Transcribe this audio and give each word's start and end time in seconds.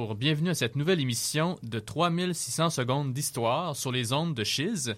Bienvenue 0.00 0.50
à 0.50 0.54
cette 0.54 0.76
nouvelle 0.76 1.00
émission 1.00 1.58
de 1.64 1.80
3600 1.80 2.70
secondes 2.70 3.12
d'histoire 3.12 3.74
sur 3.74 3.90
les 3.90 4.12
ondes 4.12 4.32
de 4.32 4.44
Chiz. 4.44 4.94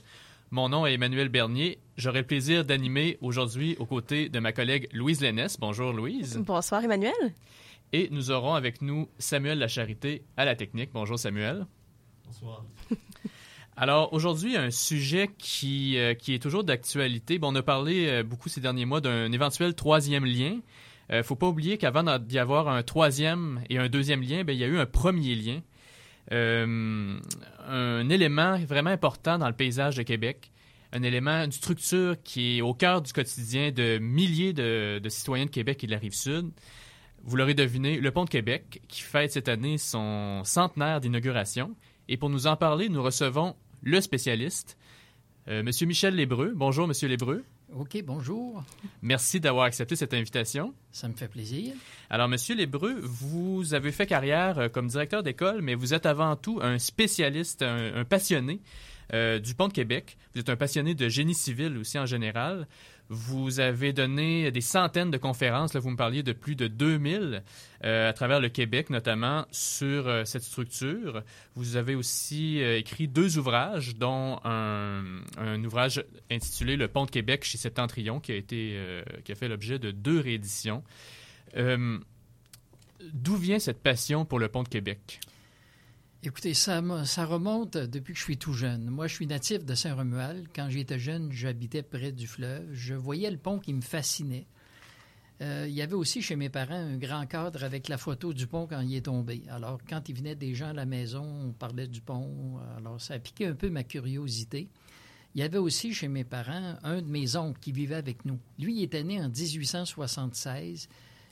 Mon 0.50 0.68
nom 0.68 0.84
est 0.84 0.92
Emmanuel 0.92 1.30
Bernier. 1.30 1.78
J'aurai 1.96 2.18
le 2.18 2.26
plaisir 2.26 2.66
d'animer 2.66 3.16
aujourd'hui 3.22 3.76
aux 3.78 3.86
côtés 3.86 4.28
de 4.28 4.38
ma 4.40 4.52
collègue 4.52 4.88
Louise 4.92 5.22
Lénès. 5.22 5.58
Bonjour 5.58 5.94
Louise. 5.94 6.36
Bonsoir 6.44 6.84
Emmanuel. 6.84 7.14
Et 7.94 8.08
nous 8.10 8.30
aurons 8.30 8.52
avec 8.52 8.82
nous 8.82 9.08
Samuel 9.18 9.58
Lacharité 9.58 10.22
à 10.36 10.44
la 10.44 10.54
technique. 10.54 10.90
Bonjour 10.92 11.18
Samuel. 11.18 11.66
Bonsoir. 12.26 12.66
Alors 13.78 14.12
aujourd'hui, 14.12 14.58
un 14.58 14.70
sujet 14.70 15.30
qui, 15.38 15.96
euh, 15.96 16.12
qui 16.12 16.34
est 16.34 16.40
toujours 16.40 16.62
d'actualité. 16.62 17.38
Bon, 17.38 17.54
on 17.54 17.56
a 17.56 17.62
parlé 17.62 18.06
euh, 18.06 18.22
beaucoup 18.22 18.50
ces 18.50 18.60
derniers 18.60 18.84
mois 18.84 19.00
d'un 19.00 19.32
éventuel 19.32 19.74
troisième 19.74 20.26
lien 20.26 20.60
ne 21.10 21.16
euh, 21.16 21.22
faut 21.22 21.36
pas 21.36 21.48
oublier 21.48 21.78
qu'avant 21.78 22.18
d'y 22.18 22.38
avoir 22.38 22.68
un 22.68 22.82
troisième 22.82 23.62
et 23.68 23.78
un 23.78 23.88
deuxième 23.88 24.22
lien, 24.22 24.44
ben, 24.44 24.52
il 24.52 24.58
y 24.58 24.64
a 24.64 24.68
eu 24.68 24.78
un 24.78 24.86
premier 24.86 25.34
lien. 25.34 25.60
Euh, 26.32 27.18
un 27.66 28.08
élément 28.08 28.56
vraiment 28.58 28.90
important 28.90 29.38
dans 29.38 29.48
le 29.48 29.54
paysage 29.54 29.96
de 29.96 30.02
Québec, 30.02 30.52
un 30.92 31.02
élément, 31.02 31.42
une 31.42 31.52
structure 31.52 32.16
qui 32.22 32.58
est 32.58 32.60
au 32.60 32.74
cœur 32.74 33.02
du 33.02 33.12
quotidien 33.12 33.72
de 33.72 33.98
milliers 33.98 34.52
de, 34.52 35.00
citoyens 35.08 35.46
de 35.46 35.50
Québec 35.50 35.82
et 35.82 35.86
de 35.86 35.92
la 35.92 35.98
rive 35.98 36.14
sud. 36.14 36.50
Vous 37.22 37.36
l'aurez 37.36 37.54
deviné, 37.54 37.98
le 38.00 38.10
pont 38.12 38.24
de 38.24 38.30
Québec, 38.30 38.80
qui 38.88 39.02
fête 39.02 39.32
cette 39.32 39.48
année 39.48 39.76
son 39.76 40.42
centenaire 40.44 41.00
d'inauguration. 41.00 41.76
Et 42.08 42.16
pour 42.16 42.30
nous 42.30 42.46
en 42.46 42.56
parler, 42.56 42.88
nous 42.88 43.02
recevons 43.02 43.56
le 43.82 44.00
spécialiste, 44.00 44.76
euh, 45.48 45.62
Monsieur 45.62 45.86
Michel 45.86 46.14
Lébreux. 46.14 46.52
Bonjour, 46.54 46.86
Monsieur 46.86 47.08
Lébreux. 47.08 47.44
OK, 47.76 48.02
bonjour. 48.04 48.64
Merci 49.00 49.38
d'avoir 49.38 49.64
accepté 49.64 49.94
cette 49.94 50.12
invitation. 50.12 50.74
Ça 50.90 51.08
me 51.08 51.14
fait 51.14 51.28
plaisir. 51.28 51.74
Alors, 52.08 52.28
Monsieur 52.28 52.56
Lébreux, 52.56 52.98
vous 53.00 53.74
avez 53.74 53.92
fait 53.92 54.06
carrière 54.06 54.58
euh, 54.58 54.68
comme 54.68 54.88
directeur 54.88 55.22
d'école, 55.22 55.62
mais 55.62 55.76
vous 55.76 55.94
êtes 55.94 56.04
avant 56.04 56.34
tout 56.34 56.58
un 56.62 56.78
spécialiste, 56.78 57.62
un, 57.62 58.04
passionné 58.04 58.60
euh, 59.12 59.38
du 59.38 59.54
pont 59.54 59.68
de 59.68 59.72
Québec. 59.72 60.16
Vous 60.34 60.40
êtes 60.40 60.48
un 60.48 60.56
passionné 60.56 60.94
de 60.94 61.08
génie 61.08 61.34
civil 61.34 61.78
aussi 61.78 61.98
en 61.98 62.06
général. 62.06 62.66
Vous 63.12 63.58
avez 63.58 63.92
donné 63.92 64.52
des 64.52 64.60
centaines 64.60 65.10
de 65.10 65.16
conférences, 65.16 65.74
là, 65.74 65.80
vous 65.80 65.90
me 65.90 65.96
parliez 65.96 66.22
de 66.22 66.32
plus 66.32 66.54
de 66.54 66.68
2000 66.68 67.42
euh, 67.82 68.08
à 68.08 68.12
travers 68.12 68.38
le 68.38 68.48
Québec, 68.48 68.88
notamment 68.88 69.46
sur 69.50 70.06
euh, 70.06 70.24
cette 70.24 70.44
structure. 70.44 71.24
Vous 71.56 71.74
avez 71.74 71.96
aussi 71.96 72.62
euh, 72.62 72.78
écrit 72.78 73.08
deux 73.08 73.36
ouvrages, 73.36 73.96
dont 73.96 74.38
un, 74.44 75.64
ouvrage 75.64 76.04
intitulé 76.30 76.76
Le 76.76 76.86
Pont 76.86 77.04
de 77.04 77.10
Québec 77.10 77.42
chez 77.42 77.58
Septentrion, 77.58 78.20
qui 78.20 78.30
a, 78.30 78.36
été, 78.36 78.78
qui 79.24 79.32
a 79.32 79.34
fait 79.34 79.48
l'objet 79.48 79.80
de 79.80 79.90
deux 79.90 80.20
rééditions. 80.20 80.84
D'où 81.56 83.36
vient 83.36 83.58
cette 83.58 83.82
passion 83.82 84.24
pour 84.24 84.38
le 84.38 84.46
Pont 84.46 84.62
de 84.62 84.68
Québec? 84.68 85.18
Écoutez, 86.22 86.52
ça, 86.52 86.80
remonte 86.80 87.78
depuis 87.78 88.12
que 88.12 88.18
je 88.18 88.24
suis 88.24 88.36
tout 88.36 88.52
jeune. 88.52 88.90
Moi, 88.90 89.06
je 89.06 89.14
suis 89.14 89.26
natif 89.26 89.64
de 89.64 89.74
Saint-Romuald. 89.74 90.48
Quand 90.54 90.68
j'étais 90.68 90.98
jeune, 90.98 91.32
j'habitais 91.32 91.82
près 91.82 92.12
du 92.12 92.26
fleuve. 92.26 92.68
Je 92.72 92.92
voyais 92.92 93.30
le 93.30 93.38
pont 93.38 93.58
qui 93.58 93.72
me 93.72 93.80
fascinait. 93.80 94.46
Euh, 95.40 95.64
il 95.66 95.74
y 95.74 95.80
avait 95.80 95.94
aussi 95.94 96.20
chez 96.20 96.36
mes 96.36 96.50
parents 96.50 96.74
un 96.74 96.98
grand 96.98 97.24
cadre 97.24 97.64
avec 97.64 97.88
la 97.88 97.96
photo 97.96 98.34
du 98.34 98.46
pont 98.46 98.66
quand 98.66 98.82
il 98.82 98.94
est 98.94 99.06
tombé. 99.06 99.44
Alors, 99.48 99.80
quand 99.88 100.10
il 100.10 100.14
venait 100.14 100.34
des 100.34 100.54
gens 100.54 100.68
à 100.68 100.72
la 100.74 100.84
maison, 100.84 101.24
on 101.24 101.52
parlait 101.52 101.88
du 101.88 102.02
pont. 102.02 102.58
Alors, 102.76 103.00
ça 103.00 103.14
a 103.14 103.18
piqué 103.18 103.46
un 103.46 103.54
peu 103.54 103.70
ma 103.70 103.82
curiosité. 103.82 104.68
Il 105.34 105.40
y 105.40 105.42
avait 105.42 105.56
aussi 105.56 105.94
chez 105.94 106.08
mes 106.08 106.24
parents 106.24 106.76
un 106.82 107.00
de 107.00 107.08
mes 107.08 107.36
oncles 107.36 107.60
qui 107.60 107.72
vivait 107.72 107.94
avec 107.94 108.26
nous. 108.26 108.38
Lui, 108.58 108.74
il 108.74 108.82
était 108.82 109.04
né 109.04 109.22
en 109.22 109.30
1876. 109.30 110.86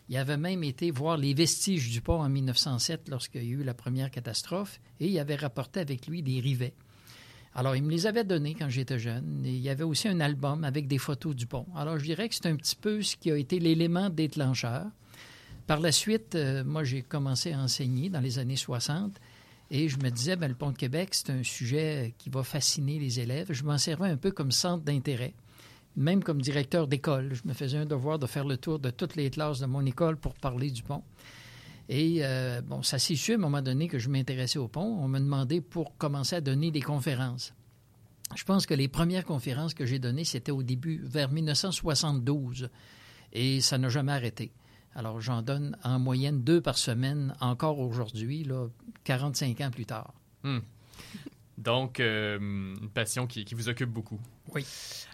Il 0.09 0.17
avait 0.17 0.39
même 0.39 0.64
été 0.64 0.91
voir 0.91 1.17
les 1.17 1.34
vestiges 1.34 1.91
du 1.91 2.01
pont 2.01 2.23
en 2.23 2.28
1907 2.28 3.09
lorsqu'il 3.11 3.45
y 3.45 3.55
a 3.55 3.59
eu 3.59 3.62
la 3.62 3.75
première 3.75 4.11
catastrophe 4.11 4.81
et 5.01 5.09
il 5.09 5.19
avait 5.19 5.37
rapporté 5.37 5.81
avec 5.81 6.06
lui 6.06 6.23
des 6.23 6.41
rivets. 6.41 6.75
Alors, 7.55 7.77
il 7.77 7.83
me 7.83 7.91
les 7.91 8.06
avait 8.06 8.25
donnés 8.25 8.55
quand 8.55 8.69
j'étais 8.69 8.98
jeune. 8.98 9.42
il 9.45 9.59
y 9.59 9.69
avait 9.69 9.84
aussi 9.84 10.09
un 10.09 10.20
album 10.20 10.64
avec 10.64 10.86
des 10.86 10.98
photos 10.98 11.34
du 11.34 11.47
pont. 11.47 11.67
Alors, 11.74 11.98
je 11.98 12.05
dirais 12.05 12.29
que 12.29 12.35
c'est 12.35 12.47
un 12.47 12.57
petit 12.57 12.77
peu 12.77 13.02
ce 13.02 13.17
qui 13.17 13.30
a 13.30 13.36
été 13.36 13.58
l'élément 13.58 14.11
déclencheur. 14.11 14.86
Par 15.67 15.80
la 15.80 15.92
suite, 15.92 16.35
euh, 16.35 16.64
moi, 16.64 16.85
j'ai 16.85 17.02
commencé 17.02 17.52
à 17.52 17.58
enseigner 17.58 18.08
dans 18.08 18.20
les 18.20 18.39
années 18.39 18.57
60 18.57 19.20
et 19.70 19.89
je 19.89 19.98
me 19.98 20.08
disais, 20.11 20.36
ben, 20.36 20.48
le 20.48 20.55
pont 20.55 20.70
de 20.70 20.77
Québec, 20.79 21.11
c'est 21.13 21.30
un 21.30 21.42
sujet 21.42 22.14
qui 22.17 22.30
va 22.30 22.42
fasciner 22.42 22.98
les 22.98 23.20
élèves. 23.20 23.48
Je 23.51 23.64
m'en 23.64 23.77
servais 23.77 24.08
un 24.08 24.17
peu 24.17 24.30
comme 24.30 24.52
centre 24.52 24.85
d'intérêt 24.85 25.35
même 25.98 26.23
comme 26.23 26.41
directeur 26.41 26.86
d'école, 26.86 27.35
je 27.35 27.42
me 27.45 27.53
faisais 27.53 27.77
un 27.77 27.85
devoir 27.85 28.19
de 28.19 28.27
faire 28.27 28.45
le 28.45 28.57
tour 28.57 28.79
de 28.79 28.91
toutes 28.91 29.17
les 29.17 29.31
classes 29.31 29.59
de 29.59 29.67
mon 29.67 29.85
école 29.85 30.17
pour 30.17 30.35
parler 30.35 30.70
du 30.70 30.83
pont. 30.83 31.03
Et 31.89 32.19
euh, 32.20 32.61
bon, 32.61 32.83
ça 32.83 32.98
s'est 32.98 33.17
su 33.17 33.33
à 33.33 33.35
un 33.35 33.39
moment 33.39 33.63
donné 33.63 33.89
que 33.89 33.98
je 33.98 34.09
m'intéressais 34.09 34.59
au 34.59 34.69
pont. 34.69 34.98
On 35.01 35.09
m'a 35.09 35.19
demandé 35.19 35.61
pour 35.61 35.97
commencer 35.97 36.36
à 36.36 36.41
donner 36.41 36.70
des 36.70 36.83
conférences. 36.83 37.53
Je 38.36 38.45
pense 38.45 38.64
que 38.64 38.75
les 38.75 38.89
premières 38.89 39.25
conférences 39.25 39.75
que 39.75 39.86
j'ai 39.86 39.98
données, 39.98 40.25
c'était 40.25 40.53
au 40.53 40.63
début, 40.63 41.01
vers 41.03 41.33
1972. 41.33 42.70
Et 43.33 43.61
ça 43.61 43.77
n'a 43.79 43.89
jamais 43.89 44.13
arrêté. 44.13 44.53
Alors, 44.95 45.20
j'en 45.20 45.42
donne 45.42 45.77
en 45.83 45.98
moyenne 45.98 46.42
deux 46.42 46.61
par 46.61 46.79
semaine, 46.79 47.35
encore 47.41 47.80
aujourd'hui, 47.80 48.45
là, 48.45 48.69
45 49.05 49.61
ans 49.63 49.70
plus 49.70 49.86
tard. 49.86 50.15
Hmm. 50.45 50.59
Donc, 51.57 51.98
euh, 51.98 52.39
une 52.39 52.91
passion 52.91 53.27
qui, 53.27 53.45
vous 53.53 53.69
occupe 53.69 53.91
beaucoup. 53.91 54.20
Oui. 54.55 54.64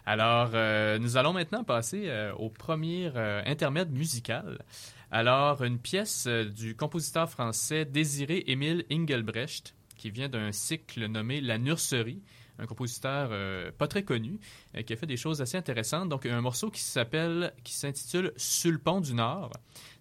Alors, 0.07 0.51
euh, 0.55 0.99
nous 0.99 1.17
allons 1.17 1.33
maintenant 1.33 1.65
passer 1.65 2.05
euh, 2.07 2.33
au 2.35 2.51
premier 2.51 3.11
intermède 3.47 3.91
musical. 3.91 4.63
Alors, 5.11 5.63
une 5.63 5.79
pièce 5.79 6.27
du 6.27 6.77
compositeur 6.77 7.31
français 7.31 7.85
Désiré 7.85 8.45
Émile 8.49 8.85
Engelbrecht, 8.93 9.75
qui 9.97 10.11
vient 10.11 10.29
d'un 10.29 10.53
cycle 10.53 11.07
nommé 11.07 11.41
La 11.41 11.59
Nurserie, 11.59 12.23
un 12.59 12.67
compositeur 12.67 13.31
pas 13.79 13.87
très 13.87 14.03
connu, 14.03 14.41
qui 14.87 14.93
a 14.93 14.97
fait 14.97 15.07
des 15.07 15.17
choses 15.17 15.41
assez 15.41 15.57
intéressantes. 15.57 16.09
Donc, 16.09 16.27
un 16.27 16.41
morceau 16.41 16.69
qui 16.71 16.81
s'appelle, 16.81 17.53
qui 17.63 17.75
s'intitule 17.75 18.33
Sur 18.37 18.73
le 18.73 18.79
pont 18.79 19.01
du 19.01 19.15
Nord, 19.15 19.53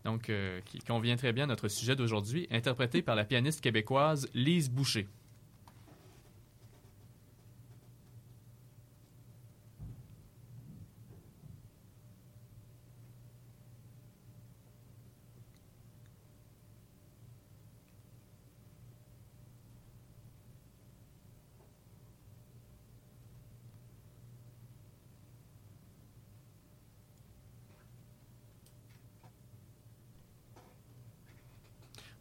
donc 0.04 0.32
qui 0.66 0.80
convient 0.80 1.16
très 1.16 1.32
bien 1.32 1.44
à 1.44 1.48
notre 1.48 1.68
sujet 1.68 1.96
d'aujourd'hui, 1.96 2.48
interprété 2.50 3.04
par 3.04 3.16
la 3.16 3.24
pianiste 3.24 3.62
québécoise 3.62 4.28
Lise 4.34 4.72
Boucher. 4.72 5.08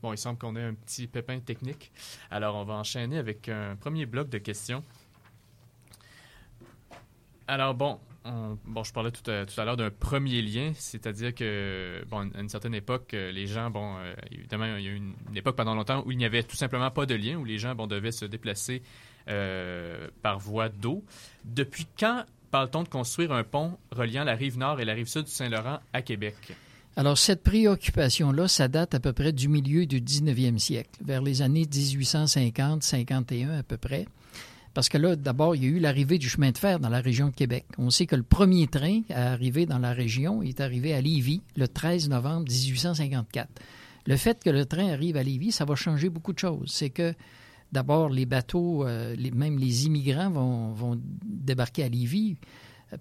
Bon, 0.03 0.13
il 0.13 0.19
semble 0.19 0.39
qu'on 0.39 0.57
ait 0.57 0.65
un 0.65 0.75
petit 0.75 1.07
pépin 1.07 1.39
technique. 1.41 1.93
Alors, 2.31 2.57
on 2.57 2.65
va 2.65 2.75
enchaîner 2.75 3.19
avec 3.19 3.49
un 3.49 3.77
premier 3.77 4.05
bloc 4.05 4.29
de 4.29 4.39
questions. 4.39 4.83
Alors, 7.47 7.75
bon, 7.75 8.01
bon, 8.25 8.85
je 8.85 8.93
parlais 8.93 9.11
tout 9.11 9.31
à, 9.31 9.65
l'heure 9.65 9.77
d'un 9.77 9.91
premier 9.91 10.43
lien, 10.43 10.73
c'est-à-dire 10.75 11.35
que, 11.35 12.05
bon, 12.09 12.31
à 12.35 12.41
une 12.41 12.49
certaine 12.49 12.75
époque, 12.75 13.15
euh, 13.15 13.33
les 13.33 13.47
gens, 13.47 13.71
bon, 13.71 13.97
euh, 13.99 14.15
évidemment, 14.31 14.77
il 14.77 14.85
y 14.85 14.89
a 14.89 14.91
eu 14.91 14.97
une, 14.97 15.15
époque 15.35 15.57
pendant 15.57 15.75
longtemps 15.75 16.03
où 16.07 16.13
il 16.13 16.19
n'y 16.19 16.25
avait 16.25 16.43
tout 16.43 16.57
simplement 16.57 16.91
pas 16.91 17.07
de 17.07 17.15
lien, 17.15 17.37
où 17.37 17.45
les 17.45 17.59
gens, 17.59 17.75
bon, 17.75 17.87
devaient 17.87 18.13
se 18.13 18.25
déplacer 18.25 18.83
euh, 19.29 20.09
par 20.23 20.39
voie 20.39 20.69
d'eau. 20.69 21.05
Depuis 21.45 21.87
quand 21.99 22.25
parle-t-on 22.51 22.83
de 22.83 22.89
construire 22.89 23.33
un 23.33 23.45
pont 23.45 23.79
reliant 23.91 24.25
la 24.25 24.35
rive 24.35 24.59
nord 24.59 24.81
et 24.81 24.85
la 24.85 24.95
rive 24.95 25.07
sud 25.07 25.25
du 25.25 25.31
Saint-Laurent 25.31 25.81
à 25.93 26.03
Québec? 26.03 26.55
Alors, 26.95 27.17
cette 27.17 27.43
préoccupation-là, 27.43 28.49
ça 28.49 28.69
date 28.69 28.95
à 28.95 29.01
peu 29.01 29.15
près 29.15 29.33
du 29.33 29.49
milieu 29.49 29.87
du 29.87 30.01
19e 30.01 30.59
siècle, 30.59 31.01
vers 31.03 31.23
les 31.23 31.41
années 31.41 31.65
1850-51 31.65 33.61
à 33.61 33.63
peu 33.63 33.79
près. 33.79 34.07
Parce 34.75 34.91
que 34.91 34.99
là, 34.99 35.17
d'abord, 35.17 35.57
il 35.57 35.65
y 35.65 35.67
a 35.67 35.71
eu 35.71 35.79
l'arrivée 35.79 36.19
du 36.19 36.29
chemin 36.29 36.51
de 36.51 36.59
fer 36.59 36.81
dans 36.81 36.91
la 36.91 37.01
région 37.01 37.29
de 37.29 37.35
Québec. 37.35 37.65
On 37.79 37.89
sait 37.89 38.07
que 38.07 38.17
le 38.17 38.23
premier 38.23 38.67
train 38.67 39.01
à 39.09 39.33
arriver 39.33 39.65
dans 39.65 39.79
la 39.79 39.93
région 39.93 40.43
est 40.43 40.61
arrivé 40.61 40.93
à 40.93 41.01
Lévis 41.01 41.41
le 41.57 41.67
13 41.67 42.11
novembre 42.11 42.51
1854. 42.51 43.49
Le 44.07 44.17
fait 44.17 44.43
que 44.43 44.51
le 44.51 44.67
train 44.67 44.91
arrive 44.91 45.17
à 45.17 45.23
Lévis, 45.23 45.53
ça 45.53 45.65
va 45.65 45.75
changer 45.75 46.11
beaucoup 46.11 46.33
de 46.33 46.39
choses. 46.39 46.71
C'est 46.71 46.91
que 46.91 47.15
d'abord, 47.71 48.11
les 48.11 48.27
bateaux, 48.27 48.87
euh, 48.87 49.15
même 49.35 49.59
les 49.59 49.87
immigrants 49.87 50.31
vont, 50.31 50.73
vont 50.73 51.01
débarquer 51.25 51.85
à 51.85 51.89
Lévis 51.89 52.37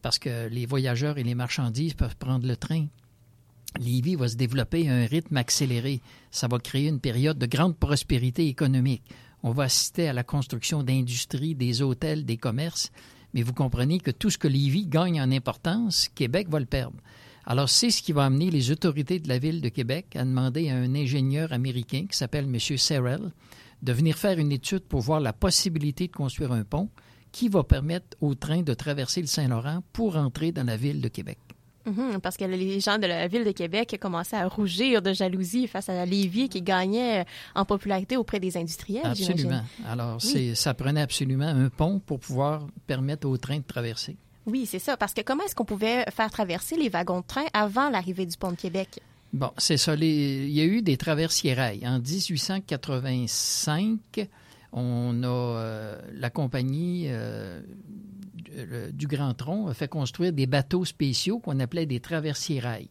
parce 0.02 0.20
que 0.20 0.48
les 0.48 0.66
voyageurs 0.66 1.18
et 1.18 1.24
les 1.24 1.36
marchandises 1.36 1.94
peuvent 1.94 2.16
prendre 2.16 2.48
le 2.48 2.56
train. 2.56 2.88
Lévis 3.80 4.16
va 4.16 4.28
se 4.28 4.36
développer 4.36 4.90
à 4.90 4.94
un 4.94 5.06
rythme 5.06 5.38
accéléré. 5.38 6.02
Ça 6.30 6.48
va 6.48 6.60
créer 6.60 6.88
une 6.88 7.00
période 7.00 7.38
de 7.38 7.46
grande 7.46 7.78
prospérité 7.78 8.48
économique. 8.48 9.04
On 9.44 9.52
va 9.52 9.64
assister 9.64 10.08
à 10.08 10.14
la 10.14 10.24
construction 10.24 10.84
d'industries, 10.84 11.56
des 11.56 11.82
hôtels, 11.82 12.26
des 12.26 12.38
commerces. 12.38 12.92
Mais 13.34 13.44
vous 13.44 13.54
comprenez 13.54 14.00
que 14.00 14.12
tout 14.12 14.30
ce 14.30 14.38
que 14.38 14.48
Lévis 14.48 14.88
gagne 14.88 15.22
en 15.22 15.32
importance, 15.32 16.10
Québec 16.14 16.48
va 16.50 16.60
le 16.60 16.66
perdre. 16.66 16.98
Alors, 17.46 17.70
c'est 17.70 17.90
ce 17.90 18.04
qui 18.04 18.12
va 18.12 18.26
amener 18.26 18.52
les 18.52 18.70
autorités 18.70 19.20
de 19.20 19.28
la 19.28 19.40
ville 19.40 19.62
de 19.62 19.70
Québec 19.70 20.16
à 20.16 20.24
demander 20.24 20.70
à 20.70 20.76
un 20.76 20.94
ingénieur 20.94 21.54
américain 21.54 22.06
qui 22.10 22.16
s'appelle 22.16 22.46
M. 22.46 22.60
Serrell 22.60 23.32
de 23.82 23.94
venir 23.94 24.16
faire 24.16 24.38
une 24.38 24.52
étude 24.52 24.84
pour 24.84 25.02
voir 25.02 25.20
la 25.20 25.34
possibilité 25.34 26.08
de 26.08 26.12
construire 26.12 26.52
un 26.52 26.64
pont 26.64 26.90
qui 27.32 27.50
va 27.50 27.64
permettre 27.64 28.18
au 28.20 28.36
train 28.36 28.62
de 28.62 28.74
traverser 28.74 29.22
le 29.22 29.28
Saint-Laurent 29.28 29.84
pour 29.94 30.18
entrer 30.18 30.52
dans 30.52 30.66
la 30.66 30.78
ville 30.78 31.02
de 31.02 31.08
Québec. 31.08 31.40
Mhm, 31.86 32.20
parce 32.22 32.38
que 32.38 32.46
les 32.46 32.80
gens 32.80 32.98
de 32.98 33.08
la 33.08 33.28
ville 33.28 33.44
de 33.44 33.52
Québec 33.52 33.98
commençaient 34.00 34.38
à 34.38 34.48
rougir 34.48 35.02
de 35.02 35.14
jalousie 35.14 35.68
face 35.68 35.90
à 35.90 36.06
Lévis 36.06 36.50
qui 36.50 36.62
gagnait 36.62 37.26
en 37.56 37.66
popularité 37.66 38.18
auprès 38.18 38.40
des 38.40 38.58
industriels. 38.58 39.06
Absolument. 39.06 39.64
Alors, 39.88 40.22
ça 40.22 40.74
prenait 40.74 41.02
absolument 41.02 41.48
un 41.48 41.70
pont 41.70 42.00
pour 42.00 42.20
pouvoir 42.20 42.68
permettre 42.88 43.28
au 43.28 43.38
train 43.38 43.58
de 43.58 43.64
traverser. 43.64 44.18
Oui, 44.46 44.66
c'est 44.66 44.80
ça. 44.80 44.98
Parce 44.98 45.14
que 45.14 45.22
comment 45.22 45.44
est-ce 45.44 45.56
qu'on 45.56 45.66
pouvait 45.66 46.04
faire 46.12 46.32
traverser 46.32 46.76
les 46.76 46.90
wagons 46.90 47.22
de 47.22 47.26
train 47.26 47.46
avant 47.54 47.90
l'arrivée 47.90 48.26
du 48.26 48.38
pont 48.38 48.52
de 48.52 48.56
Québec? 48.56 49.00
Bon, 49.34 49.52
c'est 49.58 49.78
ça. 49.78 49.96
il 49.96 50.50
y 50.50 50.62
a 50.62 50.66
eu 50.66 50.82
des 50.82 50.98
traversiers 50.98 51.54
rails. 51.54 51.88
En 51.88 52.00
1885, 52.00 54.28
on 54.74 55.24
a 55.24 55.28
euh, 55.28 56.02
la 56.14 56.30
compagnie 56.30 57.06
euh, 57.08 57.62
du 58.92 59.08
Grand 59.08 59.34
Tronc 59.34 59.68
a 59.68 59.74
fait 59.74 59.88
construire 59.88 60.34
des 60.34 60.48
bateaux 60.48 60.86
spéciaux 60.86 61.40
qu'on 61.40 61.60
appelait 61.60 61.86
des 61.86 62.00
traversiers 62.00 62.60
rails. 62.60 62.90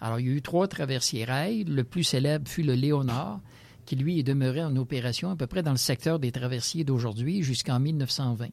Alors, 0.00 0.20
il 0.20 0.26
y 0.26 0.30
a 0.30 0.32
eu 0.32 0.42
trois 0.42 0.68
traversiers 0.68 1.24
rails. 1.24 1.64
Le 1.64 1.84
plus 1.84 2.04
célèbre 2.04 2.48
fut 2.48 2.62
le 2.62 2.74
Léonard, 2.74 3.40
qui 3.86 3.96
lui 3.96 4.18
est 4.18 4.22
demeuré 4.22 4.62
en 4.62 4.76
opération 4.76 5.30
à 5.30 5.36
peu 5.36 5.46
près 5.46 5.62
dans 5.62 5.70
le 5.70 5.76
secteur 5.76 6.18
des 6.18 6.32
traversiers 6.32 6.84
d'aujourd'hui 6.84 7.42
jusqu'en 7.42 7.80
1920. 7.80 8.48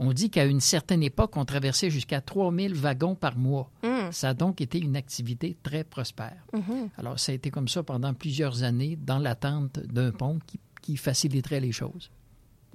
On 0.00 0.12
dit 0.12 0.30
qu'à 0.30 0.44
une 0.44 0.60
certaine 0.60 1.02
époque, 1.02 1.36
on 1.36 1.44
traversait 1.44 1.90
jusqu'à 1.90 2.20
3000 2.20 2.72
wagons 2.74 3.16
par 3.16 3.36
mois. 3.36 3.70
Hmm. 3.82 4.12
Ça 4.12 4.30
a 4.30 4.34
donc 4.34 4.60
été 4.60 4.78
une 4.78 4.96
activité 4.96 5.58
très 5.62 5.82
prospère. 5.82 6.46
Mm-hmm. 6.52 6.88
Alors, 6.98 7.18
ça 7.18 7.32
a 7.32 7.34
été 7.34 7.50
comme 7.50 7.66
ça 7.66 7.82
pendant 7.82 8.14
plusieurs 8.14 8.62
années 8.62 8.96
dans 8.96 9.18
l'attente 9.18 9.80
d'un 9.80 10.12
pont 10.12 10.38
qui 10.46 10.60
faciliterait 10.96 11.60
les 11.60 11.72
choses. 11.72 12.10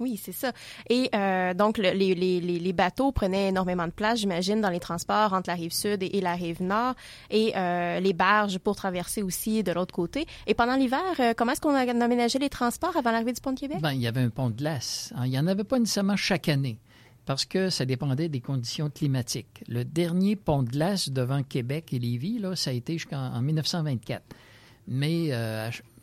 Oui, 0.00 0.20
c'est 0.20 0.32
ça. 0.32 0.52
Et 0.90 1.08
euh, 1.14 1.54
donc, 1.54 1.78
les, 1.78 1.94
les, 1.94 2.40
les, 2.40 2.72
bateaux 2.72 3.12
prenaient 3.12 3.48
énormément 3.48 3.86
de 3.86 3.92
place, 3.92 4.18
j'imagine, 4.18 4.60
dans 4.60 4.70
les 4.70 4.80
transports 4.80 5.32
entre 5.32 5.48
la 5.48 5.54
rive 5.54 5.72
sud 5.72 6.02
et, 6.02 6.20
la 6.20 6.34
rive 6.34 6.62
nord, 6.62 6.94
et 7.30 7.52
euh, 7.56 8.00
les 8.00 8.12
barges 8.12 8.58
pour 8.58 8.74
traverser 8.74 9.22
aussi 9.22 9.62
de 9.62 9.70
l'autre 9.70 9.94
côté. 9.94 10.26
Et 10.46 10.54
pendant 10.54 10.74
l'hiver, 10.74 11.00
euh, 11.20 11.32
comment 11.36 11.52
est-ce 11.52 11.60
qu'on 11.60 11.74
a 11.74 12.04
aménagé 12.04 12.38
les 12.38 12.48
transports 12.48 12.96
avant 12.96 13.12
l'arrivée 13.12 13.32
du 13.32 13.40
pont 13.40 13.52
de 13.52 13.60
Québec? 13.60 13.78
Bien, 13.80 13.92
il 13.92 14.00
y 14.00 14.08
avait 14.08 14.20
un 14.20 14.30
pont 14.30 14.50
de 14.50 14.56
glace. 14.56 15.12
Il 15.24 15.30
n'y 15.30 15.38
en 15.38 15.46
avait 15.46 15.64
pas 15.64 15.78
nécessairement 15.78 16.16
chaque 16.16 16.48
année 16.48 16.78
parce 17.24 17.44
que 17.44 17.70
ça 17.70 17.86
dépendait 17.86 18.28
des 18.28 18.40
conditions 18.40 18.90
climatiques. 18.90 19.62
Le 19.68 19.84
dernier 19.84 20.34
pont 20.34 20.62
de 20.62 20.70
glace 20.70 21.08
devant 21.08 21.42
Québec 21.42 21.92
et 21.92 21.98
Lévis, 21.98 22.38
là, 22.40 22.56
ça 22.56 22.70
a 22.70 22.72
été 22.72 22.94
jusqu'en 22.94 23.40
1924. 23.40 24.22
Mais 24.88 25.30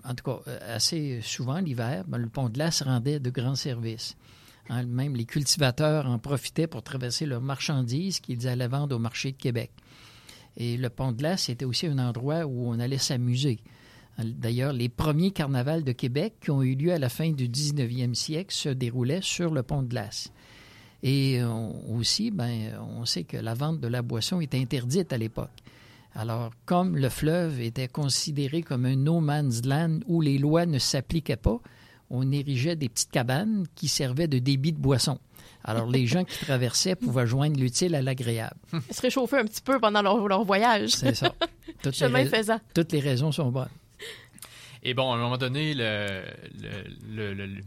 en 0.03 0.15
tout 0.15 0.23
cas, 0.23 0.39
euh, 0.47 0.75
assez 0.75 1.21
souvent 1.21 1.59
l'hiver, 1.59 2.03
ben, 2.07 2.17
le 2.17 2.29
pont 2.29 2.49
de 2.49 2.53
glace 2.53 2.81
rendait 2.81 3.19
de 3.19 3.29
grands 3.29 3.55
services. 3.55 4.15
Hein, 4.69 4.83
même 4.83 5.15
les 5.15 5.25
cultivateurs 5.25 6.05
en 6.05 6.19
profitaient 6.19 6.67
pour 6.67 6.83
traverser 6.83 7.25
leurs 7.25 7.41
marchandises 7.41 8.19
qu'ils 8.19 8.47
allaient 8.47 8.67
vendre 8.67 8.95
au 8.95 8.99
marché 8.99 9.31
de 9.31 9.37
Québec. 9.37 9.71
Et 10.57 10.77
le 10.77 10.89
pont 10.89 11.11
de 11.11 11.17
glace 11.17 11.49
était 11.49 11.65
aussi 11.65 11.87
un 11.87 11.99
endroit 11.99 12.45
où 12.45 12.69
on 12.69 12.79
allait 12.79 12.97
s'amuser. 12.97 13.59
D'ailleurs, 14.17 14.73
les 14.73 14.89
premiers 14.89 15.31
carnavals 15.31 15.83
de 15.83 15.93
Québec 15.93 16.35
qui 16.41 16.51
ont 16.51 16.61
eu 16.61 16.75
lieu 16.75 16.91
à 16.91 16.99
la 16.99 17.09
fin 17.09 17.31
du 17.31 17.47
19e 17.47 18.13
siècle 18.13 18.53
se 18.53 18.69
déroulaient 18.69 19.21
sur 19.21 19.51
le 19.51 19.63
pont 19.63 19.81
de 19.81 19.87
glace. 19.87 20.31
Et 21.01 21.41
aussi, 21.89 22.29
ben, 22.29 22.77
on 22.97 23.05
sait 23.05 23.23
que 23.23 23.37
la 23.37 23.55
vente 23.55 23.79
de 23.79 23.87
la 23.87 24.01
boisson 24.01 24.41
était 24.41 24.59
interdite 24.59 25.11
à 25.13 25.17
l'époque. 25.17 25.63
Alors, 26.15 26.51
comme 26.65 26.97
le 26.97 27.09
fleuve 27.09 27.61
était 27.61 27.87
considéré 27.87 28.61
comme 28.61 28.85
un 28.85 28.95
no 28.95 29.19
man's 29.19 29.65
land 29.65 29.99
où 30.07 30.21
les 30.21 30.37
lois 30.37 30.65
ne 30.65 30.77
s'appliquaient 30.77 31.37
pas, 31.37 31.59
on 32.09 32.31
érigeait 32.31 32.75
des 32.75 32.89
petites 32.89 33.11
cabanes 33.11 33.65
qui 33.75 33.87
servaient 33.87 34.27
de 34.27 34.39
débit 34.39 34.73
de 34.73 34.77
boisson. 34.77 35.19
Alors, 35.63 35.87
les 35.87 36.07
gens 36.07 36.25
qui 36.25 36.37
traversaient 36.43 36.95
pouvaient 36.95 37.27
joindre 37.27 37.59
l'utile 37.59 37.95
à 37.95 38.01
l'agréable. 38.01 38.55
Ils 38.89 38.95
se 38.95 39.01
réchauffaient 39.01 39.39
un 39.39 39.45
petit 39.45 39.61
peu 39.61 39.79
pendant 39.79 40.01
leur, 40.01 40.43
voyage. 40.43 40.89
C'est 40.89 41.15
ça. 41.15 41.33
Toutes 41.83 41.95
Chemin 41.95 42.25
faisant. 42.25 42.59
Toutes 42.73 42.91
les 42.91 42.99
raisons 42.99 43.31
sont 43.31 43.49
bonnes. 43.49 43.69
Et 44.83 44.93
bon, 44.93 45.11
à 45.11 45.15
un 45.15 45.19
moment 45.19 45.37
donné, 45.37 45.75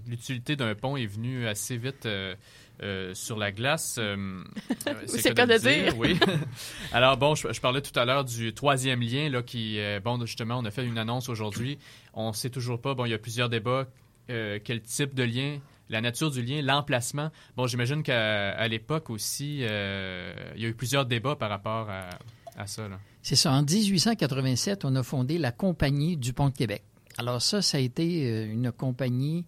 l'utilité 0.07 0.57
d'un 0.57 0.75
pont 0.75 0.97
est 0.97 1.07
venue 1.07 1.47
assez 1.47 1.77
vite 1.77 2.07
euh, 2.07 2.35
euh, 2.83 3.15
sur 3.15 3.39
la 3.39 3.53
glace. 3.53 3.97
Euh, 3.99 4.43
c'est 5.07 5.29
le 5.29 5.35
cas 5.35 5.47
de 5.47 5.59
dire. 5.59 5.97
Oui. 5.99 6.19
Alors 6.93 7.17
bon, 7.17 7.35
je, 7.35 7.61
parlais 7.61 7.83
tout 7.83 7.99
à 7.99 8.05
l'heure 8.05 8.25
du 8.25 8.53
troisième 8.55 9.01
lien 9.01 9.29
là 9.29 9.43
qui, 9.43 9.79
bon, 10.05 10.25
justement, 10.27 10.59
on 10.59 10.65
a 10.65 10.71
fait 10.71 10.85
une 10.85 10.99
annonce 10.99 11.29
aujourd'hui. 11.29 11.79
On 12.15 12.29
ne 12.29 12.35
sait 12.35 12.51
toujours 12.51 12.81
pas. 12.81 12.95
Bon, 12.95 13.05
il 13.05 13.11
y 13.11 13.15
a 13.15 13.19
plusieurs 13.19 13.49
débats. 13.49 13.87
quel 14.29 14.83
type 14.83 15.15
de 15.15 15.23
lien 15.23 15.59
la 15.91 16.01
nature 16.01 16.31
du 16.31 16.43
lien, 16.43 16.63
l'emplacement. 16.63 17.31
Bon, 17.59 17.67
j'imagine 17.67 18.03
qu'à 18.03 18.67
l'époque 18.69 19.11
aussi, 19.11 19.59
il 19.59 19.61
y 19.61 20.65
a 20.65 20.69
eu 20.69 20.75
plusieurs 20.75 21.05
débats 21.05 21.37
par 21.37 21.51
rapport 21.51 21.91
à, 21.91 22.09
à 22.57 22.67
ça. 22.67 22.89
C'est 23.23 23.37
ça. 23.37 23.53
En 23.53 23.63
1887, 23.63 24.85
on 24.85 24.95
a 24.97 25.03
fondé 25.03 25.39
la 25.39 25.53
Compagnie 25.53 26.17
du 26.17 26.33
Pont 26.33 26.49
de 26.49 26.55
Québec. 26.55 26.83
Alors 27.19 27.41
ça, 27.43 27.63
ça 27.63 27.79
a 27.79 27.81
été 27.81 28.27
euh, 28.27 28.53
une 28.53 28.73
compagnie... 28.73 29.45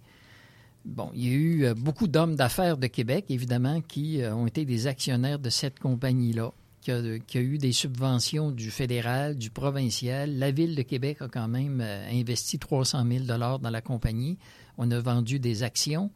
Bon, 0.86 1.10
il 1.14 1.26
y 1.26 1.28
a 1.28 1.32
eu 1.32 1.64
euh, 1.64 1.74
beaucoup 1.74 2.06
d'hommes 2.06 2.36
d'affaires 2.36 2.76
de 2.76 2.86
Québec, 2.86 3.26
évidemment, 3.28 3.80
qui 3.80 4.22
euh, 4.22 4.34
ont 4.34 4.46
été 4.46 4.64
des 4.64 4.86
actionnaires 4.86 5.40
de 5.40 5.50
cette 5.50 5.80
compagnie-là, 5.80 6.52
qui 6.80 6.92
a, 6.92 7.40
eu 7.40 7.58
des 7.58 7.72
subventions 7.72 8.52
du 8.52 8.70
fédéral, 8.70 9.36
du 9.36 9.50
provincial. 9.50 10.38
La 10.38 10.52
ville 10.52 10.76
de 10.76 10.82
Québec 10.82 11.18
a 11.20 11.28
quand 11.28 11.48
même 11.48 11.80
investi 11.80 12.60
300 12.60 13.04
000 13.04 13.24
dollars 13.24 13.58
dans 13.58 13.70
la 13.70 13.80
compagnie. 13.80 14.38
On 14.78 14.88
a 14.92 15.00
vendu 15.00 15.40
des 15.40 15.64
actions. 15.64 16.12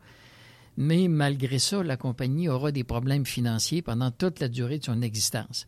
Mais 0.76 1.08
malgré 1.08 1.58
ça, 1.58 1.82
la 1.82 1.96
compagnie 1.96 2.48
aura 2.48 2.70
des 2.70 2.84
problèmes 2.84 3.26
financiers 3.26 3.82
pendant 3.82 4.12
toute 4.12 4.38
la 4.38 4.46
durée 4.46 4.78
de 4.78 4.84
son 4.84 5.02
existence. 5.02 5.66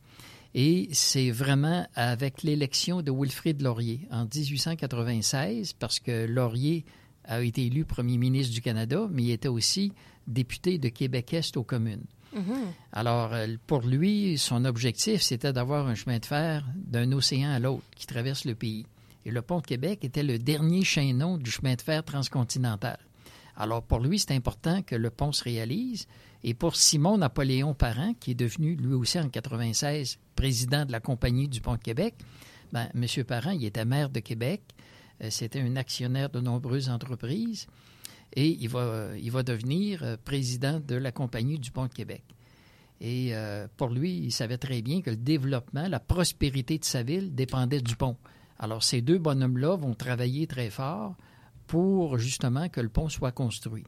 Et 0.54 0.88
c'est 0.92 1.32
vraiment 1.32 1.86
avec 1.96 2.44
l'élection 2.44 3.02
de 3.02 3.10
Wilfrid 3.10 3.60
Laurier 3.60 4.06
en 4.12 4.26
1896, 4.32 5.72
parce 5.72 5.98
que 5.98 6.26
Laurier 6.26 6.84
a 7.24 7.42
été 7.42 7.66
élu 7.66 7.84
premier 7.84 8.18
ministre 8.18 8.52
du 8.52 8.60
Canada, 8.60 9.06
mais 9.10 9.22
il 9.24 9.30
était 9.30 9.48
aussi 9.48 9.92
député 10.26 10.78
de 10.78 10.88
Québec-Est 10.88 11.56
aux 11.56 11.64
communes. 11.64 12.04
Mm-hmm. 12.34 12.64
Alors, 12.92 13.32
euh, 13.34 13.46
pour 13.66 13.82
lui, 13.82 14.38
son 14.38 14.64
objectif, 14.64 15.20
c'était 15.22 15.52
d'avoir 15.52 15.86
un 15.86 15.94
chemin 15.94 16.18
de 16.18 16.26
fer 16.26 16.64
d'un 16.76 17.12
océan 17.12 17.50
à 17.50 17.58
l'autre 17.58 17.84
qui 17.94 18.06
traverse 18.06 18.44
le 18.44 18.54
pays. 18.54 18.86
Et 19.24 19.30
le 19.30 19.42
pont 19.42 19.60
de 19.60 19.66
Québec 19.66 20.04
était 20.04 20.22
le 20.22 20.38
dernier 20.38 20.82
chaînon 20.82 21.36
du 21.36 21.50
chemin 21.50 21.74
de 21.74 21.82
fer 21.82 22.02
transcontinental. 22.02 22.98
Alors, 23.56 23.82
pour 23.82 24.00
lui, 24.00 24.18
c'est 24.18 24.32
important 24.32 24.82
que 24.82 24.96
le 24.96 25.10
pont 25.10 25.32
se 25.32 25.44
réalise. 25.44 26.06
Et 26.42 26.54
pour 26.54 26.74
Simon 26.74 27.18
Napoléon 27.18 27.74
Parent, 27.74 28.14
qui 28.18 28.32
est 28.32 28.34
devenu 28.34 28.74
lui 28.74 28.94
aussi 28.94 29.20
en 29.20 29.28
96 29.28 30.18
président 30.34 30.84
de 30.84 30.92
la 30.92 31.00
Compagnie 31.00 31.48
du 31.48 31.60
Pont 31.60 31.74
de 31.74 31.82
Québec, 31.82 32.14
ben, 32.72 32.88
M. 32.94 33.24
Parent, 33.24 33.50
il 33.50 33.64
était 33.64 33.84
maire 33.84 34.08
de 34.08 34.20
Québec. 34.20 34.62
Euh, 35.22 35.30
c'était 35.30 35.60
un 35.60 35.76
actionnaire 35.76 36.30
de 36.30 36.40
nombreuses 36.40 36.88
entreprises. 36.88 37.66
Et 38.34 38.48
il 38.48 38.68
va, 38.68 39.42
devenir 39.42 40.02
euh, 40.02 40.16
président 40.22 40.80
de 40.80 40.94
la 40.94 41.12
Compagnie 41.12 41.58
du 41.58 41.70
Pont 41.70 41.86
de 41.86 41.92
Québec. 41.92 42.24
Et 43.00 43.34
euh, 43.34 43.66
pour 43.76 43.88
lui, 43.88 44.16
il 44.16 44.32
savait 44.32 44.58
très 44.58 44.80
bien 44.80 45.02
que 45.02 45.10
le 45.10 45.16
développement, 45.16 45.88
la 45.88 46.00
prospérité 46.00 46.78
de 46.78 46.84
sa 46.84 47.02
ville 47.02 47.34
dépendait 47.34 47.80
du 47.80 47.96
pont. 47.96 48.16
Alors, 48.58 48.82
ces 48.82 49.02
deux 49.02 49.18
bonhommes-là 49.18 49.76
vont 49.76 49.94
travailler 49.94 50.46
très 50.46 50.70
fort 50.70 51.16
pour 51.66 52.16
justement 52.18 52.68
que 52.68 52.80
le 52.80 52.88
pont 52.88 53.08
soit 53.08 53.32
construit. 53.32 53.84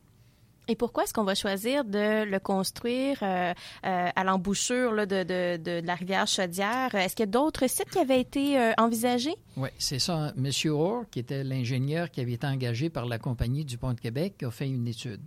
Et 0.69 0.77
pourquoi 0.77 1.05
est-ce 1.05 1.13
qu'on 1.13 1.25
va 1.25 1.35
choisir 1.35 1.85
de 1.85 2.25
le 2.25 2.39
construire 2.39 3.19
euh, 3.23 3.53
euh, 3.85 4.09
à 4.15 4.25
l'embouchure 4.25 5.07
de, 5.07 5.23
de, 5.23 5.57
de, 5.59 5.87
la 5.87 5.95
rivière 5.95 6.27
Chaudière? 6.27 6.95
Est-ce 6.95 7.15
qu'il 7.15 7.25
y 7.25 7.29
a 7.29 7.33
d'autres 7.33 7.69
sites 7.69 7.91
qui 7.91 7.99
avaient 7.99 8.21
été 8.21 8.59
euh, 8.59 8.73
envisagés? 8.79 9.35
Oui, 9.57 9.69
c'est 9.79 9.99
ça. 9.99 10.33
M. 10.37 10.51
Orr, 10.71 11.05
qui 11.11 11.19
était 11.19 11.45
l'ingénieur 11.45 12.11
qui 12.11 12.21
avait 12.21 12.33
été 12.33 12.47
engagé 12.47 12.89
par 12.89 13.07
la 13.07 13.19
Compagnie 13.19 13.65
du 13.65 13.77
Pont 13.77 13.93
de 13.93 14.01
Québec, 14.01 14.43
a 14.43 14.51
fait 14.51 14.69
une 14.69 14.89
étude. 14.89 15.23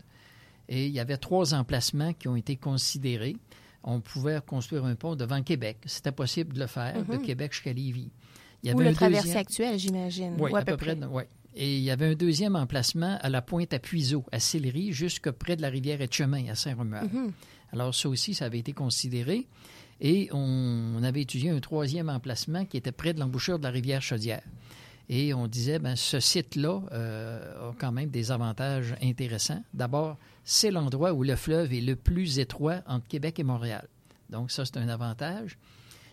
Et 0.70 0.88
il 0.88 0.92
y 0.92 1.00
avait 1.00 1.18
trois 1.18 1.54
emplacements 1.54 2.14
qui 2.14 2.28
ont 2.28 2.36
été 2.36 2.56
considérés. 2.56 3.38
On 3.84 4.02
pouvait 4.02 4.40
construire 4.46 4.86
un 4.86 4.96
pont 4.96 5.16
devant 5.16 5.42
Québec. 5.44 5.78
C'était 5.86 6.12
possible 6.12 6.54
de 6.54 6.60
le 6.60 6.68
faire, 6.68 7.06
de 7.06 7.16
mhm. 7.16 7.22
Québec 7.22 7.54
jusqu'à 7.54 7.72
Lévis. 7.72 8.12
Il 8.64 8.70
y 8.70 8.72
avait 8.72 8.80
Ou 8.80 8.90
le 8.90 8.94
traversé 8.96 9.36
actuel, 9.36 9.78
j'imagine. 9.78 10.36
Oui, 10.40 10.52
à, 10.54 10.64
peu, 10.64 10.76
près. 10.78 10.98
oui. 11.10 11.24
Et 11.56 11.78
il 11.78 11.84
y 11.84 11.92
avait 11.92 12.06
un 12.06 12.14
deuxième 12.14 12.56
emplacement 12.56 13.18
à 13.22 13.30
la 13.30 13.42
pointe 13.42 13.74
à 13.74 13.80
Puiseau, 13.80 14.24
à 14.32 14.40
Sillery, 14.40 14.92
jusque 14.94 15.32
près 15.32 15.56
de 15.56 15.62
la 15.62 15.70
rivière 15.70 16.02
Etchemin, 16.02 16.48
à 16.50 16.56
Saint-Romuald. 16.56 17.12
Mhm. 17.12 17.32
Alors, 17.74 17.94
ça 17.94 18.10
aussi, 18.10 18.34
ça 18.34 18.46
avait 18.46 18.60
été 18.60 18.74
considéré. 18.74 19.48
Et 20.00 20.30
on, 20.32 21.02
avait 21.04 21.22
étudié 21.22 21.50
un 21.50 21.60
troisième 21.60 22.10
emplacement 22.10 22.66
qui 22.66 22.78
était 22.78 22.92
près 22.92 23.14
de 23.14 23.20
l'embouchure 23.20 23.58
de 23.58 23.64
la 23.64 23.72
rivière 23.72 24.02
Chaudière. 24.02 24.44
Et 25.10 25.34
on 25.34 25.48
disait, 25.48 25.80
ben, 25.80 25.96
ce 25.96 26.20
site-là 26.20 26.82
euh, 26.92 27.70
a 27.70 27.76
quand 27.80 27.92
même 27.92 28.10
des 28.10 28.32
avantages 28.32 28.96
intéressants. 29.02 29.64
D'abord, 29.74 30.18
c'est 30.44 30.70
l'endroit 30.70 31.14
où 31.14 31.24
le 31.24 31.36
fleuve 31.36 31.74
est 31.74 31.82
le 31.82 31.96
plus 31.96 32.40
étroit 32.40 32.82
entre 32.86 33.08
Québec 33.08 33.40
et 33.40 33.44
Montréal. 33.44 33.88
Donc, 34.30 34.52
ça, 34.52 34.66
c'est 34.66 34.78
un 34.78 34.90
avantage. 34.90 35.58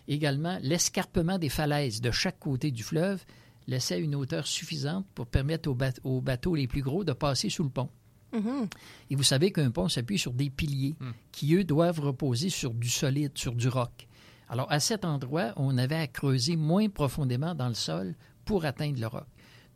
Également, 0.07 0.57
l'escarpement 0.61 1.37
des 1.37 1.49
falaises 1.49 1.99
de 1.99 2.11
chaque 2.11 2.39
côté 2.39 2.71
du 2.71 2.83
fleuve 2.83 3.23
laissait 3.67 3.99
une 3.99 4.15
hauteur 4.15 4.47
suffisante 4.47 5.05
pour 5.15 5.27
permettre 5.27 5.69
aux, 6.03 6.21
bateaux 6.21 6.55
les 6.55 6.67
plus 6.67 6.81
gros 6.81 7.03
de 7.03 7.13
passer 7.13 7.49
sous 7.49 7.63
le 7.63 7.69
pont. 7.69 7.89
Mm-hmm. 8.33 8.69
Et 9.09 9.15
vous 9.15 9.23
savez 9.23 9.51
qu'un 9.51 9.71
pont 9.71 9.87
s'appuie 9.87 10.19
sur 10.19 10.33
des 10.33 10.49
piliers 10.49 10.95
mm. 10.99 11.11
qui, 11.31 11.55
eux, 11.55 11.63
doivent 11.63 11.99
reposer 11.99 12.49
sur 12.49 12.73
du 12.73 12.89
solide, 12.89 13.31
sur 13.35 13.53
du 13.53 13.67
roc. 13.67 14.07
Alors, 14.49 14.71
à 14.71 14.79
cet 14.79 15.05
endroit, 15.05 15.53
on 15.55 15.77
avait 15.77 15.95
à 15.95 16.07
creuser 16.07 16.55
moins 16.55 16.89
profondément 16.89 17.55
dans 17.55 17.67
le 17.67 17.73
sol 17.73 18.15
pour 18.43 18.65
atteindre 18.65 18.99
le 18.99 19.07
roc. 19.07 19.25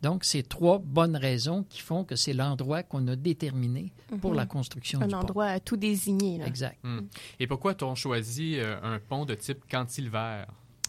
Donc, 0.02 0.24
c'est 0.24 0.48
trois 0.48 0.78
bonnes 0.78 1.16
raisons 1.16 1.64
qui 1.64 1.80
font 1.80 2.04
que 2.04 2.16
c'est 2.16 2.32
l'endroit 2.32 2.82
qu'on 2.82 3.06
a 3.08 3.16
déterminé 3.16 3.92
pour 4.20 4.34
la 4.34 4.44
mhm. 4.44 4.48
construction 4.48 4.98
du 4.98 5.06
pont. 5.06 5.14
Un 5.14 5.20
endroit 5.20 5.60
tout 5.60 5.76
désigné. 5.76 6.40
Exact. 6.42 6.78
Hmm. 6.82 7.00
Et 7.38 7.46
pourquoi 7.46 7.72
a-t-on 7.72 7.94
choisi 7.94 8.56
euh, 8.58 8.76
un 8.82 8.98
pont 8.98 9.26
de 9.26 9.34
type 9.34 9.64
cantilever? 9.70 10.44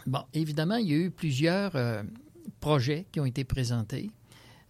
Bon, 0.06 0.24
évidemment, 0.34 0.78
il 0.78 0.88
y 0.88 0.94
a 0.94 0.98
eu 0.98 1.12
plusieurs 1.12 1.76
euh, 1.76 2.04
projets 2.60 3.06
qui 3.12 3.20
ont 3.20 3.26
été 3.26 3.44
présentés. 3.44 4.12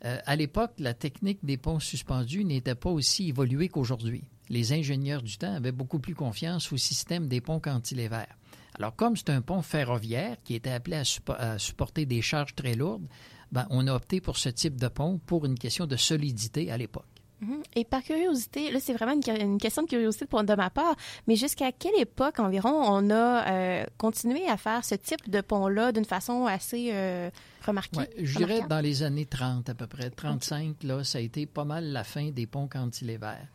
Euh, 0.05 0.17
à 0.25 0.35
l'époque, 0.35 0.71
la 0.79 0.93
technique 0.93 1.43
des 1.43 1.57
ponts 1.57 1.79
suspendus 1.79 2.43
n'était 2.43 2.75
pas 2.75 2.89
aussi 2.89 3.29
évoluée 3.29 3.69
qu'aujourd'hui. 3.69 4.23
Les 4.49 4.73
ingénieurs 4.73 5.21
du 5.21 5.37
temps 5.37 5.53
avaient 5.53 5.71
beaucoup 5.71 5.99
plus 5.99 6.15
confiance 6.15 6.71
au 6.73 6.77
système 6.77 7.27
des 7.27 7.41
ponts 7.41 7.59
cantilevers. 7.59 8.35
Alors, 8.75 8.95
comme 8.95 9.15
c'est 9.15 9.29
un 9.29 9.41
pont 9.41 9.61
ferroviaire 9.61 10.37
qui 10.43 10.55
était 10.55 10.71
appelé 10.71 11.03
à 11.37 11.59
supporter 11.59 12.05
des 12.05 12.21
charges 12.21 12.55
très 12.55 12.73
lourdes, 12.73 13.07
ben, 13.51 13.67
on 13.69 13.85
a 13.87 13.93
opté 13.93 14.21
pour 14.21 14.37
ce 14.37 14.49
type 14.49 14.79
de 14.79 14.87
pont 14.87 15.19
pour 15.25 15.45
une 15.45 15.59
question 15.59 15.85
de 15.85 15.97
solidité 15.97 16.71
à 16.71 16.77
l'époque. 16.77 17.05
Mhm. 17.41 17.63
Et 17.75 17.83
par 17.85 18.03
curiosité, 18.03 18.71
là, 18.71 18.79
c'est 18.79 18.93
vraiment 18.93 19.13
une, 19.13 19.57
question 19.57 19.83
de 19.83 19.87
curiosité 19.87 20.25
pour, 20.25 20.43
de 20.43 20.53
ma 20.53 20.69
part, 20.69 20.95
mais 21.27 21.35
jusqu'à 21.35 21.71
quelle 21.71 21.99
époque 21.99 22.39
environ 22.39 22.71
on 22.71 23.09
a 23.09 23.51
euh, 23.51 23.85
continué 23.97 24.47
à 24.47 24.57
faire 24.57 24.85
ce 24.85 24.95
type 24.95 25.29
de 25.29 25.41
pont-là 25.41 25.91
d'une 25.91 26.05
façon 26.05 26.45
assez 26.45 26.89
euh, 26.93 27.29
remarquée? 27.65 28.07
je 28.17 28.37
dirais 28.37 28.61
dans 28.69 28.79
les 28.79 29.03
années 29.03 29.25
30 29.25 29.69
à 29.69 29.73
peu 29.73 29.87
près. 29.87 30.09
35, 30.09 30.83
là, 30.83 31.03
ça 31.03 31.17
a 31.17 31.21
été 31.21 31.45
pas 31.45 31.65
mal 31.65 31.85
la 31.85 32.03
fin 32.03 32.29
des 32.29 32.45
ponts 32.45 32.67
cantilevers. 32.67 33.47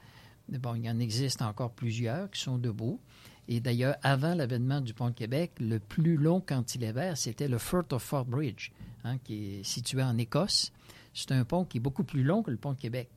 Bon, 0.48 0.74
il 0.74 0.84
y 0.84 0.90
en 0.90 0.98
existe 0.98 1.42
encore 1.42 1.70
plusieurs 1.70 2.30
qui 2.30 2.40
sont 2.40 2.58
debout. 2.58 3.00
Et 3.48 3.60
d'ailleurs, 3.60 3.96
avant 4.02 4.34
l'avènement 4.34 4.80
du 4.80 4.92
pont 4.92 5.10
de 5.10 5.14
Québec, 5.14 5.52
le 5.60 5.78
plus 5.78 6.16
long 6.16 6.40
cantilever, 6.40 7.12
c'était 7.14 7.46
le 7.46 7.58
Firth 7.58 7.92
of 7.92 8.02
Fort 8.02 8.24
Bridge. 8.24 8.70
Hein, 9.06 9.18
qui 9.22 9.60
est 9.60 9.62
situé 9.62 10.02
en 10.02 10.18
Écosse. 10.18 10.72
C'est 11.14 11.30
un 11.30 11.44
pont 11.44 11.64
qui 11.64 11.76
est 11.76 11.80
beaucoup 11.80 12.02
plus 12.02 12.24
long 12.24 12.42
que 12.42 12.50
le 12.50 12.56
pont 12.56 12.72
de 12.72 12.78
Québec. 12.78 13.08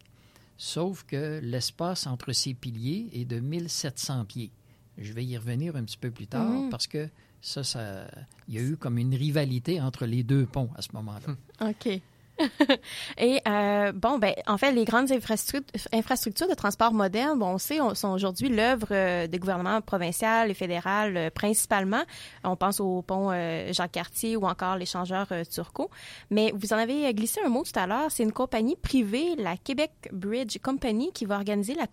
Sauf 0.62 1.04
que 1.04 1.40
l'espace 1.42 2.06
entre 2.06 2.34
ces 2.34 2.54
piliers 2.54 3.10
est 3.14 3.24
de 3.24 3.40
1700 3.40 4.26
pieds. 4.26 4.52
Je 4.98 5.14
vais 5.14 5.24
y 5.24 5.38
revenir 5.38 5.78
un 5.78 5.86
petit 5.86 5.98
peu 5.98 6.12
plus 6.12 6.28
tard 6.28 6.50
mhm. 6.50 6.70
parce 6.70 6.86
que 6.86 7.08
ça, 7.42 7.64
ça, 7.64 8.06
il 8.50 8.56
y 8.56 8.58
a 8.58 8.62
eu 8.62 8.76
comme 8.76 8.98
une 8.98 9.16
rivalité 9.16 9.80
entre 9.80 10.06
les 10.06 10.22
deux 10.22 10.46
ponts 10.46 10.70
à 10.76 10.82
ce 10.82 10.90
moment-là. 10.96 11.36
OK. 11.70 12.02
Et 13.18 13.42
euh, 13.48 13.92
bon, 13.92 14.18
ben, 14.18 14.34
en 14.48 14.58
fait, 14.58 14.72
les 14.72 14.86
grandes 14.86 15.12
infrastructures, 15.12 16.48
de 16.48 16.54
transport 16.54 16.94
modernes, 16.94 17.38
bon, 17.40 17.54
on 17.54 17.58
sait, 17.58 17.80
sont 17.94 18.10
aujourd'hui 18.10 18.50
l'œuvre 18.50 18.88
euh, 18.92 19.28
des 19.28 19.40
gouvernements 19.40 19.82
provincial 19.82 20.50
et 20.50 20.54
fédéral 20.54 21.18
euh, 21.18 21.30
principalement. 21.30 22.04
On 22.44 22.56
pense 22.56 22.80
au 22.80 23.02
pont 23.02 23.32
Jacques-Cartier 23.72 24.36
ou 24.36 24.46
encore 24.46 24.78
l'échangeur 24.78 25.28
Turcot. 25.52 25.90
Mais 26.30 26.52
vous 26.56 26.74
en 26.74 26.78
avez 26.78 27.14
glissé 27.14 27.42
un 27.46 27.50
mot 27.50 27.64
tout 27.64 27.78
à 27.78 27.88
l'heure. 27.88 28.10
C'est 28.10 28.24
une 28.24 28.32
compagnie 28.32 28.76
privée, 28.76 29.36
la 29.38 29.58
Québec 29.58 29.92
Bridge 30.12 30.58
Company, 30.62 31.12
qui 31.14 31.26
va 31.26 31.36
organiser 31.36 31.76
la, 31.76 31.88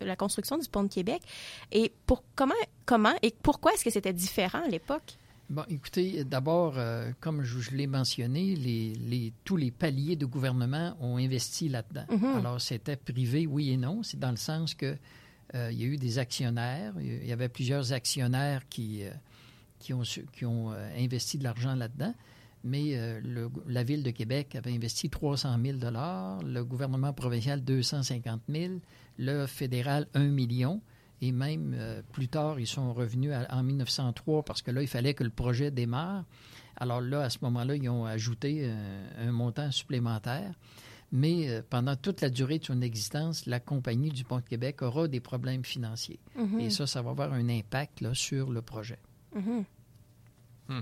la 0.00 0.16
construction 0.16 0.58
du 0.58 0.68
pont 0.68 0.84
de 0.84 0.92
Québec. 0.92 1.22
Et 1.72 1.92
pour 2.06 2.22
comment, 2.36 2.54
comment 2.86 3.14
et 3.22 3.34
pourquoi 3.42 3.72
est-ce 3.72 3.84
que 3.84 3.90
c'était 3.90 4.12
différent 4.12 4.62
à 4.64 4.68
l'époque? 4.68 5.19
Bon, 5.50 5.64
écoutez, 5.68 6.22
d'abord, 6.22 6.74
euh, 6.76 7.10
comme 7.18 7.42
je, 7.42 7.72
l'ai 7.72 7.88
mentionné, 7.88 8.54
tous 9.42 9.56
les 9.56 9.72
paliers 9.72 10.14
de 10.14 10.24
gouvernement 10.24 10.96
ont 11.00 11.16
investi 11.16 11.68
là-dedans. 11.68 12.04
Mhm. 12.08 12.36
Alors, 12.36 12.60
c'était 12.60 12.94
privé, 12.94 13.48
oui 13.48 13.72
et 13.72 13.76
non. 13.76 14.04
C'est 14.04 14.20
dans 14.20 14.30
le 14.30 14.36
sens 14.36 14.74
que 14.74 14.96
euh, 15.56 15.72
il 15.72 15.80
y 15.80 15.82
a 15.82 15.86
eu 15.88 15.96
des 15.96 16.18
actionnaires. 16.18 16.94
Il 17.00 17.26
y 17.26 17.32
avait 17.32 17.48
plusieurs 17.48 17.92
actionnaires 17.92 18.68
qui, 18.68 19.02
euh, 19.02 19.10
qui 19.80 19.92
ont, 19.92 20.02
qui 20.32 20.44
ont 20.46 20.70
investi 20.96 21.36
de 21.36 21.42
l'argent 21.42 21.74
là-dedans. 21.74 22.14
Mais 22.62 22.94
la 23.66 23.82
Ville 23.82 24.02
de 24.02 24.10
Québec 24.10 24.54
avait 24.54 24.74
investi 24.74 25.08
300 25.08 25.56
000 25.64 25.78
le 25.80 26.62
gouvernement 26.62 27.14
provincial 27.14 27.64
250 27.64 28.42
000 28.50 28.74
le 29.18 29.46
fédéral 29.46 30.06
1 30.12 30.28
million. 30.28 30.82
Et 31.22 31.32
même 31.32 31.74
euh, 31.76 32.02
plus 32.12 32.28
tard, 32.28 32.58
ils 32.58 32.66
sont 32.66 32.92
revenus 32.94 33.32
en 33.50 33.62
1903 33.62 34.42
parce 34.42 34.62
que 34.62 34.70
là, 34.70 34.82
il 34.82 34.88
fallait 34.88 35.14
que 35.14 35.24
le 35.24 35.30
projet 35.30 35.70
démarre. 35.70 36.24
Alors 36.76 37.00
là, 37.00 37.22
à 37.22 37.30
ce 37.30 37.38
moment-là, 37.42 37.76
ils 37.76 37.88
ont 37.90 38.06
ajouté 38.06 38.62
euh, 38.62 39.28
un 39.28 39.32
montant 39.32 39.70
supplémentaire. 39.70 40.54
Mais 41.12 41.50
euh, 41.50 41.62
pendant 41.68 41.96
toute 41.96 42.20
la 42.20 42.30
durée 42.30 42.58
de 42.58 42.64
son 42.64 42.80
existence, 42.80 43.44
la 43.46 43.60
compagnie 43.60 44.10
du 44.10 44.24
Pont 44.24 44.38
de 44.38 44.42
Québec 44.42 44.80
aura 44.80 45.08
des 45.08 45.20
problèmes 45.20 45.64
financiers. 45.64 46.20
Mm-hmm. 46.38 46.60
Et 46.60 46.70
ça, 46.70 46.86
ça 46.86 47.02
va 47.02 47.10
avoir 47.10 47.32
un 47.32 47.48
impact 47.48 48.00
là, 48.00 48.14
sur 48.14 48.50
le 48.50 48.62
projet. 48.62 48.98
Mm-hmm. 49.36 49.64
Hmm. 50.68 50.80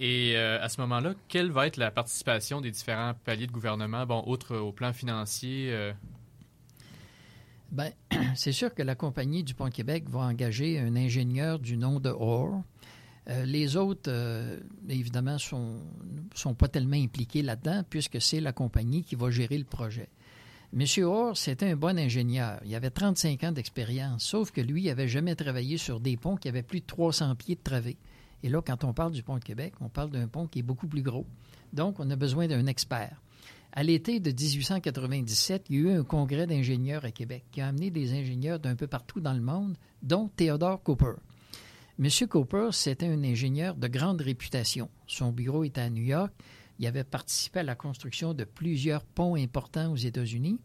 Et 0.00 0.36
à 0.36 0.68
ce 0.68 0.80
moment-là, 0.80 1.14
quelle 1.28 1.52
va 1.52 1.68
être 1.68 1.76
la 1.76 1.92
participation 1.92 2.60
des 2.60 2.72
différents 2.72 3.14
paliers 3.14 3.46
de 3.46 3.52
gouvernement, 3.52 4.04
bon, 4.06 4.24
outre 4.26 4.56
au 4.56 4.72
plan 4.72 4.92
financier? 4.92 5.72
Bien, 7.70 7.90
c'est 8.36 8.52
sûr 8.52 8.74
que 8.74 8.82
la 8.82 8.94
compagnie 8.94 9.42
du 9.42 9.54
Pont 9.54 9.70
Québec 9.70 10.04
va 10.08 10.20
engager 10.20 10.78
un 10.78 10.96
ingénieur 10.96 11.58
du 11.58 11.76
nom 11.76 12.00
de 12.00 12.10
Orr. 12.10 12.62
Euh, 13.30 13.44
les 13.46 13.76
autres, 13.76 14.10
euh, 14.10 14.60
évidemment, 14.88 15.38
sont, 15.38 15.80
sont 16.34 16.54
pas 16.54 16.68
tellement 16.68 16.96
impliqués 16.96 17.42
là-dedans 17.42 17.82
puisque 17.88 18.20
c'est 18.20 18.40
la 18.40 18.52
compagnie 18.52 19.02
qui 19.02 19.14
va 19.14 19.30
gérer 19.30 19.56
le 19.56 19.64
projet. 19.64 20.08
Monsieur 20.72 21.04
Orr, 21.04 21.36
c'était 21.36 21.70
un 21.70 21.76
bon 21.76 21.98
ingénieur. 21.98 22.60
Il 22.64 22.74
avait 22.74 22.90
35 22.90 23.44
ans 23.44 23.52
d'expérience, 23.52 24.24
sauf 24.24 24.50
que 24.50 24.60
lui, 24.60 24.82
il 24.82 24.86
n'avait 24.86 25.08
jamais 25.08 25.36
travaillé 25.36 25.78
sur 25.78 26.00
des 26.00 26.16
ponts 26.16 26.36
qui 26.36 26.48
avaient 26.48 26.64
plus 26.64 26.80
de 26.80 26.86
300 26.86 27.36
pieds 27.36 27.54
de 27.54 27.60
travée. 27.62 27.96
Et 28.42 28.48
là, 28.48 28.60
quand 28.60 28.84
on 28.84 28.92
parle 28.92 29.12
du 29.12 29.22
pont 29.22 29.38
de 29.38 29.44
Québec, 29.44 29.72
on 29.80 29.88
parle 29.88 30.10
d'un 30.10 30.26
pont 30.26 30.46
qui 30.46 30.58
est 30.58 30.62
beaucoup 30.62 30.88
plus 30.88 31.02
gros. 31.02 31.26
Donc, 31.72 32.00
on 32.00 32.10
a 32.10 32.16
besoin 32.16 32.46
d'un 32.46 32.66
expert. 32.66 33.22
À 33.76 33.82
l'été 33.82 34.20
de 34.20 34.30
1897, 34.30 35.66
il 35.68 35.74
y 35.74 35.78
a 35.80 35.82
eu 35.82 35.98
un 35.98 36.04
congrès 36.04 36.46
d'ingénieurs 36.46 37.04
à 37.04 37.10
Québec 37.10 37.42
qui 37.50 37.60
a 37.60 37.66
amené 37.66 37.90
des 37.90 38.12
ingénieurs 38.12 38.60
d'un 38.60 38.76
peu 38.76 38.86
partout 38.86 39.20
dans 39.20 39.32
le 39.32 39.40
monde, 39.40 39.76
dont 40.00 40.30
Theodore 40.36 40.80
Cooper. 40.80 41.14
M. 41.98 42.08
Cooper, 42.28 42.68
c'était 42.70 43.08
un 43.08 43.24
ingénieur 43.24 43.74
de 43.74 43.88
grande 43.88 44.20
réputation. 44.20 44.88
Son 45.08 45.32
bureau 45.32 45.64
était 45.64 45.80
à 45.80 45.90
New 45.90 46.04
York. 46.04 46.32
Il 46.78 46.86
avait 46.86 47.02
participé 47.02 47.60
à 47.60 47.62
la 47.64 47.74
construction 47.74 48.32
de 48.32 48.44
plusieurs 48.44 49.04
ponts 49.04 49.34
importants 49.34 49.90
aux 49.90 49.96
États-Unis. 49.96 50.60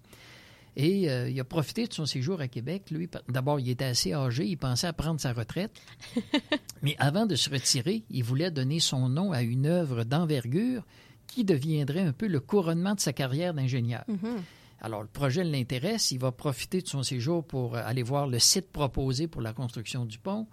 Et 0.75 1.09
euh, 1.09 1.31
il 1.31 1.39
a 1.39 1.43
profité 1.43 1.87
de 1.87 1.93
son 1.93 2.05
séjour 2.05 2.41
à 2.41 2.47
Québec. 2.47 2.91
Lui, 2.91 3.09
d'abord, 3.27 3.59
il 3.59 3.69
était 3.69 3.85
assez 3.85 4.13
âgé, 4.13 4.45
il 4.45 4.57
pensait 4.57 4.85
à 4.85 4.93
prendre 4.93 5.19
sa 5.19 5.33
retraite. 5.33 5.81
Mais 6.83 6.95
avant 6.99 7.25
de 7.25 7.35
se 7.35 7.49
retirer, 7.49 8.03
il 8.11 8.23
voulait 8.23 8.51
donner 8.51 8.79
son 8.79 9.09
nom 9.09 9.31
à 9.31 9.41
une 9.41 9.65
œuvre 9.65 10.03
d'envergure 10.03 10.85
qui 11.29 11.43
deviendrait 11.45 12.01
un 12.01 12.11
peu 12.11 12.27
le 12.27 12.39
couronnement 12.39 12.95
de 12.95 12.99
sa 12.99 13.13
carrière 13.13 13.53
d'ingénieur. 13.53 14.03
Mhm. 14.07 14.41
Alors, 14.81 15.01
le 15.01 15.07
projet 15.07 15.43
l'intéresse. 15.43 16.11
Il 16.11 16.19
va 16.19 16.31
profiter 16.31 16.81
de 16.81 16.87
son 16.87 17.03
séjour 17.03 17.45
pour 17.45 17.75
aller 17.75 18.03
voir 18.03 18.27
le 18.27 18.39
site 18.39 18.71
proposé 18.71 19.27
pour 19.27 19.41
la 19.41 19.53
construction 19.53 20.05
du 20.05 20.17
pont. 20.17 20.47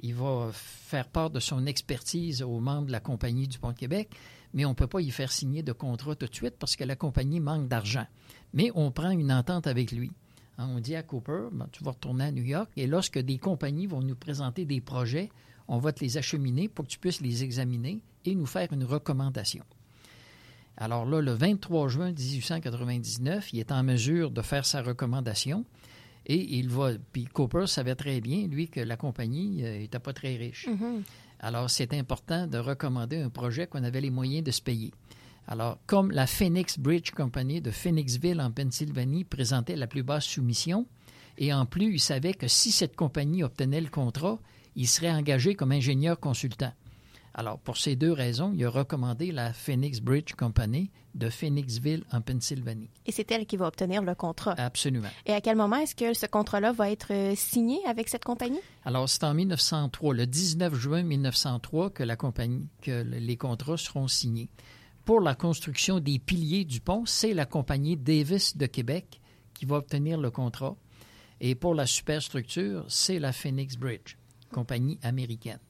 Il 0.00 0.14
va 0.14 0.50
faire 0.52 1.08
part 1.08 1.30
de 1.30 1.40
son 1.40 1.66
expertise 1.66 2.42
aux 2.42 2.60
membres 2.60 2.86
de 2.86 2.92
la 2.92 3.00
Compagnie 3.00 3.48
du 3.48 3.58
Pont 3.58 3.72
de 3.72 3.78
Québec, 3.78 4.10
mais 4.54 4.64
on 4.64 4.70
ne 4.70 4.74
peut 4.74 4.86
pas 4.86 5.00
y 5.00 5.10
faire 5.10 5.32
signer 5.32 5.62
de 5.62 5.72
contrat 5.72 6.14
tout 6.14 6.26
de 6.26 6.34
suite 6.34 6.56
parce 6.58 6.76
que 6.76 6.84
la 6.84 6.96
compagnie 6.96 7.40
manque 7.40 7.68
d'argent. 7.68 8.06
Mais 8.52 8.70
on 8.74 8.90
prend 8.90 9.10
une 9.10 9.32
entente 9.32 9.66
avec 9.66 9.90
lui. 9.92 10.12
Hein, 10.56 10.68
on 10.74 10.80
dit 10.80 10.94
à 10.94 11.02
Cooper, 11.02 11.48
ben, 11.52 11.68
tu 11.72 11.82
vas 11.84 11.92
retourner 11.92 12.24
à 12.24 12.32
New 12.32 12.44
York 12.44 12.70
et 12.76 12.86
lorsque 12.86 13.18
des 13.18 13.38
compagnies 13.38 13.86
vont 13.86 14.02
nous 14.02 14.16
présenter 14.16 14.64
des 14.64 14.80
projets, 14.80 15.30
on 15.66 15.78
va 15.78 15.92
te 15.92 16.02
les 16.02 16.16
acheminer 16.16 16.68
pour 16.68 16.84
que 16.84 16.90
tu 16.90 16.98
puisses 16.98 17.20
les 17.20 17.44
examiner 17.44 18.00
et 18.24 18.34
nous 18.34 18.46
faire 18.46 18.72
une 18.72 18.84
recommandation. 18.84 19.64
Alors 20.80 21.04
là, 21.04 21.20
le 21.20 21.32
23 21.32 21.88
juin 21.88 22.12
1899, 22.12 23.52
il 23.52 23.58
est 23.58 23.72
en 23.72 23.82
mesure 23.82 24.30
de 24.30 24.42
faire 24.42 24.64
sa 24.64 24.80
recommandation 24.80 25.64
et 26.24 26.56
il 26.58 26.68
va. 26.68 26.92
Puis 27.12 27.24
Cooper 27.24 27.66
savait 27.66 27.96
très 27.96 28.20
bien, 28.20 28.46
lui, 28.46 28.68
que 28.68 28.80
la 28.80 28.96
compagnie 28.96 29.62
n'était 29.62 29.96
euh, 29.96 30.00
pas 30.00 30.12
très 30.12 30.36
riche. 30.36 30.68
Mm-hmm. 30.68 31.02
Alors, 31.40 31.68
c'est 31.68 31.92
important 31.94 32.46
de 32.46 32.58
recommander 32.58 33.16
un 33.16 33.28
projet 33.28 33.66
qu'on 33.66 33.82
avait 33.82 34.00
les 34.00 34.10
moyens 34.10 34.44
de 34.44 34.50
se 34.52 34.62
payer. 34.62 34.92
Alors, 35.48 35.78
comme 35.86 36.12
la 36.12 36.26
Phoenix 36.26 36.78
Bridge 36.78 37.10
Company 37.10 37.60
de 37.60 37.70
Phoenixville 37.70 38.40
en 38.40 38.50
Pennsylvanie 38.50 39.24
présentait 39.24 39.76
la 39.76 39.86
plus 39.86 40.02
basse 40.02 40.26
soumission, 40.26 40.86
et 41.38 41.52
en 41.52 41.66
plus, 41.66 41.94
il 41.94 42.00
savait 42.00 42.34
que 42.34 42.48
si 42.48 42.70
cette 42.70 42.96
compagnie 42.96 43.42
obtenait 43.42 43.80
le 43.80 43.88
contrat, 43.88 44.38
il 44.76 44.86
serait 44.86 45.10
engagé 45.10 45.54
comme 45.54 45.72
ingénieur 45.72 46.20
consultant. 46.20 46.72
Alors, 47.34 47.58
pour 47.58 47.76
ces 47.76 47.96
deux 47.96 48.12
raisons, 48.12 48.52
il 48.54 48.64
a 48.64 48.70
recommandé 48.70 49.32
la 49.32 49.52
Phoenix 49.52 50.00
Bridge 50.00 50.34
Company 50.34 50.90
de 51.14 51.30
Phoenixville, 51.30 52.04
en 52.12 52.20
Pennsylvanie. 52.20 52.90
Et 53.06 53.12
c'est 53.12 53.30
elle 53.30 53.46
qui 53.46 53.56
va 53.56 53.66
obtenir 53.66 54.02
le 54.02 54.14
contrat. 54.14 54.54
Absolument. 54.56 55.08
Et 55.26 55.32
à 55.32 55.40
quel 55.40 55.56
moment 55.56 55.76
est-ce 55.76 55.94
que 55.94 56.14
ce 56.14 56.26
contrat-là 56.26 56.72
va 56.72 56.90
être 56.90 57.12
euh, 57.12 57.34
signé 57.36 57.78
avec 57.86 58.08
cette 58.08 58.24
compagnie? 58.24 58.60
Alors, 58.84 59.08
c'est 59.08 59.24
en 59.24 59.34
1903, 59.34 60.14
le 60.14 60.26
19 60.26 60.74
juin 60.74 61.02
1903, 61.02 61.90
que 61.90 62.02
la 62.02 62.16
compagnie, 62.16 62.68
que 62.82 63.02
les 63.02 63.36
contrats 63.36 63.76
seront 63.76 64.08
signés. 64.08 64.48
Pour 65.04 65.20
la 65.20 65.34
construction 65.34 66.00
des 66.00 66.18
piliers 66.18 66.64
du 66.64 66.80
pont, 66.80 67.04
c'est 67.06 67.34
la 67.34 67.46
compagnie 67.46 67.96
Davis 67.96 68.56
de 68.56 68.66
Québec 68.66 69.20
qui 69.54 69.64
va 69.64 69.76
obtenir 69.76 70.18
le 70.18 70.30
contrat. 70.30 70.76
Et 71.40 71.54
pour 71.54 71.74
la 71.74 71.86
superstructure, 71.86 72.84
c'est 72.88 73.18
la 73.18 73.32
Phoenix 73.32 73.76
Bridge, 73.76 74.16
compagnie 74.52 74.98
américaine. 75.02 75.60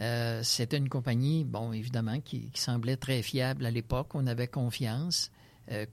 Euh, 0.00 0.42
c'était 0.42 0.76
une 0.76 0.88
compagnie, 0.88 1.44
bon, 1.44 1.72
évidemment, 1.72 2.20
qui, 2.20 2.50
semblait 2.54 2.96
très 2.96 3.22
fiable 3.22 3.66
à 3.66 3.70
l'époque. 3.70 4.14
On 4.14 4.26
avait 4.26 4.46
confiance. 4.46 5.30
Euh, 5.70 5.86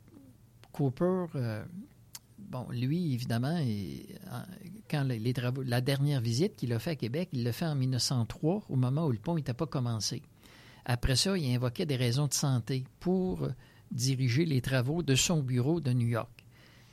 Cooper, 0.72 1.26
euh, 1.36 1.64
bon, 2.38 2.68
lui, 2.70 3.14
évidemment, 3.14 3.60
quand 4.90 5.04
les, 5.04 5.34
travaux, 5.34 5.64
la 5.64 5.82
dernière 5.82 6.22
visite 6.22 6.56
qu'il 6.56 6.74
a 6.74 6.80
fait 6.80 6.92
à 6.92 6.96
Québec, 6.96 7.30
il 7.32 7.44
l'a 7.44 7.52
fait 7.52 7.66
en 7.66 7.76
1903, 7.76 8.64
au 8.70 8.76
moment 8.76 9.06
où 9.08 9.12
le 9.12 9.18
pont 9.18 9.36
n'était 9.36 9.54
pas 9.54 9.66
commencé. 9.66 10.22
Après 10.86 11.16
ça, 11.16 11.36
il 11.38 11.56
invoquait 11.56 11.86
des 11.86 11.96
raisons 11.96 12.28
de 12.28 12.34
santé 12.34 12.84
pour 13.00 13.48
diriger 13.92 14.46
les 14.46 14.62
travaux 14.62 15.02
de 15.02 15.16
son 15.16 15.42
bureau 15.42 15.80
de 15.80 15.92
New 15.94 16.08
York. 16.08 16.46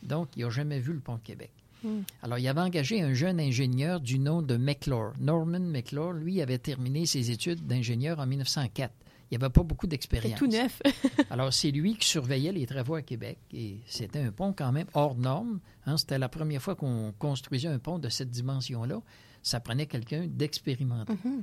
Donc, 0.02 0.30
il 0.36 0.44
n'a 0.44 0.50
jamais 0.50 0.80
vu 0.80 0.94
le 0.94 1.00
pont 1.00 1.18
Québec. 1.18 1.52
Hmm. 1.82 2.02
Alors, 2.22 2.38
il 2.38 2.46
avait 2.48 2.60
engagé 2.60 3.02
un 3.02 3.12
jeune 3.14 3.40
ingénieur 3.40 4.00
du 4.00 4.18
nom 4.18 4.42
de 4.42 4.56
McClure. 4.56 5.12
Norman 5.20 5.60
McClure, 5.60 6.12
lui, 6.12 6.40
avait 6.40 6.58
terminé 6.58 7.06
ses 7.06 7.30
études 7.30 7.66
d'ingénieur 7.66 8.18
en 8.18 8.26
1904. 8.26 8.92
Il 9.30 9.38
n'y 9.38 9.44
avait 9.44 9.52
pas 9.52 9.62
beaucoup 9.62 9.86
d'expérience. 9.86 10.38
tout 10.38 10.46
neuf. 10.46 10.82
Alors, 11.30 11.52
c'est 11.52 11.70
lui 11.70 11.96
qui 11.96 12.06
surveillait 12.06 12.52
les 12.52 12.66
travaux 12.66 12.96
à 12.96 13.02
Québec. 13.02 13.38
Et 13.52 13.78
c'était 13.86 14.18
un 14.18 14.30
pont 14.30 14.52
quand 14.52 14.72
même 14.72 14.86
hors 14.92 15.14
norme. 15.14 15.60
Hein. 15.86 15.96
c'était 15.96 16.18
la 16.18 16.28
première 16.28 16.60
fois 16.60 16.74
qu'on 16.74 17.14
construisait 17.18 17.68
un 17.68 17.78
pont 17.78 17.98
de 17.98 18.10
cette 18.10 18.30
dimension-là. 18.30 19.00
Ça 19.42 19.58
prenait 19.58 19.86
quelqu'un 19.86 20.26
d'expérimenté. 20.28 21.14
Mm-hmm. 21.14 21.42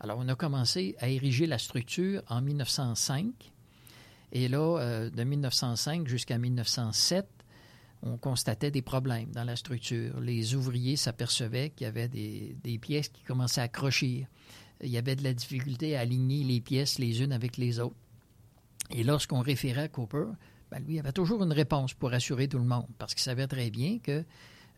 Alors, 0.00 0.18
on 0.20 0.28
a 0.28 0.34
commencé 0.34 0.94
à 0.98 1.08
ériger 1.08 1.46
la 1.46 1.58
structure 1.58 2.22
en 2.28 2.42
1905. 2.42 3.32
Et 4.32 4.48
là, 4.48 4.78
euh, 4.78 5.10
de 5.10 5.24
1905 5.24 6.08
jusqu'à 6.08 6.36
1907, 6.36 7.26
on 8.02 8.16
constatait 8.16 8.70
des 8.70 8.82
problèmes 8.82 9.30
dans 9.30 9.44
la 9.44 9.56
structure. 9.56 10.20
Les 10.20 10.54
ouvriers 10.54 10.96
s'apercevaient 10.96 11.70
qu'il 11.70 11.84
y 11.84 11.88
avait 11.88 12.08
des, 12.08 12.78
pièces 12.80 13.08
qui 13.08 13.22
commençaient 13.22 13.60
à 13.60 13.68
crochir. 13.68 14.26
Il 14.82 14.90
y 14.90 14.98
avait 14.98 15.14
de 15.14 15.22
la 15.22 15.32
difficulté 15.32 15.96
à 15.96 16.00
aligner 16.00 16.42
les 16.42 16.60
pièces 16.60 16.98
les 16.98 17.22
unes 17.22 17.32
avec 17.32 17.56
les 17.56 17.78
autres. 17.78 17.96
Et 18.90 19.04
lorsqu'on 19.04 19.40
référait 19.40 19.82
à 19.82 19.88
Cooper, 19.88 20.26
ben, 20.70 20.80
lui, 20.80 20.94
il 20.94 20.98
avait 20.98 21.12
toujours 21.12 21.42
une 21.44 21.52
réponse 21.52 21.94
pour 21.94 22.12
assurer 22.12 22.48
tout 22.48 22.58
le 22.58 22.64
monde, 22.64 22.86
parce 22.98 23.14
qu'il 23.14 23.22
savait 23.22 23.46
très 23.46 23.70
bien 23.70 23.98
qu'il 23.98 24.24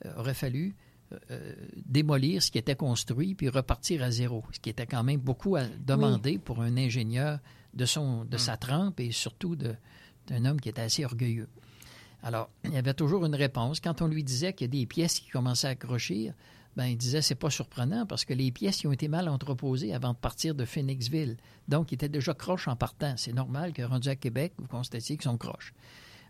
euh, 0.04 0.16
aurait 0.16 0.34
fallu 0.34 0.74
euh, 1.12 1.18
euh, 1.30 1.54
démolir 1.86 2.42
ce 2.42 2.50
qui 2.50 2.58
était 2.58 2.76
construit 2.76 3.34
puis 3.34 3.48
repartir 3.48 4.02
à 4.02 4.10
zéro, 4.10 4.44
ce 4.52 4.60
qui 4.60 4.70
était 4.70 4.86
quand 4.86 5.02
même 5.02 5.20
beaucoup 5.20 5.56
à 5.56 5.64
demander 5.64 6.38
pour 6.38 6.60
un 6.60 6.76
ingénieur 6.76 7.38
de, 7.72 7.86
son, 7.86 8.24
de 8.24 8.36
hmm. 8.36 8.38
sa 8.38 8.56
trempe 8.56 9.00
et 9.00 9.12
surtout 9.12 9.56
d'un 9.56 10.44
homme 10.44 10.60
qui 10.60 10.68
était 10.68 10.82
assez 10.82 11.04
orgueilleux. 11.04 11.48
Alors, 12.24 12.48
il 12.64 12.72
y 12.72 12.78
avait 12.78 12.94
toujours 12.94 13.26
une 13.26 13.34
réponse. 13.34 13.80
Quand 13.80 14.00
on 14.00 14.06
lui 14.06 14.24
disait 14.24 14.54
qu'il 14.54 14.64
y 14.64 14.70
a 14.70 14.80
des 14.80 14.86
pièces 14.86 15.20
qui 15.20 15.28
commençaient 15.28 15.68
à 15.68 15.74
crochir, 15.74 16.32
ben, 16.74 16.86
il 16.86 16.96
disait 16.96 17.20
c'est 17.20 17.34
pas 17.34 17.50
surprenant 17.50 18.06
parce 18.06 18.24
que 18.24 18.32
les 18.32 18.50
pièces 18.50 18.82
ont 18.86 18.92
été 18.92 19.08
mal 19.08 19.28
entreposées 19.28 19.92
avant 19.92 20.14
de 20.14 20.18
partir 20.18 20.54
de 20.54 20.64
Phoenixville. 20.64 21.36
Donc, 21.68 21.92
ils 21.92 21.96
étaient 21.96 22.08
déjà 22.08 22.32
croches 22.32 22.66
en 22.66 22.76
partant. 22.76 23.14
C'est 23.18 23.34
normal 23.34 23.74
que 23.74 23.82
rendu 23.82 24.08
à 24.08 24.16
Québec, 24.16 24.54
vous 24.56 24.66
constatiez 24.66 25.18
qu'ils 25.18 25.24
sont 25.24 25.36
croches. 25.36 25.74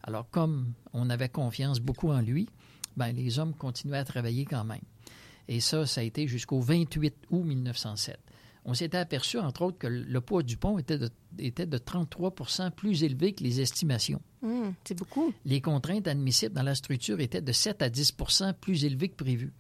Alors, 0.02 0.28
comme 0.30 0.72
on 0.94 1.08
avait 1.10 1.28
confiance 1.28 1.78
beaucoup 1.78 2.10
en 2.10 2.20
lui, 2.20 2.48
ben, 2.96 3.12
les 3.12 3.38
hommes 3.38 3.54
continuaient 3.54 3.98
à 3.98 4.04
travailler 4.04 4.46
quand 4.46 4.64
même. 4.64 4.82
Et 5.46 5.60
ça, 5.60 5.86
ça 5.86 6.00
a 6.00 6.04
été 6.04 6.26
jusqu'au 6.26 6.60
28 6.60 7.14
août 7.30 7.44
1907 7.44 8.18
on 8.64 8.74
s'était 8.74 8.98
aperçu, 8.98 9.38
entre 9.38 9.62
autres, 9.62 9.78
que 9.78 9.86
le 9.86 10.20
poids 10.20 10.42
du 10.42 10.56
pont 10.56 10.78
était 10.78 10.98
de, 10.98 11.10
était 11.38 11.66
de 11.66 11.78
33% 11.78 12.70
plus 12.70 13.04
élevé 13.04 13.34
que 13.34 13.44
les 13.44 13.60
estimations. 13.60 14.22
Beaucoup. 14.96 15.32
Les 15.44 15.60
contraintes 15.60 16.06
admissibles 16.06 16.54
dans 16.54 16.62
la 16.62 16.74
structure 16.74 17.20
étaient 17.20 17.40
de 17.40 17.52
7 17.52 17.82
à 17.82 17.88
10% 17.88 18.52
plus 18.54 18.84
élevées 18.84 19.08
que 19.08 19.16
prévu. 19.16 19.52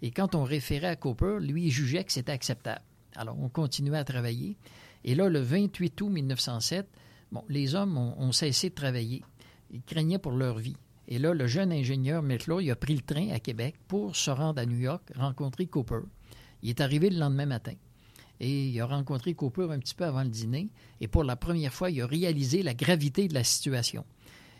Et 0.00 0.10
quand 0.10 0.34
on 0.34 0.42
référait 0.42 0.88
à 0.88 0.96
Cooper, 0.96 1.38
lui, 1.40 1.70
jugeait 1.70 2.04
que 2.04 2.12
c'était 2.12 2.32
acceptable. 2.32 2.82
Alors, 3.14 3.38
on 3.38 3.48
continuait 3.48 3.98
à 3.98 4.04
travailler. 4.04 4.56
Et 5.04 5.14
là, 5.14 5.28
le 5.28 5.40
28 5.40 6.00
août 6.00 6.08
1907, 6.08 6.88
bon, 7.30 7.44
les 7.48 7.74
hommes 7.74 7.98
ont, 7.98 8.32
cessé 8.32 8.70
de 8.70 8.74
travailler. 8.74 9.22
Ils 9.70 9.82
craignaient 9.82 10.18
pour 10.18 10.32
leur 10.32 10.58
vie. 10.58 10.76
Et 11.08 11.18
là, 11.18 11.34
le 11.34 11.46
jeune 11.46 11.72
ingénieur 11.72 12.22
Metlo, 12.22 12.60
il 12.60 12.70
a 12.70 12.76
pris 12.76 12.94
le 12.94 13.02
train 13.02 13.28
à 13.30 13.38
Québec 13.38 13.74
pour 13.86 14.16
se 14.16 14.30
rendre 14.30 14.60
à 14.60 14.66
New 14.66 14.78
York, 14.78 15.02
rencontrer 15.14 15.66
Cooper. 15.66 16.00
Il 16.62 16.70
est 16.70 16.80
arrivé 16.80 17.10
le 17.10 17.18
lendemain 17.18 17.46
matin 17.46 17.74
et 18.42 18.68
il 18.68 18.80
a 18.80 18.86
rencontré 18.86 19.34
Cooper 19.34 19.68
un 19.70 19.78
petit 19.78 19.94
peu 19.94 20.04
avant 20.04 20.24
le 20.24 20.28
dîner. 20.28 20.68
Et 21.00 21.06
pour 21.06 21.22
la 21.22 21.36
première 21.36 21.72
fois, 21.72 21.90
il 21.90 22.00
a 22.02 22.06
réalisé 22.06 22.62
la 22.62 22.74
gravité 22.74 23.28
de 23.28 23.34
la 23.34 23.44
situation. 23.44 24.04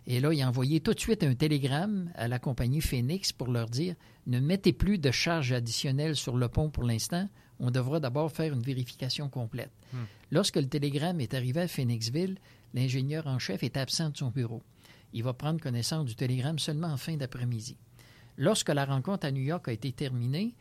Et 0.07 0.21
là, 0.21 0.33
il 0.33 0.43
a 0.43 0.49
envoyé 0.49 0.81
tout 0.81 0.95
de 0.95 1.01
suite 1.01 1.23
un 1.23 1.35
télégramme 1.35 2.11
à 2.15 2.27
la 2.29 2.39
compagnie 2.39 2.81
Phoenix 2.81 3.33
pour 3.33 3.49
leur 3.49 3.69
dire 3.69 3.95
ne 4.27 4.41
mettez 4.41 4.73
plus 4.73 4.99
de 4.99 5.11
charges 5.11 5.53
additionnelles 5.53 6.17
sur 6.17 6.37
le 6.37 6.49
pont 6.49 6.71
pour 6.71 6.85
l'instant. 6.85 7.29
On 7.61 7.71
devra 7.71 8.01
d'abord 8.01 8.33
faire 8.33 8.53
une 8.53 8.63
vérification 8.63 9.29
complète. 9.29 9.71
Hmm. 9.93 10.05
Lorsque 10.31 10.57
le 10.57 10.67
télégramme 10.67 11.21
est 11.21 11.35
arrivé 11.35 11.61
à 11.61 11.69
Phoenixville, 11.69 12.39
l'ingénieur 12.75 13.27
en 13.27 13.39
chef 13.39 13.63
est 13.63 13.77
absent 13.77 14.11
de 14.11 14.17
son 14.17 14.31
bureau. 14.31 14.63
Il 15.13 15.23
va 15.23 15.35
prendre 15.35 15.61
connaissance 15.61 16.07
du 16.07 16.17
télégramme 16.17 16.59
seulement 16.59 16.89
en 16.89 16.97
fin 16.97 17.17
d'après-midi. 17.17 17.77
Lorsque 18.39 18.71
la 18.71 18.85
rencontre 18.85 19.27
à 19.27 19.31
New 19.31 19.43
York 19.43 19.69
a 19.69 19.73
été 19.73 19.93
terminée, 19.93 20.55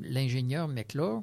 l'ingénieur 0.00 0.66
McClure 0.66 1.22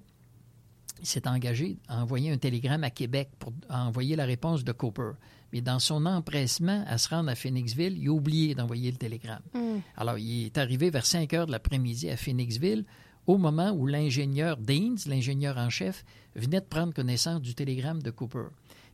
s'est 1.04 1.28
engagé 1.28 1.78
à 1.88 2.02
envoyer 2.02 2.32
un 2.32 2.38
télégramme 2.38 2.84
à 2.84 2.90
Québec 2.90 3.30
pour 3.40 3.54
envoyer 3.70 4.16
la 4.16 4.26
réponse 4.26 4.64
de 4.64 4.72
Cooper. 4.72 5.12
Mais 5.56 5.62
dans 5.62 5.80
son 5.80 6.06
empressement 6.06 6.84
à 6.86 6.98
se 6.98 7.08
rendre 7.08 7.30
à 7.30 7.36
Phoenixville, 7.36 7.98
il 7.98 8.10
a 8.10 8.12
oublié 8.12 8.56
d'envoyer 8.56 8.91
le 8.91 8.98
télégramme. 8.98 9.41
Hmm. 9.54 9.80
Alors, 9.96 10.18
il 10.18 10.48
est 10.48 10.58
arrivé 10.58 10.89
vers 10.89 11.06
5 11.06 11.32
heures 11.32 11.48
de 11.48 11.54
l'après-midi 11.54 12.10
à 12.10 12.18
Phoenixville, 12.18 12.84
au 13.26 13.38
moment 13.38 13.72
où 13.72 13.88
l'ingénieur 13.88 14.58
Deans, 14.58 14.98
l'ingénieur 15.06 15.58
en 15.58 15.70
chef, 15.70 16.04
venait 16.36 16.60
de 16.60 16.65
prendre 16.65 16.94
connaissance 16.94 17.41
du 17.41 17.56
télégramme 17.56 18.04
de 18.04 18.12
Cooper. 18.12 18.48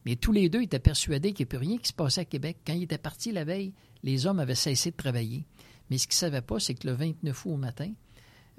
Mais 0.05 0.15
tous 0.15 0.31
les 0.31 0.49
deux 0.49 0.61
étaient 0.61 0.77
persuadés 0.77 1.33
qu'il 1.33 1.47
n'y 1.47 1.49
avait 1.49 1.57
plus 1.57 1.67
rien 1.67 1.77
qui 1.79 1.87
se 1.87 1.93
passait 1.93 2.21
à 2.21 2.25
Québec. 2.25 2.57
Quand 2.63 2.73
il 2.73 2.83
était 2.83 2.99
parti 2.99 3.31
la 3.31 3.43
veille, 3.43 3.73
les 4.03 4.27
hommes 4.27 4.39
avaient 4.39 4.53
cessé 4.53 4.91
de 4.91 4.95
travailler. 4.95 5.47
Mais 5.89 5.97
ce 5.97 6.05
qu'ils 6.05 6.13
ne 6.17 6.29
savaient 6.29 6.41
pas, 6.41 6.59
c'est 6.59 6.75
que 6.75 6.85
le 6.85 6.93
29 6.93 7.43
août 7.47 7.53
au 7.53 7.57
matin, 7.57 7.91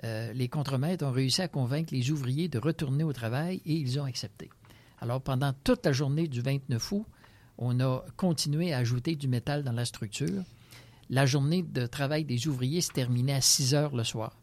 euh, 0.02 0.32
les 0.32 0.48
contremaîtres 0.48 1.06
ont 1.06 1.12
réussi 1.12 1.40
à 1.40 1.46
convaincre 1.46 1.94
les 1.94 2.10
ouvriers 2.10 2.48
de 2.48 2.58
retourner 2.58 3.04
au 3.04 3.12
travail 3.12 3.62
et 3.64 3.74
ils 3.74 4.00
ont 4.00 4.04
accepté. 4.04 4.50
Alors, 5.00 5.20
pendant 5.20 5.52
toute 5.62 5.86
la 5.86 5.92
journée 5.92 6.26
du 6.26 6.40
29 6.40 6.92
août, 6.92 7.06
on 7.64 7.78
a 7.80 8.04
continué 8.16 8.72
à 8.72 8.78
ajouter 8.78 9.14
du 9.14 9.28
métal 9.28 9.62
dans 9.62 9.72
la 9.72 9.84
structure. 9.84 10.42
La 11.10 11.26
journée 11.26 11.62
de 11.62 11.86
travail 11.86 12.24
des 12.24 12.48
ouvriers 12.48 12.80
se 12.80 12.90
terminait 12.90 13.34
à 13.34 13.40
6 13.40 13.74
heures 13.74 13.94
le 13.94 14.04
soir. 14.04 14.36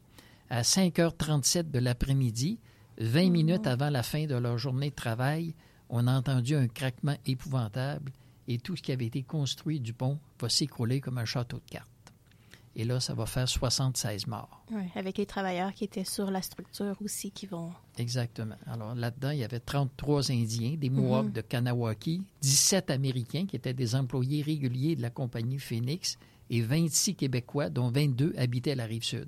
À 0.50 0.62
5h37 0.62 1.70
de 1.70 1.80
l'après-midi, 1.80 2.60
20 3.00 3.30
minutes 3.30 3.68
avant 3.68 3.90
la 3.90 4.04
fin 4.04 4.26
de 4.26 4.36
leur 4.36 4.58
journée 4.58 4.90
de 4.90 4.96
travail, 4.96 5.54
on 5.90 6.08
a 6.08 6.14
entendu 6.14 6.56
un 6.56 6.68
craquement 6.68 7.18
épouvantable 7.26 8.12
et 8.48 8.58
tout 8.58 8.76
ce 8.76 8.82
qui 8.82 8.92
avait 8.92 9.06
été 9.06 9.24
construit 9.24 9.80
du 9.80 9.94
pont 9.94 10.18
va 10.40 10.50
s'écrouler 10.50 11.02
comme 11.02 11.18
un 11.18 11.26
château 11.26 11.58
de 11.58 11.70
cartes. 11.70 11.99
Et 12.76 12.86
là, 12.86 13.00
ça 13.00 13.14
va 13.14 13.26
faire 13.26 13.48
76 13.48 14.28
morts. 14.28 14.64
Oui, 14.72 14.84
avec 14.96 15.18
les 15.18 15.26
travailleurs 15.26 15.74
qui 15.74 15.84
étaient 15.84 16.04
sur 16.04 16.32
la 16.32 16.42
structure 16.42 16.96
aussi 17.04 17.32
qui 17.32 17.46
vont. 17.46 17.72
Exactement. 17.98 18.56
Alors 18.68 18.96
là-dedans, 18.96 19.32
il 19.32 19.40
y 19.40 19.44
avait 19.44 19.60
33 19.60 20.32
Indiens, 20.32 20.76
des 20.78 20.90
Mohawks 20.90 21.26
mhm. 21.26 21.32
de 21.32 21.42
Kanawaki, 21.42 22.24
17 22.42 22.92
Américains 22.92 23.46
qui 23.46 23.56
étaient 23.56 23.74
des 23.74 23.96
employés 23.96 24.42
réguliers 24.44 24.96
de 24.96 25.02
la 25.02 25.10
compagnie 25.10 25.60
Phoenix 25.60 26.18
et 26.50 26.62
26 26.62 27.16
Québécois, 27.16 27.70
dont 27.70 27.90
22 27.90 28.34
habitaient 28.38 28.76
la 28.76 28.86
rive 28.86 29.04
sud. 29.04 29.28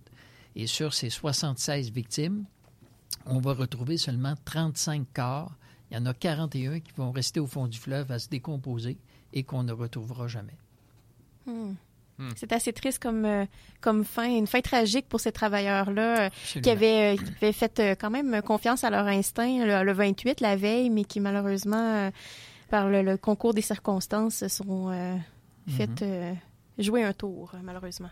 Et 0.55 0.67
sur 0.67 0.93
ces 0.93 1.09
76 1.09 1.91
victimes, 1.91 2.45
on 3.25 3.39
va 3.39 3.53
retrouver 3.53 3.97
seulement 3.97 4.35
35 4.45 5.07
corps. 5.13 5.51
Il 5.89 5.95
y 5.95 5.97
en 5.97 6.05
a 6.05 6.13
41 6.13 6.79
qui 6.79 6.91
vont 6.95 7.11
rester 7.11 7.39
au 7.39 7.47
fond 7.47 7.67
du 7.67 7.77
fleuve 7.77 8.11
à 8.11 8.19
se 8.19 8.29
décomposer 8.29 8.97
et 9.33 9.43
qu'on 9.43 9.63
ne 9.63 9.73
retrouvera 9.73 10.27
jamais. 10.27 10.57
Hmm. 11.45 11.73
Hmm. 12.17 12.29
C'est 12.35 12.51
assez 12.51 12.73
triste 12.73 13.01
comme, 13.01 13.25
euh, 13.25 13.45
comme 13.79 14.03
fin, 14.03 14.29
une 14.29 14.47
fin 14.47 14.61
tragique 14.61 15.07
pour 15.07 15.19
ces 15.19 15.31
travailleurs-là 15.31 16.25
euh, 16.25 16.29
qui, 16.61 16.69
avaient, 16.69 17.17
euh, 17.41 17.51
fait 17.51 17.97
quand 17.99 18.09
même 18.09 18.41
confiance 18.41 18.83
à 18.83 18.89
leur 18.89 19.07
instinct 19.07 19.65
le, 19.65 19.91
28, 19.91 20.41
la 20.41 20.55
veille, 20.55 20.89
mais 20.89 21.03
qui 21.03 21.19
malheureusement, 21.19 22.11
par 22.69 22.89
le, 22.89 23.17
concours 23.17 23.53
des 23.53 23.61
circonstances, 23.61 24.35
se 24.35 24.47
sont 24.47 24.91
fait 25.67 26.01
mhm. 26.01 26.37
jouer 26.77 27.03
un 27.03 27.13
tour, 27.13 27.53
malheureusement. 27.63 28.09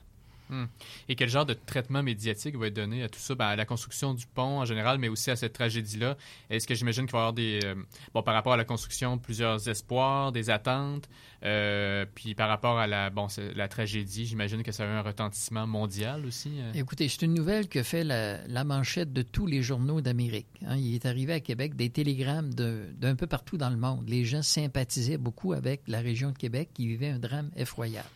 Hmm. 0.49 0.65
Et 1.07 1.15
quel 1.15 1.29
genre 1.29 1.45
de 1.45 1.53
traitement 1.53 2.01
médiatique 2.01 2.55
va 2.55 2.67
être 2.67 2.73
donné 2.73 3.03
à 3.03 3.09
tout 3.09 3.19
ça, 3.19 3.35
ben, 3.35 3.45
à 3.45 3.55
la 3.55 3.65
construction 3.65 4.13
du 4.13 4.25
pont 4.25 4.59
en 4.59 4.65
général, 4.65 4.97
mais 4.97 5.07
aussi 5.07 5.29
à 5.29 5.35
cette 5.35 5.53
tragédie-là? 5.53 6.17
Est-ce 6.49 6.67
que 6.67 6.75
j'imagine 6.75 7.05
qu'il 7.05 7.13
va 7.13 7.19
y 7.19 7.21
avoir 7.21 7.33
des... 7.33 7.59
Euh, 7.63 7.75
bon, 8.13 8.23
par 8.23 8.33
rapport 8.33 8.53
à 8.53 8.57
la 8.57 8.65
construction, 8.65 9.17
plusieurs 9.17 9.69
espoirs, 9.69 10.31
des 10.31 10.49
attentes, 10.49 11.07
euh, 11.43 12.05
puis 12.15 12.35
par 12.35 12.49
rapport 12.49 12.79
à 12.79 12.88
la, 12.88 13.09
bon, 13.09 13.27
la 13.55 13.67
tragédie, 13.67 14.25
j'imagine 14.25 14.63
que 14.63 14.71
ça 14.71 14.83
a 14.83 14.88
eu 14.88 14.89
un 14.89 15.01
retentissement 15.01 15.67
mondial 15.67 16.25
aussi? 16.25 16.51
Euh? 16.59 16.71
Écoutez, 16.73 17.07
c'est 17.07 17.21
une 17.21 17.33
nouvelle 17.33 17.67
que 17.67 17.83
fait 17.83 18.03
la, 18.03 18.63
manchette 18.63 19.13
de 19.13 19.21
tous 19.21 19.45
les 19.45 19.62
journaux 19.62 20.01
d'Amérique. 20.01 20.47
Hein. 20.65 20.75
Il 20.77 20.93
est 20.93 21.05
arrivé 21.05 21.33
à 21.33 21.39
Québec 21.39 21.75
des 21.75 21.89
télégrammes 21.89 22.53
d'un 22.53 23.15
peu 23.15 23.25
partout 23.25 23.57
dans 23.57 23.69
le 23.69 23.77
monde. 23.77 24.07
Les 24.07 24.25
gens 24.25 24.41
sympathisaient 24.41 25.17
beaucoup 25.17 25.53
avec 25.53 25.81
la 25.88 26.01
région 26.01 26.31
de 26.31 26.38
Québec 26.38 26.69
qui 26.73 26.88
vivait 26.88 27.09
un 27.09 27.19
drame 27.19 27.49
effroyable. 27.55 28.09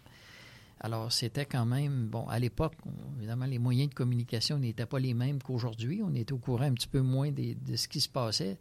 Alors, 0.83 1.13
c'était 1.13 1.45
quand 1.45 1.65
même, 1.65 2.07
bon, 2.07 2.27
à 2.27 2.39
l'époque, 2.39 2.73
évidemment, 3.17 3.45
les 3.45 3.57
moyens 3.57 3.89
de 3.89 3.95
communication 3.95 4.59
n'étaient 4.59 4.85
pas 4.85 4.99
les 4.99 5.13
mêmes 5.13 5.41
qu'aujourd'hui. 5.41 6.01
On 6.03 6.13
était 6.13 6.33
au 6.33 6.37
courant 6.37 6.65
un 6.65 6.73
petit 6.73 6.89
peu 6.89 6.99
moins 6.99 7.31
de, 7.31 7.55
ce 7.77 7.87
qui 7.87 8.01
se 8.01 8.09
passait, 8.09 8.57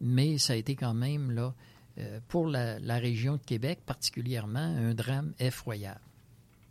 mais 0.00 0.36
ça 0.38 0.54
a 0.54 0.56
été 0.56 0.74
quand 0.74 0.94
même, 0.94 1.30
là, 1.30 1.54
euh, 1.98 2.18
pour 2.26 2.48
la, 2.48 2.78
région 2.98 3.34
de 3.34 3.42
Québec 3.42 3.80
particulièrement, 3.86 4.58
un 4.58 4.94
drame 4.94 5.32
effroyable. 5.38 6.00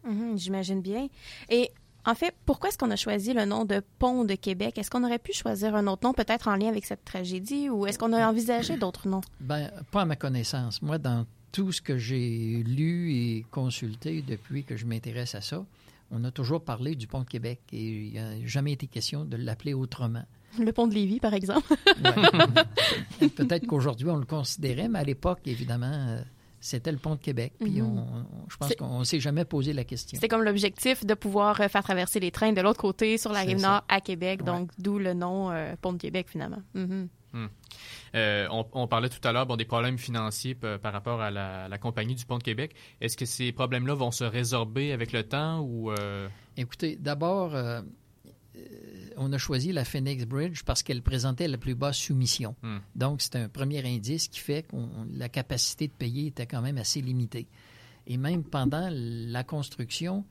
Mhm, 0.04 0.38
j'imagine 0.38 0.82
bien. 0.82 1.08
Et 1.50 1.72
en 2.06 2.14
fait, 2.16 2.36
pourquoi 2.46 2.68
est-ce 2.68 2.78
qu'on 2.78 2.92
a 2.92 2.98
choisi 2.98 3.32
le 3.34 3.46
nom 3.46 3.64
de 3.64 3.82
Pont 4.00 4.26
de 4.26 4.36
Québec? 4.36 4.78
Est-ce 4.78 4.90
qu'on 4.90 5.06
aurait 5.06 5.20
pu 5.20 5.32
choisir 5.32 5.76
un 5.76 5.88
autre 5.88 6.06
nom, 6.06 6.14
peut-être 6.14 6.50
en 6.50 6.58
lien 6.58 6.68
avec 6.68 6.86
cette 6.86 7.06
tragédie, 7.06 7.70
ou 7.70 7.86
est-ce 7.88 7.98
qu'on 7.98 8.12
a 8.12 8.28
envisagé 8.28 8.76
d'autres 8.76 9.08
noms? 9.08 9.22
Ben, 9.40 9.72
pas 9.92 10.02
à 10.02 10.06
ma 10.06 10.18
connaissance. 10.18 10.82
Moi, 10.82 10.98
dans 10.98 11.26
tout 11.52 11.72
ce 11.72 11.82
que 11.82 11.98
j'ai 11.98 12.64
lu 12.66 13.14
et 13.14 13.46
consulté 13.52 14.22
depuis 14.22 14.64
que 14.64 14.76
je 14.76 14.86
m'intéresse 14.86 15.36
à 15.36 15.42
ça, 15.42 15.66
on 16.12 16.24
a 16.24 16.32
toujours 16.32 16.64
parlé 16.64 16.96
du 16.96 17.08
pont 17.08 17.22
de 17.22 17.28
Québec 17.28 17.60
et 17.72 17.84
il 17.84 18.12
n'y 18.12 18.20
a 18.20 18.46
jamais 18.46 18.74
été 18.74 18.88
question 18.88 19.26
de 19.26 19.38
l'appeler 19.38 19.74
autrement. 19.74 20.24
Le 20.58 20.72
pont 20.72 20.88
de 20.88 20.96
Lévis, 20.96 21.20
par 21.20 21.34
exemple. 21.34 21.76
Peut-être 23.36 23.68
qu'aujourd'hui, 23.68 24.10
on 24.10 24.18
le 24.18 24.26
considérait, 24.26 24.88
mais 24.90 25.00
à 25.00 25.04
l'époque, 25.04 25.42
évidemment, 25.46 25.92
euh, 25.94 26.22
c'était 26.60 26.92
le 26.92 26.98
pont 26.98 27.16
de 27.16 27.20
Québec. 27.20 27.54
Puis 27.60 27.82
mhm. 27.82 28.26
je 28.50 28.58
pense 28.58 28.76
qu'on 28.76 29.00
ne 29.00 29.04
s'est 29.04 29.20
jamais 29.20 29.46
posé 29.46 29.74
la 29.74 29.84
question. 29.84 30.18
C'est 30.20 30.28
comme 30.28 30.44
l'objectif 30.44 31.06
de 31.06 31.14
pouvoir 31.14 31.62
euh, 31.62 31.68
faire 31.68 31.84
traverser 31.84 32.20
les 32.20 32.32
trains 32.32 32.52
de 32.52 32.62
l'autre 32.62 32.82
côté, 32.82 33.18
sur 33.18 33.32
la 33.32 33.42
rive 33.42 33.62
nord, 33.62 33.84
à 33.88 34.02
Québec. 34.02 34.44
Donc, 34.44 34.72
d'où 34.78 34.98
le 34.98 35.14
nom 35.14 35.52
euh, 35.52 35.76
pont 35.80 35.94
de 35.94 36.00
Québec, 36.00 36.28
finalement. 36.30 36.62
Mhm. 36.74 37.08
Hmm. 37.32 37.46
Euh, 38.16 38.48
on, 38.52 38.88
parlait 38.88 39.10
tout 39.10 39.26
à 39.28 39.32
l'heure 39.32 39.46
bon, 39.46 39.56
des 39.56 39.66
problèmes 39.66 39.98
financiers 39.98 40.56
par 40.56 40.94
rapport 40.94 41.22
à 41.22 41.32
la, 41.32 41.78
compagnie 41.78 42.16
du 42.16 42.26
Pont 42.26 42.38
de 42.38 42.44
Québec. 42.44 42.74
Est-ce 43.02 43.18
que 43.18 43.26
ces 43.26 43.52
problèmes-là 43.52 43.94
vont 43.94 44.12
se 44.12 44.24
résorber 44.24 44.92
avec 44.92 45.12
le 45.12 45.24
temps 45.24 45.60
ou 45.62 45.92
euh? 45.92 46.28
Écoutez, 46.58 46.98
d'abord, 46.98 47.56
euh, 47.56 47.82
on 49.18 49.32
a 49.32 49.38
choisi 49.38 49.72
la 49.72 49.86
Phoenix 49.86 50.26
Bridge 50.26 50.64
parce 50.66 50.84
qu'elle 50.84 51.02
présentait 51.02 51.48
la 51.48 51.58
plus 51.58 51.76
basse 51.76 51.98
soumission. 51.98 52.56
Hmm. 52.62 52.80
Donc, 52.96 53.22
c'est 53.22 53.36
un 53.36 53.48
premier 53.48 53.86
indice 53.86 54.28
qui 54.28 54.40
fait 54.40 54.64
que 54.64 54.76
la 55.14 55.30
capacité 55.30 55.88
de 55.88 55.94
payer 55.94 56.28
était 56.28 56.48
quand 56.48 56.62
même 56.62 56.78
assez 56.78 57.02
limitée. 57.02 57.48
Et 58.08 58.18
même 58.18 58.44
pendant 58.44 58.90
la 58.92 59.44
construction, 59.44 60.26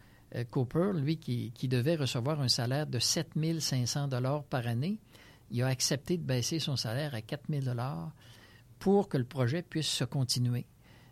Cooper, 0.51 0.91
lui, 0.95 1.17
qui, 1.17 1.53
qui, 1.53 1.69
devait 1.69 1.97
recevoir 1.97 2.41
un 2.41 2.49
salaire 2.49 2.87
de 2.87 2.99
7 2.99 3.31
500 3.61 4.09
par 4.51 4.67
année, 4.67 4.99
il 5.51 5.63
a 5.63 5.69
accepté 5.69 6.17
de 6.17 6.23
baisser 6.23 6.59
son 6.59 6.77
salaire 6.77 7.15
à 7.15 7.23
4 7.23 7.45
000 7.49 7.77
pour 8.79 9.09
que 9.09 9.17
le 9.17 9.25
projet 9.25 9.63
puisse 9.63 9.89
se 9.89 10.05
continuer. 10.05 10.67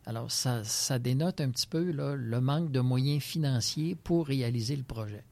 Alors, 0.04 0.30
ça, 0.30 0.62
ça 0.64 0.98
dénote 0.98 1.40
un 1.40 1.50
petit 1.50 1.66
peu 1.66 1.82
le 1.82 2.40
manque 2.40 2.70
de 2.70 2.80
moyens 2.80 3.22
financiers 3.22 3.96
pour 3.96 4.26
réaliser 4.26 4.76
le 4.76 4.84
projet. 4.84 5.24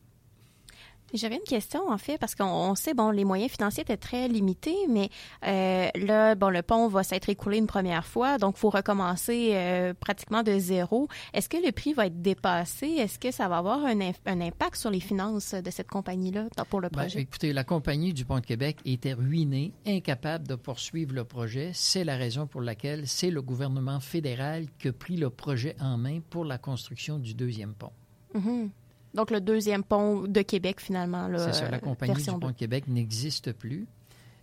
J'avais 1.15 1.37
une 1.37 1.43
question, 1.43 1.89
en 1.89 1.99
fait, 1.99 2.19
parce 2.19 2.35
qu'on 2.35 2.75
sait, 2.75 2.93
bon, 2.93 3.11
les 3.11 3.25
moyens 3.25 3.53
financiers 3.53 3.83
étaient 3.83 3.97
très 3.97 4.27
limités, 4.27 4.77
mais 4.89 5.11
euh, 5.47 5.89
là, 5.95 6.35
bon, 6.35 6.49
le 6.51 6.63
pont 6.63 6.89
va 6.89 7.05
s'être 7.05 7.29
écoulé 7.29 7.59
une 7.59 7.69
première 7.69 8.05
fois, 8.05 8.37
donc 8.37 8.57
il 8.57 8.61
faut 8.61 8.71
recommencer 8.71 9.51
euh, 9.53 9.95
pratiquement 9.95 10.43
de 10.43 10.59
zéro. 10.59 11.07
Est-ce 11.33 11.49
que 11.49 11.57
le 11.57 11.71
prix 11.71 11.93
va 11.93 12.07
être 12.07 12.21
dépassé? 12.21 12.87
Est-ce 12.87 13.21
que 13.21 13.31
ça 13.31 13.47
va 13.47 13.59
avoir 13.59 13.85
un, 13.85 14.01
impact 14.01 14.75
sur 14.75 14.91
les 14.91 14.99
finances 14.99 15.55
de 15.55 15.71
cette 15.71 15.89
compagnie-là 15.89 16.49
pour 16.69 16.81
le 16.81 16.89
ben, 16.89 17.03
projet? 17.03 17.21
écoutez, 17.21 17.53
la 17.53 17.63
compagnie 17.63 18.13
du 18.13 18.25
Pont 18.25 18.41
de 18.41 18.47
Québec 18.47 18.79
était 18.85 19.13
ruinée, 19.13 19.73
incapable 19.87 20.49
de 20.49 20.57
poursuivre 20.57 21.15
le 21.15 21.25
projet. 21.25 21.71
C'est 21.75 22.05
la 22.05 22.17
raison 22.17 22.49
pour 22.49 22.61
laquelle 22.61 23.07
c'est 23.07 23.31
le 23.31 23.41
gouvernement 23.41 24.01
fédéral 24.01 24.67
qui 24.81 24.89
a 24.89 24.93
pris 24.93 25.17
le 25.17 25.31
projet 25.31 25.77
en 25.81 25.97
main 25.97 26.19
pour 26.29 26.45
la 26.45 26.59
construction 26.59 27.19
du 27.19 27.35
deuxième 27.35 27.75
pont. 27.75 27.93
Mm-hmm. 28.35 28.71
Donc, 29.15 29.31
le 29.31 29.41
deuxième 29.41 29.85
pont 29.85 30.23
de 30.23 30.43
Québec, 30.43 30.81
finalement. 30.81 31.29
C'est 31.39 31.55
ça, 31.55 31.71
la 31.71 31.79
compagnie 31.79 32.15
du 32.15 32.25
pont 32.25 32.49
de 32.49 32.53
Québec 32.53 32.89
n'existe 32.89 33.53
plus. 33.53 33.87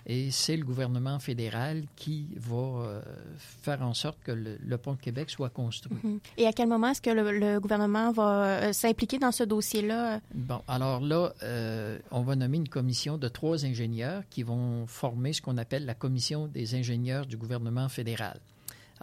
Et 0.08 0.32
c'est 0.32 0.58
le 0.58 0.66
gouvernement 0.66 1.20
fédéral 1.20 1.84
qui 1.96 2.30
va 2.36 2.56
euh, 2.56 3.02
faire 3.38 3.82
en 3.84 3.94
sorte 3.94 4.18
que 4.24 4.32
le, 4.32 4.78
pont 4.78 4.94
de 4.94 5.00
Québec 5.00 5.30
soit 5.30 5.50
construit. 5.50 5.98
Mhm. 6.04 6.20
Et 6.38 6.48
à 6.48 6.54
quel 6.54 6.68
moment 6.68 6.88
est-ce 6.88 7.02
que 7.02 7.12
le, 7.12 7.60
gouvernement 7.60 8.12
va 8.12 8.46
euh, 8.46 8.74
s'impliquer 8.74 9.20
dans 9.20 9.32
ce 9.32 9.44
dossier-là? 9.44 10.20
Bon, 10.34 10.62
alors 10.68 11.02
là, 11.02 11.34
euh, 11.44 12.00
on 12.10 12.22
va 12.22 12.36
nommer 12.36 12.58
une 12.58 12.70
commission 12.70 13.18
de 13.18 13.28
trois 13.28 13.66
ingénieurs 13.66 14.24
qui 14.30 14.44
vont 14.44 14.88
former 14.88 15.34
ce 15.34 15.42
qu'on 15.42 15.58
appelle 15.58 15.86
la 15.86 15.94
commission 15.94 16.48
des 16.48 16.74
ingénieurs 16.74 17.26
du 17.26 17.38
gouvernement 17.38 17.88
fédéral. 17.88 18.40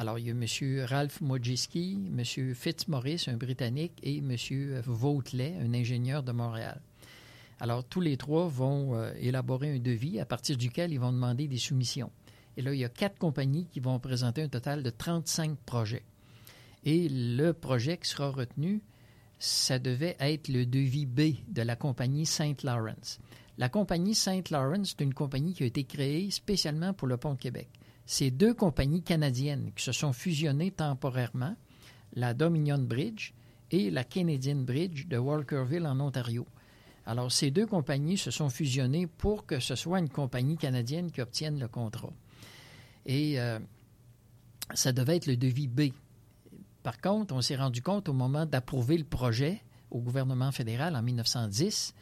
Alors, 0.01 0.17
il 0.21 0.27
y 0.27 0.31
a 0.31 0.33
M. 0.33 0.87
Ralph 0.87 1.21
Modjiski, 1.21 1.99
M. 2.17 2.55
Fitzmaurice, 2.55 3.27
un 3.27 3.37
Britannique, 3.37 3.99
et 4.05 4.19
M. 4.19 4.37
Vautelet, 4.87 5.57
un 5.61 5.75
ingénieur 5.75 6.23
de 6.23 6.31
Montréal. 6.31 6.81
Alors, 7.59 7.83
tous 7.83 8.01
les 8.01 8.17
trois 8.17 8.47
vont 8.47 8.95
euh, 8.95 9.13
élaborer 9.19 9.75
un 9.75 9.81
devis 9.81 10.21
à 10.21 10.25
partir 10.25 10.57
duquel 10.57 10.93
ils 10.93 11.01
vont 11.01 11.11
demander 11.11 11.49
des 11.49 11.59
soumissions. 11.59 12.13
Et 12.57 12.63
là, 12.63 12.73
il 12.73 12.79
y 12.79 12.85
a 12.85 12.89
quatre 12.89 13.19
compagnies 13.19 13.67
qui 13.73 13.81
vont 13.81 13.99
présenter 13.99 14.41
un 14.41 14.49
total 14.49 14.85
de 14.85 14.91
35 14.91 15.59
projets. 15.67 16.05
Et 16.85 17.09
le 17.09 17.53
projet 17.53 17.99
qui 17.99 18.09
sera 18.09 18.31
retenu, 18.31 18.81
ça 19.41 19.81
devait 19.81 20.17
être 20.21 20.47
le 20.47 20.65
devis 20.65 21.07
B 21.07 21.39
de 21.49 21.63
la 21.63 21.75
compagnie 21.75 22.25
Saint 22.25 22.55
Lawrence. 22.63 23.19
La 23.57 23.69
compagnie 23.69 24.15
Saint 24.15 24.43
Lawrence, 24.53 24.95
c'est 24.97 25.03
une 25.03 25.13
compagnie 25.13 25.55
qui 25.55 25.65
a 25.65 25.67
été 25.67 25.83
créée 25.83 26.31
spécialement 26.31 26.93
pour 26.93 27.09
le 27.09 27.17
pont 27.17 27.35
Québec 27.35 27.69
c'est 28.11 28.31
deux 28.31 28.55
compagnies 28.55 29.03
canadiennes 29.03 29.71
qui 29.77 29.85
se 29.85 29.93
sont 29.93 30.15
fusionnées 30.15 30.71
temporairement, 30.71 31.55
la 32.15 32.33
Dominion 32.33 32.79
Bridge 32.79 33.35
et 33.71 33.91
la 33.91 34.03
Canadian 34.03 34.57
Bridge 34.57 35.07
de 35.09 35.19
Walkerville 35.19 35.87
en 35.87 36.01
Ontario. 36.01 36.47
Alors, 37.05 37.31
ces 37.31 37.51
deux 37.51 37.67
compagnies 37.67 38.17
se 38.17 38.31
sont 38.31 38.49
fusionnées 38.49 39.07
pour 39.07 39.45
que 39.45 39.61
ce 39.61 39.75
soit 39.75 39.99
une 39.99 40.09
compagnie 40.09 40.57
canadienne 40.57 41.11
qui 41.11 41.21
obtienne 41.21 41.61
le 41.61 41.69
contrat. 41.69 42.15
Et 43.05 43.39
euh, 43.39 43.59
ça 44.73 44.93
devait 44.93 45.17
être 45.17 45.27
le 45.27 45.37
devis 45.37 45.69
B. 45.69 45.91
Par 46.83 47.03
contre, 47.03 47.35
on 47.35 47.43
s'est 47.43 47.57
rendu 47.57 47.83
compte 47.83 48.09
au 48.09 48.15
moment 48.15 48.47
d'approuver 48.47 48.97
le 48.97 49.05
projet 49.05 49.63
au 49.91 50.01
gouvernement 50.01 50.51
fédéral 50.51 50.97
en 50.97 51.03
1910 51.03 51.95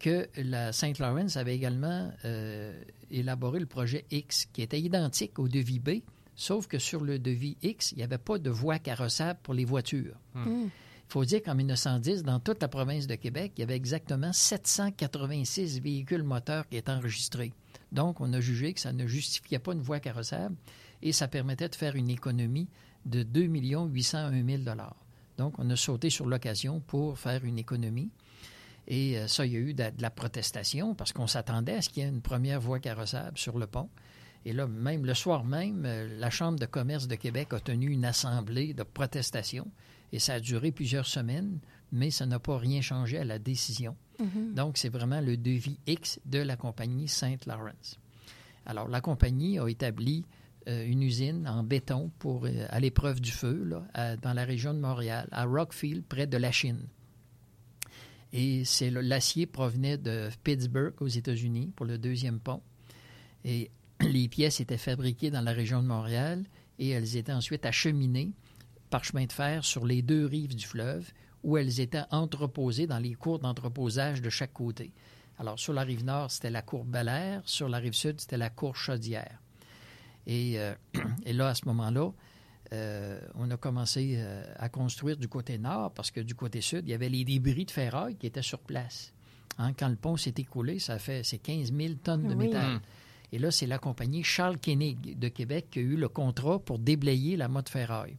que 0.00 0.28
la 0.36 0.72
Saint 0.72 0.92
Lawrence 0.98 1.38
avait 1.38 1.56
également 1.56 2.10
euh, 2.26 2.78
élaboré 3.10 3.60
le 3.60 3.66
projet 3.66 4.04
X, 4.10 4.46
qui 4.52 4.62
était 4.62 4.80
identique 4.80 5.38
au 5.38 5.48
devis 5.48 5.78
B, 5.78 5.90
sauf 6.34 6.66
que 6.66 6.78
sur 6.78 7.02
le 7.02 7.18
devis 7.18 7.56
X, 7.62 7.92
il 7.92 7.98
n'y 7.98 8.04
avait 8.04 8.18
pas 8.18 8.38
de 8.38 8.50
voie 8.50 8.78
carrossable 8.78 9.38
pour 9.42 9.54
les 9.54 9.64
voitures. 9.64 10.16
Hmm. 10.34 10.48
Hmm. 10.48 10.70
Il 11.08 11.12
faut 11.12 11.24
dire 11.24 11.40
qu'en 11.42 11.54
1910, 11.54 12.24
dans 12.24 12.40
toute 12.40 12.60
la 12.60 12.68
province 12.68 13.06
de 13.06 13.14
Québec, 13.14 13.52
il 13.56 13.60
y 13.60 13.62
avait 13.62 13.76
exactement 13.76 14.32
786 14.32 15.80
véhicules 15.80 16.24
moteurs 16.24 16.68
qui 16.68 16.76
étaient 16.76 16.90
enregistrés. 16.90 17.52
Donc, 17.92 18.20
on 18.20 18.32
a 18.32 18.40
jugé 18.40 18.72
que 18.72 18.80
ça 18.80 18.92
ne 18.92 19.06
justifiait 19.06 19.60
pas 19.60 19.72
une 19.72 19.80
voie 19.80 20.00
carrossable 20.00 20.56
et 21.02 21.12
ça 21.12 21.28
permettait 21.28 21.68
de 21.68 21.76
faire 21.76 21.94
une 21.94 22.10
économie 22.10 22.68
de 23.04 23.22
2 23.22 23.42
801 23.42 24.44
000 24.44 24.62
Donc, 25.38 25.54
on 25.58 25.70
a 25.70 25.76
sauté 25.76 26.10
sur 26.10 26.26
l'occasion 26.26 26.80
pour 26.80 27.18
faire 27.18 27.44
une 27.44 27.58
économie. 27.58 28.10
Et 28.88 29.18
euh, 29.18 29.26
ça, 29.26 29.46
il 29.46 29.52
y 29.52 29.56
a 29.56 29.60
eu 29.60 29.74
de, 29.74 29.84
la 29.98 30.10
protestation 30.10 30.94
parce 30.94 31.12
qu'on 31.12 31.26
s'attendait 31.26 31.74
à 31.74 31.82
ce 31.82 31.88
qu'il 31.88 32.02
y 32.02 32.06
ait 32.06 32.08
une 32.08 32.22
première 32.22 32.60
voie 32.60 32.78
carrossable 32.78 33.36
sur 33.36 33.58
le 33.58 33.66
pont. 33.66 33.88
Et 34.44 34.52
là, 34.52 34.68
même 34.68 35.04
le 35.04 35.14
soir 35.14 35.44
même, 35.44 35.84
euh, 35.84 36.18
la 36.18 36.30
Chambre 36.30 36.58
de 36.58 36.66
commerce 36.66 37.08
de 37.08 37.16
Québec 37.16 37.48
a 37.52 37.60
tenu 37.60 37.88
une 37.90 38.04
assemblée 38.04 38.74
de 38.74 38.84
protestation 38.84 39.68
et 40.12 40.20
ça 40.20 40.34
a 40.34 40.40
duré 40.40 40.70
plusieurs 40.70 41.06
semaines, 41.06 41.58
mais 41.90 42.12
ça 42.12 42.26
n'a 42.26 42.38
pas 42.38 42.56
rien 42.56 42.80
changé 42.80 43.18
à 43.18 43.24
la 43.24 43.40
décision. 43.40 43.96
Mm-hmm. 44.20 44.54
Donc, 44.54 44.78
c'est 44.78 44.88
vraiment 44.88 45.20
le 45.20 45.36
devis 45.36 45.80
X 45.88 46.20
de 46.24 46.38
la 46.38 46.56
compagnie 46.56 47.08
Saint 47.08 47.36
Lawrence. 47.44 47.98
Alors, 48.66 48.86
la 48.86 49.00
compagnie 49.00 49.58
a 49.58 49.66
établi 49.66 50.24
euh, 50.68 50.86
une 50.86 51.02
usine 51.02 51.48
en 51.48 51.64
béton 51.64 52.12
pour, 52.20 52.46
à 52.68 52.78
l'épreuve 52.78 53.20
du 53.20 53.32
feu 53.32 53.68
dans 54.22 54.32
la 54.32 54.44
région 54.44 54.74
de 54.74 54.78
Montréal, 54.78 55.28
à 55.32 55.44
Rockfield, 55.44 56.04
près 56.04 56.28
de 56.28 56.36
la 56.36 56.52
Chine. 56.52 56.86
Et 58.32 58.64
l'acier 58.90 59.46
provenait 59.46 59.98
de 59.98 60.28
Pittsburgh 60.44 60.94
aux 61.00 61.08
États-Unis 61.08 61.72
pour 61.74 61.86
le 61.86 61.98
deuxième 61.98 62.40
pont. 62.40 62.62
Et 63.44 63.70
les 64.00 64.28
pièces 64.28 64.60
étaient 64.60 64.76
fabriquées 64.76 65.30
dans 65.30 65.40
la 65.40 65.52
région 65.52 65.82
de 65.82 65.88
Montréal 65.88 66.44
et 66.78 66.90
elles 66.90 67.16
étaient 67.16 67.32
ensuite 67.32 67.64
acheminées 67.64 68.32
par 68.90 69.04
chemin 69.04 69.24
de 69.24 69.32
fer 69.32 69.64
sur 69.64 69.86
les 69.86 70.02
deux 70.02 70.26
rives 70.26 70.54
du 70.54 70.66
fleuve 70.66 71.10
où 71.42 71.56
elles 71.56 71.80
étaient 71.80 72.02
entreposées 72.10 72.86
dans 72.86 72.98
les 72.98 73.14
cours 73.14 73.38
d'entreposage 73.38 74.20
de 74.20 74.30
chaque 74.30 74.52
côté. 74.52 74.92
Alors, 75.38 75.58
sur 75.58 75.72
la 75.72 75.82
rive 75.82 76.04
nord, 76.04 76.30
c'était 76.30 76.50
la 76.50 76.62
cour 76.62 76.84
Bel 76.84 77.42
sur 77.44 77.68
la 77.68 77.78
rive 77.78 77.92
sud, 77.92 78.20
c'était 78.20 78.38
la 78.38 78.50
cour 78.50 78.74
Chaudière. 78.76 79.40
Et, 80.26 80.58
euh, 80.58 80.74
et 81.24 81.32
là, 81.32 81.48
à 81.48 81.54
ce 81.54 81.66
moment-là, 81.66 82.10
euh, 82.72 83.20
on 83.34 83.50
a 83.50 83.56
commencé 83.56 84.14
euh, 84.16 84.42
à 84.56 84.68
construire 84.68 85.16
du 85.16 85.28
côté 85.28 85.58
nord 85.58 85.92
parce 85.92 86.10
que 86.10 86.20
du 86.20 86.34
côté 86.34 86.60
sud, 86.60 86.82
il 86.86 86.90
y 86.90 86.94
avait 86.94 87.08
les 87.08 87.24
débris 87.24 87.64
de 87.64 87.70
ferraille 87.70 88.16
qui 88.16 88.26
étaient 88.26 88.42
sur 88.42 88.60
place. 88.60 89.12
Hein, 89.58 89.72
quand 89.72 89.88
le 89.88 89.96
pont 89.96 90.16
s'est 90.16 90.34
écoulé, 90.36 90.78
ça 90.78 90.98
fait 90.98 91.22
c'est 91.24 91.38
15 91.38 91.72
000 91.72 91.94
tonnes 92.02 92.28
de 92.28 92.34
métal. 92.34 92.76
Hum. 92.76 92.80
Et 93.32 93.38
là, 93.38 93.50
c'est 93.50 93.66
la 93.66 93.78
compagnie 93.78 94.22
Charles 94.22 94.58
Koenig 94.58 95.18
de 95.18 95.28
Québec 95.28 95.66
qui 95.70 95.80
a 95.80 95.82
eu 95.82 95.96
le 95.96 96.08
contrat 96.08 96.58
pour 96.58 96.78
déblayer 96.78 97.36
la 97.36 97.48
motte 97.48 97.68
ferraille. 97.68 98.16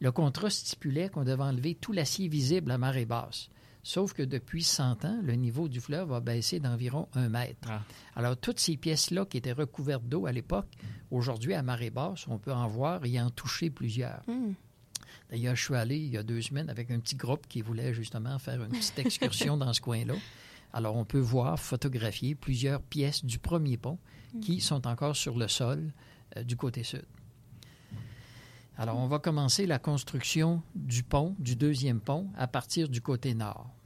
Le 0.00 0.12
contrat 0.12 0.50
stipulait 0.50 1.08
qu'on 1.08 1.24
devait 1.24 1.42
enlever 1.42 1.74
tout 1.74 1.92
l'acier 1.92 2.28
visible 2.28 2.70
à 2.70 2.78
marée 2.78 3.04
basse. 3.04 3.48
Sauf 3.88 4.12
que 4.12 4.22
depuis 4.22 4.64
100 4.64 5.06
ans, 5.06 5.18
le 5.22 5.32
niveau 5.32 5.66
du 5.66 5.80
fleuve 5.80 6.12
a 6.12 6.20
baissé 6.20 6.60
d'environ 6.60 7.08
un 7.14 7.30
mètre. 7.30 7.70
Ah. 7.70 7.80
Alors, 8.16 8.36
toutes 8.36 8.60
ces 8.60 8.76
pièces-là 8.76 9.24
qui 9.24 9.38
étaient 9.38 9.52
recouvertes 9.52 10.04
d'eau 10.04 10.26
à 10.26 10.32
l'époque, 10.32 10.68
aujourd'hui, 11.10 11.54
à 11.54 11.62
marée 11.62 11.88
basse, 11.88 12.28
on 12.28 12.36
peut 12.36 12.52
en 12.52 12.68
voir 12.68 13.02
et 13.06 13.18
en 13.18 13.30
toucher 13.30 13.70
plusieurs. 13.70 14.20
Hmm. 14.26 14.52
D'ailleurs, 15.30 15.56
je 15.56 15.64
suis 15.64 15.74
allé 15.74 15.96
il 15.96 16.12
y 16.12 16.18
a 16.18 16.22
deux 16.22 16.42
semaines 16.42 16.68
avec 16.68 16.90
un 16.90 17.00
petit 17.00 17.16
groupe 17.16 17.46
qui 17.48 17.62
voulait 17.62 17.94
justement 17.94 18.38
faire 18.38 18.62
une 18.62 18.72
petite 18.72 18.98
excursion 18.98 19.56
dans 19.56 19.72
ce 19.72 19.80
coin-là. 19.80 20.16
Alors, 20.74 20.94
on 20.94 21.06
peut 21.06 21.18
voir, 21.18 21.58
photographier 21.58 22.34
plusieurs 22.34 22.82
pièces 22.82 23.24
du 23.24 23.38
premier 23.38 23.78
pont 23.78 23.98
qui 24.42 24.60
sont 24.60 24.86
encore 24.86 25.16
sur 25.16 25.38
le 25.38 25.48
sol 25.48 25.94
euh, 26.36 26.42
du 26.42 26.56
côté 26.56 26.82
sud. 26.82 27.06
Alors, 28.76 28.98
on 28.98 29.06
va 29.06 29.18
commencer 29.18 29.64
la 29.64 29.78
construction 29.78 30.62
du 30.74 31.04
pont, 31.04 31.34
du 31.38 31.56
deuxième 31.56 32.00
pont, 32.00 32.28
à 32.36 32.46
partir 32.46 32.90
du 32.90 33.00
côté 33.00 33.32
nord. 33.32 33.77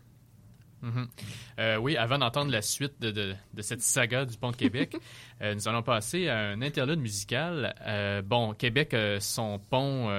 Mhm. 0.83 1.09
Euh, 1.61 1.77
oui, 1.77 1.97
avant 1.97 2.19
d'entendre 2.19 2.51
la 2.51 2.61
suite 2.61 3.01
de, 3.01 3.11
de- 3.13 3.35
de 3.55 3.63
cette 3.63 3.83
saga 3.83 4.25
du 4.25 4.37
pont 4.37 4.51
de 4.51 4.57
Québec, 4.57 4.97
euh, 5.43 5.55
nous 5.55 5.69
allons 5.69 5.83
passer 5.83 6.29
à 6.29 6.39
un 6.39 6.61
interlude 6.61 6.99
musical. 6.99 7.73
Euh, 7.83 8.21
bon, 8.21 8.53
Québec, 8.53 8.95
son 9.21 9.59
pont, 9.61 10.11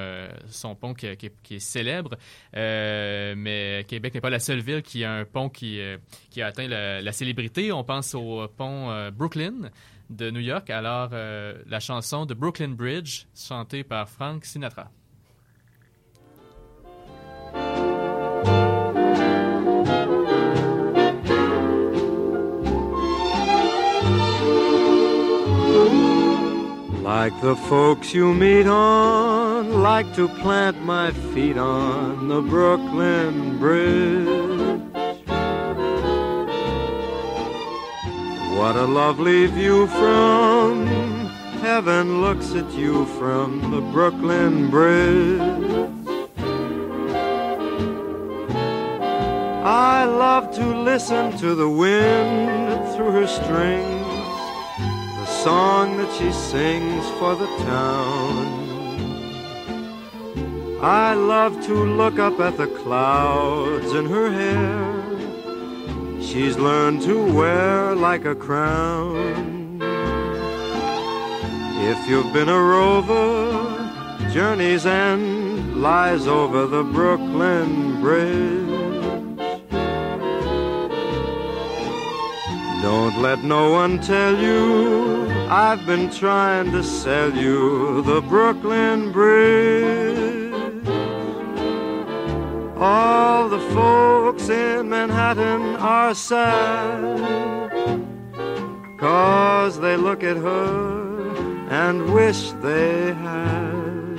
son 0.47 0.76
pont 0.76 0.93
qui, 0.93 1.15
qui- 1.17 1.32
qui 1.43 1.56
est 1.56 1.60
célèbre, 1.60 2.17
mais 2.54 3.86
Québec 3.88 4.13
n'est 4.13 4.21
pas 4.21 4.30
la 4.30 4.39
seule 4.39 4.62
ville 4.62 4.82
qui 4.82 5.04
a 5.04 5.12
un 5.12 5.26
pont 5.26 5.49
qui, 5.49 5.80
qui 6.30 6.41
a 6.41 6.47
atteint 6.47 6.67
la, 6.67 7.02
la 7.02 7.12
célébrité. 7.12 7.71
On 7.71 7.84
pense 7.84 8.15
au 8.15 8.47
pont 8.47 9.10
Brooklyn 9.12 9.69
de 10.10 10.30
New 10.32 10.39
York. 10.41 10.69
Alors, 10.69 11.10
euh, 11.13 11.62
la 11.67 11.80
chanson 11.80 12.26
de 12.26 12.34
Brooklyn 12.34 12.69
Bridge, 12.69 13.26
chantée 13.36 13.84
par 13.84 14.08
Frank 14.10 14.45
Sinatra. 14.45 14.89
Like 27.04 27.42
the 27.42 27.58
folks 27.58 28.13
you 28.13 28.34
meet 28.34 28.66
on, 28.66 29.84
like 29.84 30.16
to 30.16 30.30
plant 30.30 30.82
my 30.86 31.12
feet 31.12 31.58
on 31.58 32.30
the 32.30 32.42
Brooklyn 32.42 33.60
Bridge. 33.60 34.80
What 38.58 38.78
a 38.78 38.88
lovely 38.88 39.48
view 39.48 39.88
from 39.88 40.88
heaven 41.60 42.22
looks 42.22 42.56
at 42.56 42.72
you 42.72 43.06
from 43.20 43.70
the 43.72 43.82
Brooklyn 43.82 44.70
Bridge. 44.70 45.42
I 49.66 50.06
love 50.06 50.56
to 50.56 50.66
listen 50.66 51.36
to 51.39 51.54
the 51.54 51.68
wind 51.68 52.96
through 52.96 53.12
her 53.12 53.28
strings 53.28 54.03
song 55.44 55.98
that 55.98 56.10
she 56.18 56.32
sings 56.32 57.06
for 57.20 57.36
the 57.36 57.48
town. 57.66 58.64
I 60.82 61.16
love 61.16 61.66
to 61.66 61.74
look 61.74 62.18
up 62.18 62.40
at 62.40 62.56
the 62.56 62.68
clouds 62.68 63.92
in 63.92 64.06
her 64.06 64.32
hair. 64.32 66.22
She's 66.22 66.58
learned 66.58 67.02
to 67.02 67.16
wear 67.34 67.94
like 67.94 68.24
a 68.24 68.36
crown. 68.36 69.82
If 71.92 72.08
you've 72.08 72.32
been 72.32 72.48
a 72.48 72.62
rover, 72.62 74.32
journey's 74.32 74.86
end 74.86 75.82
lies 75.82 76.26
over 76.26 76.68
the 76.68 76.84
Brooklyn 76.86 78.00
Bridge. 78.00 78.64
Don't 82.82 83.22
let 83.22 83.44
no 83.44 83.72
one 83.72 84.00
tell 84.00 84.38
you 84.38 85.33
I've 85.56 85.86
been 85.86 86.10
trying 86.10 86.72
to 86.72 86.82
sell 86.84 87.32
you 87.32 88.02
the 88.02 88.22
Brooklyn 88.22 89.12
Bridge. 89.12 90.52
All 92.76 93.50
the 93.50 93.60
folks 93.70 94.50
in 94.50 94.89
Manhattan 94.89 95.76
are 95.76 96.16
sad 96.16 98.02
Cause 98.98 99.80
they 99.80 99.96
look 99.96 100.24
at 100.24 100.38
her 100.38 101.68
and 101.70 102.12
wish 102.12 102.52
they 102.63 103.13
had 103.13 104.18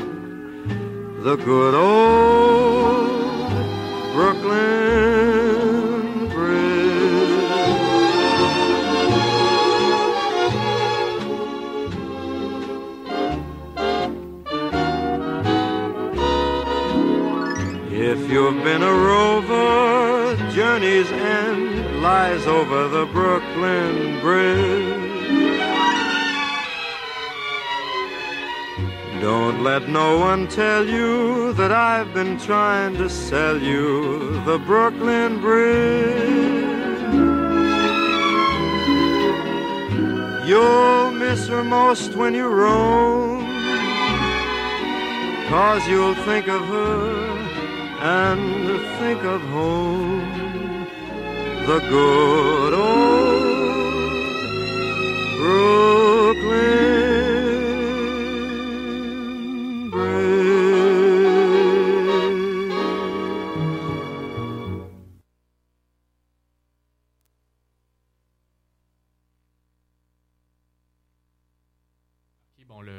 the 1.24 1.34
good 1.34 1.74
old 1.74 3.50
Brooklyn 4.12 5.13
you've 18.34 18.64
been 18.64 18.82
a 18.82 18.92
rover, 18.92 20.34
journey's 20.50 21.08
end 21.12 22.02
lies 22.02 22.44
over 22.48 22.88
the 22.88 23.06
Brooklyn 23.06 24.18
Bridge. 24.20 25.60
Don't 29.20 29.62
let 29.62 29.88
no 29.88 30.18
one 30.18 30.48
tell 30.48 30.84
you 30.84 31.52
that 31.52 31.70
I've 31.70 32.12
been 32.12 32.36
trying 32.36 32.96
to 32.96 33.08
sell 33.08 33.56
you 33.56 34.42
the 34.44 34.58
Brooklyn 34.58 35.40
Bridge. 35.40 36.64
You'll 40.48 41.12
miss 41.12 41.46
her 41.46 41.62
most 41.62 42.16
when 42.16 42.34
you 42.34 42.48
roam. 42.48 43.44
Cause 45.48 45.86
you'll 45.86 46.16
think 46.26 46.48
of 46.48 46.66
her 46.66 47.33
and 48.04 48.80
think 48.98 49.24
of 49.24 49.40
home. 49.50 50.20
The 51.66 51.78
good 51.88 52.74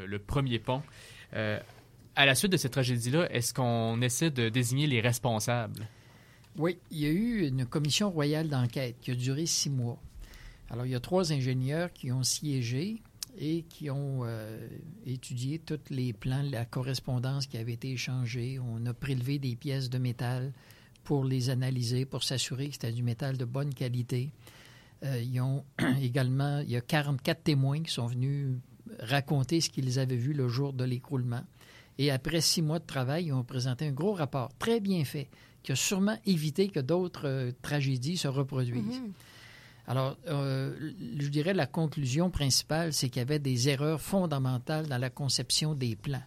le 0.08 0.20
premier 0.20 0.60
pont. 0.60 0.84
Euh, 1.34 1.60
à 2.16 2.26
la 2.26 2.36
suite 2.36 2.52
de 2.52 2.58
cette 2.58 2.72
tragédie-là, 2.72 3.32
est-ce 3.32 3.54
qu'on 3.54 4.02
essaie 4.02 4.32
de 4.32 4.50
désigner 4.50 4.88
les 4.88 5.02
responsables? 5.02 5.88
Oui, 6.58 6.78
il 6.92 7.00
y 7.00 7.06
a 7.06 7.10
eu 7.10 7.48
une 7.48 7.66
commission 7.66 8.10
royale 8.10 8.48
d'enquête 8.48 8.96
qui 9.02 9.12
a 9.12 9.16
duré 9.16 9.46
six 9.46 9.70
mois. 9.70 10.02
Alors, 10.70 10.86
il 10.86 10.92
y 10.94 10.96
a 10.96 11.00
trois 11.00 11.34
ingénieurs 11.34 11.92
qui 11.92 12.12
ont 12.12 12.24
siégé 12.24 13.02
et 13.38 13.64
qui 13.64 13.90
ont 13.90 14.22
euh, 14.24 14.68
étudié 15.06 15.60
tous 15.60 15.80
les 15.90 16.14
plans, 16.14 16.42
la 16.50 16.64
correspondance 16.64 17.48
qui 17.48 17.58
avait 17.58 17.74
été 17.74 17.92
échangée. 17.92 18.60
On 18.60 18.86
a 18.86 18.94
prélevé 18.94 19.38
des 19.38 19.56
pièces 19.56 19.90
de 19.90 19.98
métal 19.98 20.54
pour 21.04 21.26
les 21.26 21.50
analyser, 21.50 22.06
pour 22.06 22.24
s'assurer 22.24 22.68
que 22.68 22.74
c'était 22.74 22.94
du 22.94 23.04
métal 23.04 23.38
de 23.38 23.46
bonne 23.46 23.74
qualité. 23.74 24.32
Euh, 25.04 25.22
ils 25.22 25.42
ont 25.42 25.66
également, 26.02 26.60
il 26.60 26.72
y 26.72 26.78
a 26.78 26.82
44 26.82 27.44
témoins 27.44 27.84
qui 27.84 27.92
sont 27.92 28.08
venus 28.08 28.56
raconter 29.00 29.60
ce 29.60 29.70
qu'ils 29.70 30.00
avaient 30.00 30.16
vu 30.16 30.34
le 30.34 30.48
jour 30.48 30.72
de 30.72 30.86
l'écroulement. 30.86 31.44
Et 31.98 32.12
après 32.12 32.42
six 32.42 32.62
mois 32.62 32.80
de 32.80 32.86
travail, 32.86 33.26
ils 33.26 33.34
ont 33.34 33.44
présenté 33.44 33.88
un 33.88 33.92
gros 33.92 34.14
rapport, 34.14 34.52
très 34.60 34.80
bien 34.80 35.06
fait, 35.06 35.28
qui 35.64 35.72
a 35.72 35.76
sûrement 35.76 36.18
évité 36.26 36.68
que 36.70 36.80
d'autres 36.80 37.28
euh, 37.28 37.52
tragédies 37.62 38.18
se 38.18 38.28
reproduisent. 38.28 39.02
Mhm. 39.02 39.14
Alors, 39.88 40.18
euh, 40.28 40.92
je 41.20 41.28
dirais 41.28 41.54
la 41.54 41.68
conclusion 41.68 42.30
principale, 42.32 42.92
c'est 42.92 43.10
qu'il 43.10 43.20
y 43.20 43.22
avait 43.22 43.40
des 43.40 43.70
erreurs 43.70 44.02
fondamentales 44.02 44.88
dans 44.88 44.98
la 44.98 45.10
conception 45.10 45.76
des 45.76 45.96
plans. 45.96 46.24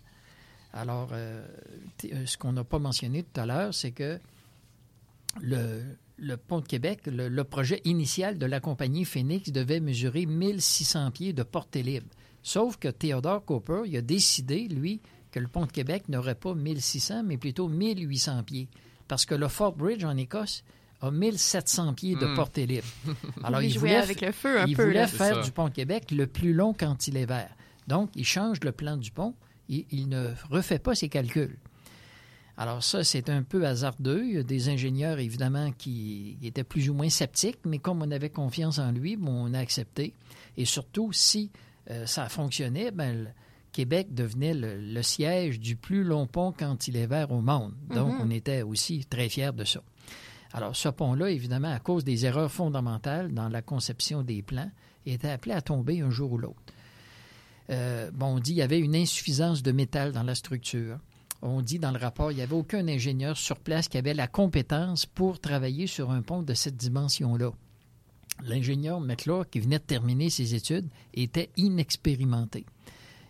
Alors, 0.73 1.11
euh, 1.13 1.45
euh, 2.13 2.27
ce 2.27 2.37
qu'on 2.37 2.53
n'a 2.53 2.63
pas 2.63 2.79
mentionné 2.79 3.25
tout 3.25 3.41
à 3.41 3.47
l'heure, 3.47 3.75
c'est 3.75 3.91
que 3.91 4.21
le, 5.41 5.83
le 6.19 6.37
pont 6.37 6.61
de 6.61 6.67
Québec, 6.67 7.01
le, 7.07 7.29
le 7.29 7.45
projet 7.45 7.81
initial 7.85 8.39
de 8.39 8.47
la 8.47 8.61
compagnie 8.61 9.05
Phoenix 9.05 9.51
devait 9.51 9.81
mesurer 9.81 10.27
1600 10.27 11.11
pieds 11.11 11.33
de 11.33 11.43
portée 11.43 11.83
libre. 11.83 12.07
Sauf 12.43 12.77
que 12.77 12.89
Theodore 12.89 13.45
Cooper 13.45 13.83
il 13.87 13.97
a 13.97 14.03
décidé, 14.03 14.69
lui, 14.69 15.01
que 15.31 15.41
le 15.41 15.49
pont 15.49 15.67
de 15.67 15.73
Québec 15.73 16.05
n'aurait 16.09 16.35
pas 16.35 16.55
1600, 16.55 17.23
mais 17.25 17.37
plutôt 17.37 17.69
1800 17.69 18.43
pieds. 18.45 18.69
Parce 19.09 19.25
que 19.27 19.35
le 19.35 19.49
Fort 19.49 19.73
Bridge 19.75 20.05
en 20.05 20.17
Écosse 20.17 20.65
a 21.01 21.11
1700 21.11 21.95
pieds 21.95 22.17
de 22.17 22.27
Hmm. 22.27 22.35
portée 22.35 22.67
libre. 22.67 22.87
Alors, 23.45 23.63
il, 23.63 23.67
il 23.67 23.73
jouait 23.75 23.81
voulait, 23.91 23.97
avec 24.03 24.21
le 24.21 24.33
feu 24.33 24.61
un 24.61 24.67
il 24.67 24.77
peu. 24.77 24.85
voulait 24.85 25.07
faire 25.07 25.37
ça. 25.37 25.43
du 25.43 25.51
pont 25.53 25.69
de 25.69 25.75
Québec 25.75 26.11
le 26.11 26.27
plus 26.27 26.53
long 26.53 26.73
cantilever. 26.75 27.45
Donc, 27.87 28.11
il 28.17 28.25
change 28.25 28.59
le 28.65 28.73
plan 28.73 28.97
du 28.97 29.11
pont. 29.11 29.35
Il, 29.69 29.85
il 29.91 30.09
ne 30.09 30.29
refait 30.51 30.79
pas 30.79 30.95
ses 30.95 31.09
calculs. 31.09 31.57
Alors 32.57 32.83
ça, 32.83 33.05
c'est 33.05 33.31
un 33.31 33.43
peu 33.45 33.65
hasardeux. 33.65 34.25
Il 34.27 34.35
y 34.35 34.39
a 34.39 34.43
des 34.43 34.69
ingénieurs, 34.69 35.21
évidemment, 35.21 35.71
qui 35.71 36.37
étaient 36.43 36.65
plus 36.65 36.91
ou 36.91 36.95
moins 36.95 37.09
sceptiques, 37.09 37.61
mais 37.65 37.79
comme 37.79 38.03
on 38.03 38.11
avait 38.11 38.31
confiance 38.31 38.79
en 38.81 38.91
lui, 38.91 39.17
bon, 39.17 39.31
on 39.49 39.55
a 39.55 39.61
accepté. 39.61 40.13
Et 40.57 40.65
surtout, 40.65 41.13
si 41.13 41.51
euh, 41.91 42.05
ça 42.07 42.29
fonctionnait, 42.29 42.91
ben, 42.91 43.33
Québec 43.73 44.15
devenait 44.15 44.55
le, 44.55 44.81
le 44.81 45.03
siège 45.03 45.61
du 45.61 45.77
plus 45.77 46.03
long 46.05 46.27
pont 46.27 46.53
cantilever 46.53 47.27
au 47.31 47.41
monde. 47.41 47.75
Donc, 47.95 48.15
Mhm. 48.15 48.21
on 48.23 48.31
était 48.31 48.63
aussi 48.63 49.05
très 49.05 49.29
fiers 49.29 49.53
de 49.53 49.65
ça. 49.65 49.81
Alors, 50.53 50.75
ce 50.75 50.89
pont-là, 50.89 51.31
évidemment, 51.31 51.71
à 51.73 51.79
cause 51.79 52.05
des 52.05 52.25
erreurs 52.27 52.51
fondamentales 52.51 53.33
dans 53.35 53.49
la 53.49 53.61
conception 53.63 54.23
des 54.23 54.43
plans, 54.43 54.71
était 55.07 55.29
appelé 55.29 55.55
à 55.55 55.61
tomber 55.63 56.01
un 56.01 56.11
jour 56.11 56.33
ou 56.33 56.39
l'autre. 56.39 56.61
Euh, 57.71 58.11
bon, 58.13 58.37
on 58.37 58.39
dit 58.39 58.51
qu'il 58.53 58.59
y 58.59 58.63
avait 58.63 58.79
une 58.81 58.97
insuffisance 58.97 59.63
de 59.63 59.73
métal 59.73 60.13
dans 60.13 60.23
la 60.23 60.35
structure. 60.35 60.99
On 61.43 61.61
dit 61.63 61.79
dans 61.79 61.93
le 61.93 61.99
rapport 61.99 62.29
qu'il 62.29 62.39
n'y 62.39 62.43
avait 62.43 62.55
aucun 62.57 62.89
ingénieur 62.89 63.37
sur 63.37 63.59
place 63.61 63.89
qui 63.89 63.99
avait 63.99 64.15
la 64.15 64.27
compétence 64.27 65.07
pour 65.07 65.39
travailler 65.39 65.87
sur 65.87 66.11
un 66.11 66.23
pont 66.23 66.43
de 66.43 66.55
cette 66.55 66.77
dimension-là. 66.77 67.53
L'ingénieur 68.45 69.01
McClure, 69.01 69.49
qui 69.51 69.61
venait 69.61 69.79
de 69.79 69.85
terminer 69.85 70.31
ses 70.31 70.55
études, 70.55 70.89
était 71.13 71.51
inexpérimenté. 71.57 72.65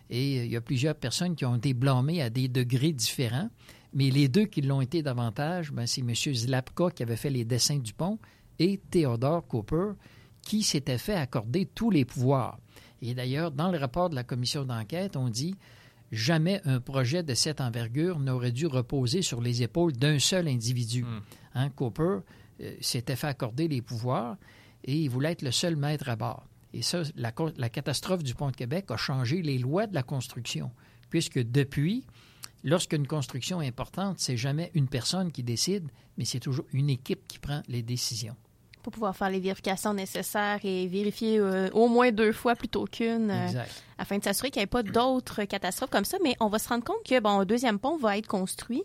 Et 0.09 0.39
euh, 0.39 0.45
il 0.45 0.51
y 0.51 0.55
a 0.55 0.61
plusieurs 0.61 0.95
personnes 0.95 1.35
qui 1.35 1.45
ont 1.45 1.55
été 1.55 1.73
blâmées 1.73 2.21
à 2.21 2.29
des 2.29 2.47
degrés 2.47 2.93
différents, 2.93 3.49
mais 3.93 4.09
les 4.09 4.27
deux 4.27 4.45
qui 4.45 4.61
l'ont 4.61 4.81
été 4.81 5.01
davantage, 5.01 5.71
ben, 5.71 5.85
c'est 5.87 6.01
M. 6.01 6.13
Zlapka 6.13 6.91
qui 6.91 7.03
avait 7.03 7.15
fait 7.15 7.29
les 7.29 7.45
dessins 7.45 7.79
du 7.79 7.93
pont 7.93 8.19
et 8.59 8.79
Theodore 8.91 9.47
Cooper 9.47 9.91
qui 10.41 10.63
s'était 10.63 10.97
fait 10.97 11.15
accorder 11.15 11.65
tous 11.65 11.89
les 11.89 12.05
pouvoirs. 12.05 12.59
Et 13.01 13.13
d'ailleurs, 13.13 13.51
dans 13.51 13.71
le 13.71 13.77
rapport 13.77 14.09
de 14.09 14.15
la 14.15 14.23
commission 14.23 14.65
d'enquête, 14.65 15.15
on 15.15 15.29
dit 15.29 15.55
jamais 16.11 16.61
un 16.65 16.79
projet 16.79 17.23
de 17.23 17.33
cette 17.33 17.61
envergure 17.61 18.19
n'aurait 18.19 18.51
dû 18.51 18.67
reposer 18.67 19.21
sur 19.21 19.41
les 19.41 19.63
épaules 19.63 19.93
d'un 19.93 20.19
seul 20.19 20.47
individu. 20.47 21.03
Mm. 21.03 21.21
Hein, 21.55 21.69
Cooper 21.69 22.19
euh, 22.61 22.75
s'était 22.81 23.15
fait 23.15 23.27
accorder 23.27 23.67
les 23.67 23.81
pouvoirs 23.81 24.37
et 24.83 24.95
il 24.97 25.09
voulait 25.09 25.31
être 25.31 25.41
le 25.41 25.51
seul 25.51 25.75
maître 25.75 26.09
à 26.09 26.15
bord. 26.15 26.48
Et 26.73 26.81
ça, 26.81 27.01
la, 27.15 27.31
catastrophe 27.69 28.23
du 28.23 28.35
pont 28.35 28.51
de 28.51 28.55
Québec 28.55 28.85
a 28.89 28.97
changé 28.97 29.41
les 29.41 29.57
lois 29.57 29.87
de 29.87 29.95
la 29.95 30.03
construction, 30.03 30.71
puisque 31.09 31.39
depuis, 31.39 32.05
lorsqu'une 32.63 33.07
construction 33.07 33.61
est 33.61 33.67
importante, 33.67 34.19
c'est 34.19 34.37
jamais 34.37 34.71
une 34.75 34.87
personne 34.87 35.31
qui 35.31 35.43
décide, 35.43 35.89
mais 36.17 36.25
c'est 36.25 36.39
toujours 36.39 36.65
une 36.71 36.89
équipe 36.89 37.27
qui 37.27 37.39
prend 37.39 37.63
les 37.67 37.81
décisions. 37.81 38.35
Pour 38.83 38.93
pouvoir 38.93 39.15
faire 39.15 39.29
les 39.29 39.39
vérifications 39.39 39.93
nécessaires 39.93 40.59
et 40.63 40.87
vérifier 40.87 41.37
euh, 41.39 41.69
au 41.73 41.87
moins 41.87 42.11
deux 42.11 42.31
fois 42.31 42.55
plutôt 42.55 42.85
qu'une, 42.85 43.29
euh, 43.29 43.63
afin 43.97 44.17
de 44.17 44.23
s'assurer 44.23 44.51
qu'il 44.51 44.61
n'y 44.61 44.63
ait 44.63 44.67
pas 44.67 44.83
d'autres 44.83 45.43
catastrophes 45.43 45.89
comme 45.89 46.05
ça. 46.05 46.17
Mais 46.23 46.35
on 46.39 46.47
va 46.47 46.59
se 46.59 46.69
rendre 46.69 46.83
compte 46.83 47.03
que, 47.05 47.19
bon, 47.19 47.41
un 47.41 47.45
deuxième 47.45 47.77
pont 47.77 47.97
va 47.97 48.17
être 48.17 48.27
construit, 48.27 48.83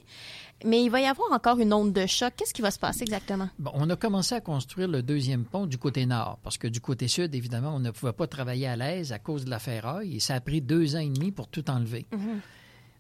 mais 0.65 0.83
il 0.83 0.91
va 0.91 1.01
y 1.01 1.07
avoir 1.07 1.33
encore 1.33 1.59
une 1.61 1.73
onde 1.73 1.93
de 1.93 2.07
choc. 2.07 2.33
Qu'est-ce 2.37 2.53
qui 2.53 2.63
va 2.63 2.71
se 2.71 2.79
passer 2.79 3.03
exactement? 3.03 3.49
Bon, 3.59 3.71
on 3.75 3.89
a 3.89 3.97
commencé 3.97 4.35
à 4.35 4.41
construire 4.41 4.89
le 4.89 5.03
deuxième 5.03 5.45
pont 5.45 5.67
du 5.67 5.79
côté 5.79 6.07
nord, 6.07 6.39
parce 6.43 6.59
que 6.59 6.67
du 6.67 6.81
côté 6.81 7.07
sud, 7.07 7.35
évidemment, 7.35 7.75
on 7.75 7.81
ne 7.81 7.91
pouvait 7.91 8.13
pas 8.13 8.27
travailler 8.27 8.67
à 8.67 8.77
l'aise 8.77 9.13
à 9.13 9.19
cause 9.19 9.45
de 9.45 9.51
la 9.51 9.59
ferraille, 9.59 10.17
et 10.17 10.21
ça 10.21 10.35
a 10.35 10.41
pris 10.41 10.61
deux 10.61 10.97
ans 10.97 11.01
et 11.01 11.09
demi 11.09 11.31
pour 11.31 11.49
tout 11.49 11.71
enlever. 11.71 12.07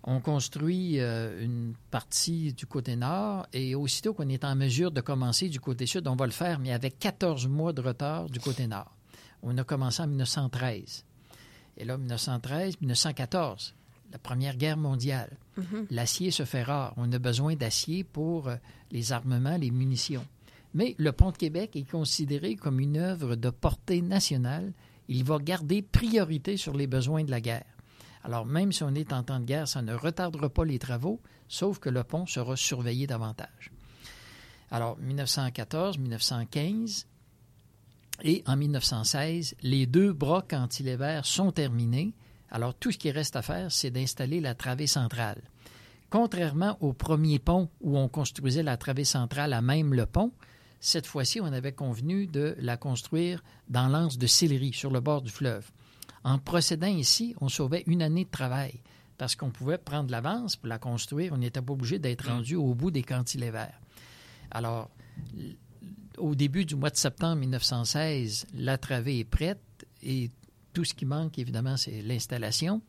On 0.06 0.20
construit 0.20 1.00
euh, 1.00 1.42
une 1.42 1.74
partie 1.90 2.52
du 2.52 2.66
côté 2.66 2.94
nord, 2.94 3.46
et 3.54 3.74
aussitôt 3.74 4.12
qu'on 4.12 4.28
est 4.28 4.44
en 4.44 4.54
mesure 4.54 4.90
de 4.90 5.00
commencer 5.00 5.48
du 5.48 5.60
côté 5.60 5.86
sud, 5.86 6.06
on 6.06 6.14
va 6.14 6.26
le 6.26 6.32
faire, 6.32 6.58
mais 6.58 6.72
avec 6.72 6.98
14 6.98 7.48
mois 7.48 7.72
de 7.72 7.80
retard 7.80 8.28
du 8.28 8.38
côté 8.38 8.66
nord. 8.66 8.94
On 9.42 9.56
a 9.56 9.64
commencé 9.64 10.02
en 10.02 10.06
1913. 10.06 11.04
Et 11.78 11.84
là, 11.86 11.96
1913, 11.96 12.80
1914, 12.82 13.74
la 14.12 14.18
Première 14.18 14.56
Guerre 14.56 14.76
mondiale. 14.76 15.38
L'acier 15.90 16.30
se 16.30 16.44
fait 16.44 16.62
rare. 16.62 16.92
On 16.98 17.10
a 17.12 17.18
besoin 17.18 17.56
d'acier 17.56 18.04
pour 18.04 18.48
euh, 18.48 18.56
les 18.90 19.12
armements, 19.12 19.56
les 19.56 19.70
munitions. 19.70 20.24
Mais 20.74 20.94
le 20.98 21.12
pont 21.12 21.30
de 21.30 21.36
Québec 21.36 21.76
est 21.76 21.90
considéré 21.90 22.56
comme 22.56 22.78
une 22.78 22.98
œuvre 22.98 23.36
de 23.36 23.50
portée 23.50 24.02
nationale. 24.02 24.72
Il 25.08 25.24
va 25.24 25.38
garder 25.38 25.82
priorité 25.82 26.56
sur 26.56 26.76
les 26.76 26.86
besoins 26.86 27.24
de 27.24 27.30
la 27.30 27.40
guerre. 27.40 27.73
Alors, 28.24 28.46
même 28.46 28.72
si 28.72 28.82
on 28.82 28.94
est 28.94 29.12
en 29.12 29.22
temps 29.22 29.38
de 29.38 29.44
guerre, 29.44 29.68
ça 29.68 29.82
ne 29.82 29.94
retardera 29.94 30.48
pas 30.48 30.64
les 30.64 30.78
travaux, 30.78 31.20
sauf 31.46 31.78
que 31.78 31.90
le 31.90 32.02
pont 32.04 32.26
sera 32.26 32.56
surveillé 32.56 33.06
davantage. 33.06 33.70
Alors, 34.70 34.98
1914, 34.98 35.98
1915 35.98 37.06
et 38.22 38.42
en 38.46 38.56
1916, 38.56 39.56
les 39.62 39.86
deux 39.86 40.12
bras 40.12 40.42
cantilevers 40.42 41.26
sont 41.26 41.52
terminés. 41.52 42.14
Alors, 42.50 42.74
tout 42.74 42.90
ce 42.90 42.98
qui 42.98 43.10
reste 43.10 43.36
à 43.36 43.42
faire, 43.42 43.70
c'est 43.70 43.90
d'installer 43.90 44.40
la 44.40 44.54
travée 44.54 44.86
centrale. 44.86 45.42
Contrairement 46.08 46.78
au 46.80 46.92
premier 46.92 47.38
pont 47.38 47.68
où 47.82 47.98
on 47.98 48.08
construisait 48.08 48.62
la 48.62 48.78
travée 48.78 49.04
centrale 49.04 49.52
à 49.52 49.60
même 49.60 49.92
le 49.92 50.06
pont, 50.06 50.32
cette 50.80 51.06
fois-ci, 51.06 51.40
on 51.40 51.52
avait 51.52 51.72
convenu 51.72 52.26
de 52.26 52.54
la 52.58 52.76
construire 52.76 53.42
dans 53.68 53.88
l'anse 53.88 54.16
de 54.16 54.26
Sillery, 54.26 54.72
sur 54.72 54.90
le 54.90 55.00
bord 55.00 55.22
du 55.22 55.30
fleuve. 55.30 55.70
En 56.24 56.38
procédant 56.38 56.86
ici, 56.86 57.34
on 57.40 57.48
sauvait 57.48 57.84
une 57.86 58.02
année 58.02 58.24
de 58.24 58.30
travail 58.30 58.80
parce 59.18 59.36
qu'on 59.36 59.50
pouvait 59.50 59.78
prendre 59.78 60.10
l'avance 60.10 60.56
pour 60.56 60.68
la 60.68 60.78
construire. 60.78 61.32
On 61.32 61.38
n'était 61.38 61.62
pas 61.62 61.72
obligé 61.72 61.98
d'être 61.98 62.28
rendu 62.28 62.56
au 62.56 62.74
bout 62.74 62.90
des 62.90 63.02
cantilevers. 63.02 63.78
Alors, 64.50 64.90
au 66.18 66.34
début 66.34 66.64
du 66.64 66.76
mois 66.76 66.90
de 66.90 66.96
septembre 66.96 67.36
1916, 67.36 68.46
la 68.54 68.78
travée 68.78 69.20
est 69.20 69.24
prête 69.24 69.60
et 70.02 70.30
tout 70.72 70.84
ce 70.84 70.94
qui 70.94 71.06
manque, 71.06 71.38
évidemment, 71.38 71.76
c'est 71.76 72.02
l'installation. 72.02 72.82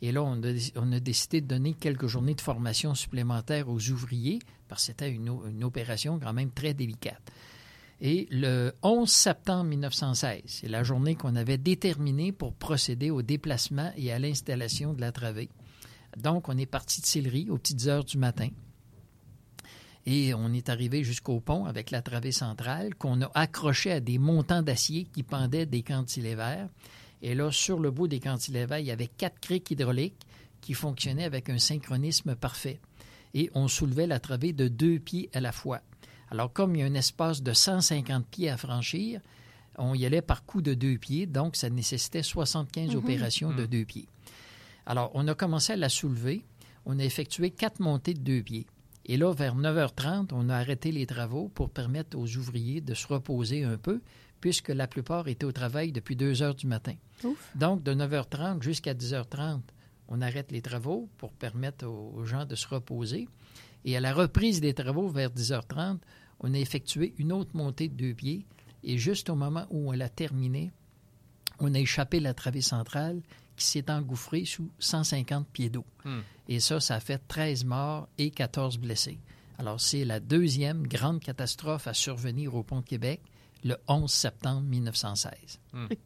Et 0.00 0.12
là, 0.12 0.22
on 0.22 0.40
a, 0.42 0.52
on 0.76 0.92
a 0.92 1.00
décidé 1.00 1.40
de 1.40 1.46
donner 1.46 1.74
quelques 1.74 2.06
journées 2.06 2.34
de 2.34 2.40
formation 2.40 2.94
supplémentaires 2.94 3.68
aux 3.68 3.90
ouvriers 3.90 4.38
parce 4.68 4.82
que 4.82 4.86
c'était 4.86 5.10
une 5.10 5.64
opération 5.64 6.20
quand 6.20 6.32
même 6.32 6.50
très 6.50 6.74
délicate. 6.74 7.20
Et 8.04 8.26
le 8.32 8.72
11 8.82 9.08
septembre 9.08 9.62
1916, 9.62 10.42
c'est 10.46 10.66
la 10.66 10.82
journée 10.82 11.14
qu'on 11.14 11.36
avait 11.36 11.56
déterminée 11.56 12.32
pour 12.32 12.52
procéder 12.52 13.12
au 13.12 13.22
déplacement 13.22 13.92
et 13.96 14.12
à 14.12 14.18
l'installation 14.18 14.92
de 14.92 15.00
la 15.00 15.12
travée. 15.12 15.48
Donc, 16.16 16.48
on 16.48 16.58
est 16.58 16.66
parti 16.66 17.00
de 17.00 17.06
Sillery 17.06 17.48
aux 17.48 17.58
petites 17.58 17.86
heures 17.86 18.02
du 18.02 18.18
matin. 18.18 18.48
Et 20.04 20.34
on 20.34 20.52
est 20.52 20.68
arrivé 20.68 21.04
jusqu'au 21.04 21.38
pont 21.38 21.64
avec 21.64 21.92
la 21.92 22.02
travée 22.02 22.32
centrale 22.32 22.92
qu'on 22.96 23.22
a 23.22 23.30
accrochée 23.34 23.92
à 23.92 24.00
des 24.00 24.18
montants 24.18 24.62
d'acier 24.62 25.04
qui 25.04 25.22
pendaient 25.22 25.64
des 25.64 25.84
cantilevers. 25.84 26.68
Et 27.22 27.36
là, 27.36 27.52
sur 27.52 27.78
le 27.78 27.92
bout 27.92 28.08
des 28.08 28.18
cantilevers, 28.18 28.80
il 28.80 28.86
y 28.86 28.90
avait 28.90 29.06
quatre 29.06 29.38
criques 29.38 29.70
hydrauliques 29.70 30.26
qui 30.60 30.74
fonctionnaient 30.74 31.22
avec 31.22 31.48
un 31.50 31.58
synchronisme 31.58 32.34
parfait. 32.34 32.80
Et 33.32 33.48
on 33.54 33.68
soulevait 33.68 34.08
la 34.08 34.18
travée 34.18 34.52
de 34.52 34.66
deux 34.66 34.98
pieds 34.98 35.30
à 35.34 35.40
la 35.40 35.52
fois. 35.52 35.82
Alors, 36.32 36.50
comme 36.50 36.74
il 36.74 36.78
y 36.78 36.82
a 36.82 36.86
un 36.86 36.94
espace 36.94 37.42
de 37.42 37.52
150 37.52 38.26
pieds 38.26 38.48
à 38.48 38.56
franchir, 38.56 39.20
on 39.76 39.92
y 39.92 40.06
allait 40.06 40.22
par 40.22 40.46
coup 40.46 40.62
de 40.62 40.72
deux 40.72 40.96
pieds, 40.96 41.26
donc 41.26 41.56
ça 41.56 41.68
nécessitait 41.68 42.22
75 42.22 42.96
opérations 42.96 43.52
de 43.52 43.66
deux 43.66 43.84
pieds. 43.84 44.08
Alors, 44.86 45.10
on 45.12 45.28
a 45.28 45.34
commencé 45.34 45.74
à 45.74 45.76
la 45.76 45.90
soulever. 45.90 46.42
On 46.86 46.98
a 46.98 47.04
effectué 47.04 47.50
quatre 47.50 47.80
montées 47.80 48.14
de 48.14 48.20
deux 48.20 48.42
pieds. 48.42 48.66
Et 49.04 49.18
là, 49.18 49.30
vers 49.34 49.54
9h30, 49.54 50.30
on 50.32 50.48
a 50.48 50.56
arrêté 50.56 50.90
les 50.90 51.04
travaux 51.04 51.50
pour 51.54 51.68
permettre 51.68 52.16
aux 52.16 52.36
ouvriers 52.38 52.80
de 52.80 52.94
se 52.94 53.06
reposer 53.08 53.64
un 53.64 53.76
peu, 53.76 54.00
puisque 54.40 54.70
la 54.70 54.86
plupart 54.86 55.28
étaient 55.28 55.44
au 55.44 55.52
travail 55.52 55.92
depuis 55.92 56.16
2 56.16 56.40
heures 56.40 56.54
du 56.54 56.66
matin. 56.66 56.94
Ouf. 57.24 57.50
Donc, 57.54 57.82
de 57.82 57.92
9h30 57.92 58.62
jusqu'à 58.62 58.94
10h30, 58.94 59.60
on 60.08 60.22
arrête 60.22 60.50
les 60.50 60.62
travaux 60.62 61.10
pour 61.18 61.32
permettre 61.32 61.86
aux 61.86 62.14
aux 62.16 62.24
gens 62.24 62.46
de 62.46 62.54
se 62.54 62.68
reposer. 62.68 63.28
Et 63.84 63.96
à 63.96 64.00
la 64.00 64.14
reprise 64.14 64.60
des 64.60 64.74
travaux, 64.74 65.08
vers 65.08 65.30
10h30, 65.30 65.98
on 66.42 66.54
a 66.54 66.58
effectué 66.58 67.14
une 67.18 67.32
autre 67.32 67.50
montée 67.54 67.88
de 67.88 67.94
deux 67.94 68.14
pieds. 68.14 68.44
Et 68.84 68.98
juste 68.98 69.30
au 69.30 69.34
moment 69.34 69.66
où 69.70 69.90
on 69.90 69.92
l'a 69.92 70.08
terminée, 70.08 70.72
on 71.58 71.74
a 71.74 71.78
échappé 71.78 72.20
la 72.20 72.34
travée 72.34 72.62
centrale 72.62 73.22
qui 73.56 73.64
s'est 73.64 73.90
engouffrée 73.90 74.44
sous 74.44 74.70
150 74.78 75.46
pieds 75.46 75.70
d'eau. 75.70 75.84
Hmm. 76.04 76.20
Et 76.48 76.58
ça, 76.58 76.80
ça 76.80 76.96
a 76.96 77.00
fait 77.00 77.20
13 77.28 77.64
morts 77.64 78.08
et 78.18 78.30
14 78.30 78.78
blessés. 78.78 79.18
Alors, 79.58 79.80
c'est 79.80 80.04
la 80.04 80.18
deuxième 80.18 80.86
grande 80.86 81.20
catastrophe 81.20 81.86
à 81.86 81.94
survenir 81.94 82.54
au 82.54 82.62
pont 82.62 82.80
de 82.80 82.86
Québec 82.86 83.20
le 83.64 83.76
11 83.86 84.10
septembre 84.10 84.62
1916. 84.62 85.60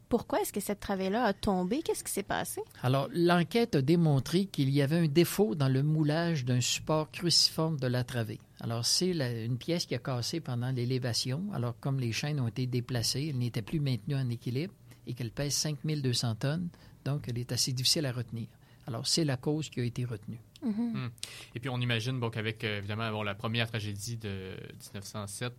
Pourquoi 0.09 0.41
est-ce 0.41 0.53
que 0.53 0.59
cette 0.59 0.79
travée-là 0.79 1.23
a 1.23 1.33
tombé? 1.33 1.81
Qu'est-ce 1.81 2.03
qui 2.03 2.11
s'est 2.11 2.21
passé? 2.21 2.61
Alors, 2.83 3.07
l'enquête 3.11 3.75
a 3.75 3.81
démontré 3.81 4.45
qu'il 4.45 4.69
y 4.69 4.81
avait 4.81 4.99
un 4.99 5.07
défaut 5.07 5.55
dans 5.55 5.69
le 5.69 5.81
moulage 5.81 6.45
d'un 6.45 6.61
support 6.61 7.09
cruciforme 7.11 7.79
de 7.79 7.87
la 7.87 8.03
travée. 8.03 8.39
Alors, 8.61 8.85
c'est 8.85 9.13
la- 9.13 9.31
une 9.43 9.57
pièce 9.57 9.85
qui 9.85 9.93
a 9.95 9.99
cassé 9.99 10.39
pendant 10.39 10.71
l'élévation. 10.71 11.43
Alors, 11.53 11.79
comme 11.79 11.99
les 11.99 12.11
chaînes 12.11 12.39
ont 12.39 12.47
été 12.47 12.65
déplacées, 12.67 13.27
elle 13.29 13.37
n'était 13.37 13.61
plus 13.61 13.79
maintenue 13.79 14.15
en 14.15 14.29
équilibre 14.29 14.73
et 15.05 15.13
qu'elle 15.13 15.31
pèse 15.31 15.53
5200 15.53 16.35
tonnes, 16.35 16.69
donc 17.05 17.27
elle 17.27 17.37
est 17.37 17.51
assez 17.51 17.71
difficile 17.71 18.05
à 18.05 18.11
retenir. 18.11 18.47
Alors, 18.87 19.05
c'est 19.05 19.25
la 19.25 19.37
cause 19.37 19.69
qui 19.69 19.79
a 19.81 19.83
été 19.83 20.05
retenue. 20.05 20.39
Et 21.53 21.59
puis 21.59 21.69
on 21.69 21.79
imagine 21.79 22.19
bon, 22.19 22.31
qu'avec 22.31 22.63
euh, 22.63 22.79
évidemment 22.79 23.11
bon, 23.11 23.21
la 23.21 23.35
première 23.35 23.67
tragédie 23.67 24.17
de 24.17 24.55
1907, 24.95 25.53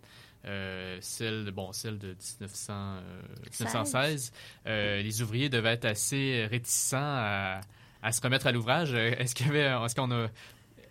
euh, 0.46 0.98
celle, 1.00 1.44
de- 1.44 1.50
bon, 1.52 1.72
celle 1.72 1.98
de 1.98 2.08
1900, 2.08 2.72
euh, 2.72 3.22
1916, 3.60 4.32
euh, 4.66 5.00
les 5.02 5.22
ouvriers 5.22 5.48
devaient 5.48 5.74
être 5.74 5.84
assez 5.84 6.46
réticents 6.50 6.96
à, 7.00 7.60
à 8.02 8.12
se 8.12 8.20
remettre 8.20 8.48
à 8.48 8.52
l'ouvrage. 8.52 8.92
Est-ce 8.94 9.34
qu'il 9.36 9.46
y 9.46 9.50
avait, 9.50 9.84
est-ce 9.84 9.94
qu'on 9.94 10.10
a 10.10 10.28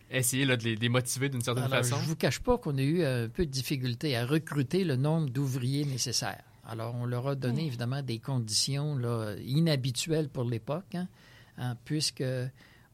essayé 0.10 0.46
là, 0.46 0.56
de, 0.58 0.64
les, 0.64 0.76
de 0.76 0.82
les 0.82 0.90
motiver 0.90 1.30
d'une 1.30 1.42
certaine 1.42 1.66
Alors, 1.66 1.78
façon? 1.78 1.98
je 2.02 2.06
vous 2.08 2.16
cache 2.16 2.40
pas 2.40 2.58
qu'on 2.58 2.78
a 2.78 2.82
eu 2.82 3.04
un 3.04 3.28
peu 3.30 3.46
de 3.46 3.52
difficulté 3.52 4.16
à 4.16 4.26
recruter 4.26 4.84
le 4.84 4.96
nombre 4.96 5.30
d'ouvriers 5.30 5.86
nécessaires. 5.86 6.44
Alors, 6.66 6.96
on 6.96 7.06
leur 7.06 7.28
a 7.28 7.36
donné 7.36 7.62
Oui. 7.62 7.68
évidemment 7.68 8.02
des 8.02 8.20
conditions 8.20 8.96
là, 8.98 9.36
inhabituelles 9.46 10.30
pour 10.30 10.44
l'époque, 10.44 10.96
hein, 10.96 11.08
hein, 11.58 11.76
puisque 11.86 12.24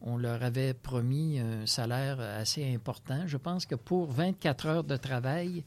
on 0.00 0.16
leur 0.16 0.42
avait 0.42 0.74
promis 0.74 1.38
un 1.40 1.66
salaire 1.66 2.20
assez 2.20 2.72
important. 2.74 3.24
Je 3.26 3.36
pense 3.36 3.66
que 3.66 3.74
pour 3.74 4.10
24 4.12 4.66
heures 4.66 4.84
de 4.84 4.96
travail, 4.96 5.64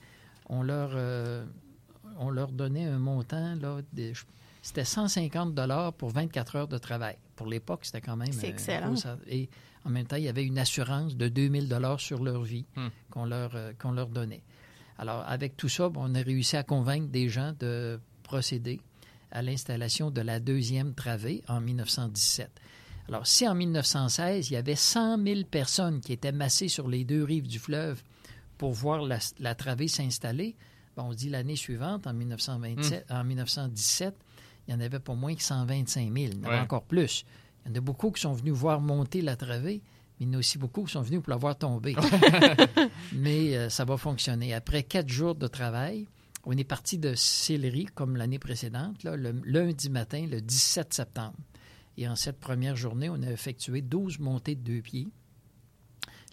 on 0.49 0.63
leur, 0.63 0.91
euh, 0.93 1.45
on 2.19 2.29
leur 2.29 2.51
donnait 2.51 2.85
un 2.85 2.99
montant, 2.99 3.55
là, 3.55 3.79
de- 3.93 4.13
c'était 4.61 4.85
150 4.85 5.53
dollars 5.53 5.93
pour 5.93 6.09
24 6.11 6.55
heures 6.55 6.67
de 6.67 6.77
travail. 6.77 7.15
Pour 7.35 7.47
l'époque, 7.47 7.81
c'était 7.83 8.01
quand 8.01 8.15
même 8.17 8.31
C'est 8.31 8.47
un 8.47 8.49
excellent. 8.51 8.93
gros. 8.93 9.01
Et 9.27 9.49
en 9.87 9.89
même 9.91 10.05
temps, 10.05 10.15
il 10.17 10.23
y 10.23 10.29
avait 10.29 10.43
une 10.45 10.59
assurance 10.59 11.15
de 11.15 11.27
2000 11.29 11.67
dollars 11.67 11.99
sur 11.99 12.23
leur 12.23 12.43
vie 12.43 12.65
Hmm. 12.75 12.87
qu'on 13.09 13.25
leur, 13.25 13.55
euh, 13.55 13.73
qu'on 13.79 13.91
leur 13.91 14.07
donnait. 14.09 14.43
Alors, 14.97 15.23
avec 15.27 15.55
tout 15.57 15.69
ça, 15.69 15.89
bon, 15.89 16.01
on 16.11 16.15
a 16.15 16.21
réussi 16.21 16.57
à 16.57 16.63
convaincre 16.63 17.07
des 17.09 17.29
gens 17.29 17.53
de 17.59 17.99
procéder 18.23 18.81
à 19.31 19.41
l'installation 19.41 20.09
de 20.11 20.21
la 20.21 20.39
deuxième 20.39 20.93
travée 20.93 21.43
en 21.47 21.61
1917. 21.61 22.49
Alors, 23.07 23.25
si 23.27 23.47
en 23.47 23.55
1916, 23.55 24.49
il 24.49 24.53
y 24.53 24.57
avait 24.57 24.75
100 24.75 25.23
000 25.23 25.41
personnes 25.49 26.01
qui 26.01 26.13
étaient 26.13 26.31
massées 26.31 26.67
sur 26.67 26.87
les 26.87 27.03
deux 27.05 27.23
rives 27.23 27.47
du 27.47 27.59
fleuve 27.59 28.01
pour 28.57 28.73
voir 28.73 29.01
la, 29.01 29.19
la 29.39 29.55
travée 29.55 29.87
s'installer, 29.87 30.55
bon, 30.95 31.03
on 31.03 31.13
dit 31.13 31.29
l'année 31.29 31.55
suivante, 31.55 32.07
en, 32.07 32.13
1927, 32.13 33.05
en 33.11 33.23
1917, 33.23 34.15
il 34.67 34.71
y 34.73 34.75
en 34.75 34.79
avait 34.81 34.99
pas 34.99 35.13
moins 35.15 35.35
que 35.35 35.43
125 35.43 36.01
000. 36.01 36.15
Il 36.15 36.21
y 36.33 36.39
en 36.39 36.43
avait 36.43 36.55
Ouais. 36.55 36.59
encore 36.61 36.83
plus. 36.83 37.23
Il 37.67 37.71
y 37.71 37.73
en 37.73 37.77
a 37.79 37.81
beaucoup 37.81 38.11
qui 38.11 38.21
sont 38.21 38.33
venus 38.33 38.53
voir 38.53 38.79
monter 38.79 39.21
la 39.21 39.35
travée, 39.35 39.81
mais 40.19 40.25
il 40.25 40.27
y 40.27 40.29
en 40.31 40.33
a 40.35 40.37
aussi 40.37 40.57
beaucoup 40.57 40.85
qui 40.85 40.93
sont 40.93 41.01
venus 41.01 41.21
pour 41.21 41.31
la 41.31 41.37
voir 41.37 41.57
tomber. 41.57 41.95
mais 43.13 43.57
euh, 43.57 43.69
ça 43.69 43.83
va 43.83 43.97
fonctionner. 43.97 44.53
Après 44.53 44.83
quatre 44.83 45.09
jours 45.09 45.35
de 45.35 45.47
travail, 45.47 46.07
on 46.45 46.53
est 46.53 46.63
parti 46.63 46.97
de 46.97 47.13
Sillery, 47.13 47.85
comme 47.93 48.15
l'année 48.15 48.39
précédente, 48.39 49.03
là, 49.03 49.17
le 49.17 49.41
lundi 49.43 49.89
matin, 49.89 50.25
le 50.31 50.39
17 50.39 50.93
septembre. 50.93 51.35
Et 51.97 52.07
en 52.07 52.15
cette 52.15 52.39
première 52.39 52.77
journée, 52.77 53.09
on 53.09 53.21
a 53.21 53.29
effectué 53.31 53.81
12 53.81 54.19
montées 54.19 54.55
de 54.55 54.61
deux 54.61 54.81
pieds. 54.81 55.09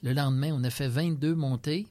Le 0.02 0.12
lendemain, 0.12 0.50
on 0.52 0.62
a 0.62 0.70
fait 0.70 0.88
22 0.88 1.34
montées. 1.34 1.88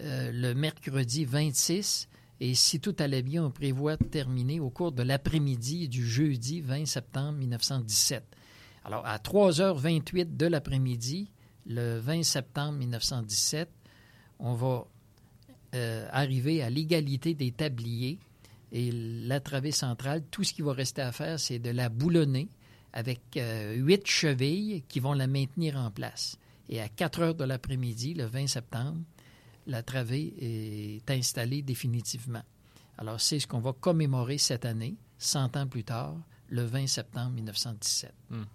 Euh, 0.00 0.30
le 0.32 0.54
mercredi, 0.54 1.26
26. 1.26 2.08
Et 2.40 2.54
si 2.54 2.80
tout 2.80 2.96
allait 2.98 3.22
bien, 3.22 3.44
on 3.44 3.50
prévoit 3.50 3.96
de 3.96 4.04
terminer 4.04 4.60
au 4.60 4.70
cours 4.70 4.92
de 4.92 5.02
l'après-midi 5.02 5.88
du 5.88 6.06
jeudi 6.06 6.60
20 6.60 6.86
septembre 6.86 7.38
1917. 7.38 8.24
Alors, 8.84 9.06
à 9.06 9.18
3h28 9.18 10.36
de 10.36 10.46
l'après-midi, 10.46 11.30
le 11.66 11.98
20 11.98 12.22
septembre 12.24 12.78
1917, 12.78 13.68
on 14.40 14.54
va 14.54 14.86
euh, 15.74 16.08
arriver 16.10 16.62
à 16.62 16.70
l'égalité 16.70 17.34
des 17.34 17.52
tabliers. 17.52 18.18
Et 18.72 18.90
la 18.92 19.40
travée 19.40 19.70
centrale, 19.70 20.22
tout 20.30 20.44
ce 20.44 20.52
qui 20.52 20.62
va 20.62 20.72
rester 20.72 21.02
à 21.02 21.12
faire, 21.12 21.38
c'est 21.38 21.58
de 21.58 21.70
la 21.70 21.88
boulonner 21.88 22.48
avec 22.92 23.36
euh, 23.36 23.74
huit 23.74 24.06
chevilles 24.06 24.82
qui 24.88 25.00
vont 25.00 25.12
la 25.12 25.26
maintenir 25.26 25.76
en 25.76 25.90
place. 25.90 26.36
Et 26.68 26.80
à 26.80 26.88
4 26.88 27.20
heures 27.20 27.34
de 27.34 27.44
l'après-midi, 27.44 28.14
le 28.14 28.24
20 28.24 28.46
septembre, 28.46 28.98
la 29.66 29.82
travée 29.82 30.34
est 30.40 31.10
installée 31.10 31.62
définitivement. 31.62 32.42
Alors, 32.98 33.20
c'est 33.20 33.38
ce 33.38 33.46
qu'on 33.46 33.60
va 33.60 33.72
commémorer 33.72 34.38
cette 34.38 34.64
année, 34.64 34.96
100 35.18 35.56
ans 35.56 35.66
plus 35.66 35.84
tard, 35.84 36.16
le 36.48 36.62
20 36.64 36.86
septembre 36.86 37.30
1917. 37.30 38.12
Mhm, 38.30 38.46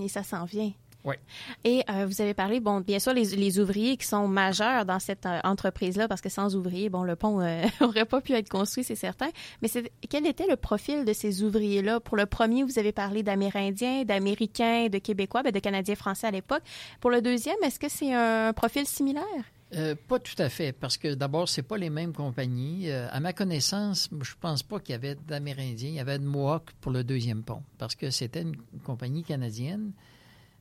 Et 0.00 0.08
ça 0.08 0.22
s'en 0.22 0.44
vient. 0.44 0.72
Oui. 1.04 1.16
Et 1.64 1.82
euh, 1.90 2.06
vous 2.06 2.20
avez 2.20 2.32
parlé, 2.32 2.60
bon, 2.60 2.80
bien 2.80 3.00
sûr, 3.00 3.12
les, 3.12 3.24
les 3.24 3.58
ouvriers 3.58 3.96
qui 3.96 4.06
sont 4.06 4.28
majeurs 4.28 4.84
dans 4.84 5.00
cette 5.00 5.26
euh, 5.26 5.40
entreprise-là, 5.42 6.06
parce 6.06 6.20
que 6.20 6.28
sans 6.28 6.54
ouvriers, 6.54 6.90
bon, 6.90 7.02
le 7.02 7.16
pont 7.16 7.40
n'aurait 7.80 8.04
pas 8.04 8.20
pu 8.20 8.32
être 8.34 8.48
construit, 8.48 8.84
c'est 8.84 8.94
certain. 8.94 9.28
Mais 9.62 9.68
quel 10.08 10.26
était 10.26 10.46
le 10.46 10.56
profil 10.56 11.04
de 11.04 11.12
ces 11.12 11.42
ouvriers-là? 11.42 11.98
Pour 11.98 12.16
le 12.16 12.26
premier, 12.26 12.62
vous 12.62 12.78
avez 12.78 12.92
parlé 12.92 13.24
d'Amérindiens, 13.24 14.04
d'Américains, 14.04 14.88
de 14.88 14.98
Québécois, 14.98 15.42
ben, 15.42 15.50
de 15.50 15.58
Canadiens 15.58 15.96
français 15.96 16.28
à 16.28 16.30
l'époque. 16.30 16.62
Pour 17.00 17.10
le 17.10 17.20
deuxième, 17.20 17.56
est-ce 17.64 17.80
que 17.80 17.88
c'est 17.88 18.14
un 18.14 18.52
profil 18.52 18.86
similaire? 18.86 19.24
Euh, 19.74 19.94
pas 20.08 20.18
tout 20.18 20.34
à 20.38 20.48
fait, 20.50 20.72
parce 20.72 20.98
que 20.98 21.14
d'abord, 21.14 21.48
c'est 21.48 21.62
pas 21.62 21.78
les 21.78 21.88
mêmes 21.88 22.12
compagnies. 22.12 22.90
Euh, 22.90 23.08
à 23.10 23.20
ma 23.20 23.32
connaissance, 23.32 24.10
je 24.20 24.34
pense 24.38 24.62
pas 24.62 24.80
qu'il 24.80 24.92
y 24.92 24.96
avait 24.96 25.14
d'Amérindiens. 25.14 25.88
Il 25.88 25.94
y 25.94 26.00
avait 26.00 26.18
de 26.18 26.24
Mohawks 26.24 26.72
pour 26.80 26.92
le 26.92 27.04
deuxième 27.04 27.42
pont, 27.42 27.62
parce 27.78 27.94
que 27.94 28.10
c'était 28.10 28.42
une 28.42 28.56
compagnie 28.84 29.22
canadienne. 29.24 29.92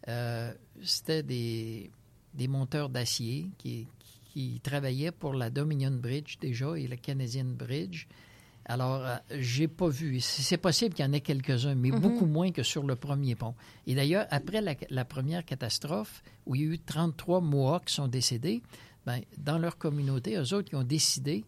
Euh, 0.07 0.53
c'était 0.81 1.23
des, 1.23 1.91
des 2.33 2.47
monteurs 2.47 2.89
d'acier 2.89 3.49
qui, 3.57 3.87
qui 4.33 4.61
travaillaient 4.63 5.11
pour 5.11 5.33
la 5.33 5.49
Dominion 5.49 5.91
Bridge 5.91 6.37
déjà 6.39 6.75
et 6.77 6.87
la 6.87 6.95
Canadian 6.97 7.45
Bridge. 7.45 8.07
Alors, 8.65 9.03
j'ai 9.31 9.67
pas 9.67 9.89
vu. 9.89 10.19
C'est 10.21 10.57
possible 10.57 10.93
qu'il 10.93 11.03
y 11.03 11.07
en 11.07 11.11
ait 11.13 11.19
quelques-uns, 11.19 11.75
mais 11.75 11.89
Mhm. 11.89 11.99
beaucoup 11.99 12.27
moins 12.27 12.51
que 12.51 12.61
sur 12.63 12.83
le 12.83 12.95
premier 12.95 13.35
pont. 13.35 13.55
Et 13.87 13.95
d'ailleurs, 13.95 14.27
après 14.29 14.61
la, 14.61 14.75
la 14.91 15.03
première 15.03 15.43
catastrophe, 15.43 16.23
où 16.45 16.55
il 16.55 16.61
y 16.61 16.63
a 16.65 16.67
eu 16.75 16.79
33 16.79 17.41
Mohawks 17.41 17.85
qui 17.85 17.95
sont 17.95 18.07
décédés, 18.07 18.61
ben, 19.05 19.21
dans 19.37 19.57
leur 19.57 19.77
communauté, 19.77 20.35
eux 20.37 20.53
autres, 20.53 20.69
ils 20.71 20.75
ont 20.75 20.83
décidé 20.83 21.43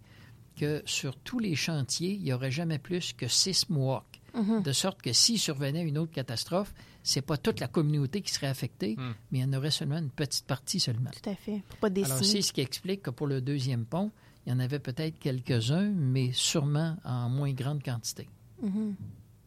que 0.56 0.82
sur 0.86 1.16
tous 1.18 1.40
les 1.40 1.56
chantiers, 1.56 2.14
il 2.14 2.24
n'y 2.24 2.34
aurait 2.34 2.52
jamais 2.52 2.80
plus 2.80 3.14
que 3.14 3.28
six 3.28 3.70
Mohawks. 3.70 4.22
Mhm. 4.36 4.64
De 4.64 4.72
sorte 4.72 5.02
que 5.02 5.14
s'il 5.14 5.38
survenait 5.40 5.84
une 5.84 5.98
autre 5.98 6.12
catastrophe, 6.12 6.74
c'est 7.04 7.22
pas 7.22 7.38
toute 7.38 7.60
la 7.60 7.68
communauté 7.68 8.22
qui 8.22 8.32
serait 8.34 8.48
affectée, 8.48 8.96
Hmm. 8.98 9.14
mais 9.32 9.40
il 9.40 9.42
y 9.42 9.46
en 9.46 9.54
aurait 9.54 9.70
seulement 9.72 9.98
une 9.98 10.10
petite 10.10 10.46
partie 10.46 10.80
seulement. 10.80 11.12
Tout 11.12 11.30
à 11.30 11.36
fait. 11.36 11.62
Pour 11.70 11.78
pas 11.78 11.88
Alors, 11.88 12.24
c'est 12.24 12.42
ce 12.42 12.54
qui 12.54 12.62
explique 12.62 13.04
que 13.04 13.10
pour 13.12 13.28
le 13.28 13.42
deuxième 13.42 13.86
pont, 13.86 14.12
il 14.46 14.50
y 14.52 14.56
en 14.56 14.60
avait 14.60 14.80
peut-être 14.80 15.20
quelques-uns, 15.20 15.90
mais 15.92 16.32
sûrement 16.34 16.98
en 17.04 17.30
moins 17.30 17.52
grande 17.54 17.84
quantité. 17.84 18.28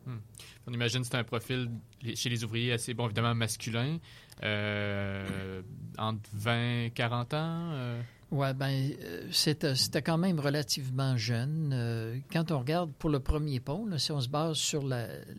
Mhm. 0.06 0.20
On 0.68 0.72
imagine 0.72 1.00
que 1.02 1.06
c'est 1.08 1.16
un 1.16 1.24
profil 1.24 1.68
chez 2.14 2.28
les 2.28 2.44
ouvriers 2.44 2.72
assez, 2.72 2.94
bon, 2.94 3.06
évidemment, 3.06 3.34
masculin, 3.34 3.98
euh, 4.44 5.62
entre 5.98 6.28
20 6.34 6.84
et 6.86 6.90
40 6.94 7.34
ans. 7.34 7.70
euh, 7.72 8.00
Oui, 8.30 8.48
ben, 8.54 8.90
euh, 9.02 9.28
c'était 9.30 9.74
c'était 9.74 10.02
quand 10.02 10.18
même 10.18 10.40
relativement 10.40 11.16
jeune. 11.16 12.22
Quand 12.32 12.50
on 12.50 12.58
regarde 12.60 12.92
pour 12.98 13.10
le 13.10 13.20
premier 13.20 13.60
pont, 13.60 13.86
là, 13.86 13.98
si 13.98 14.12
on 14.12 14.20
se 14.20 14.28
base 14.28 14.56
sur 14.56 14.82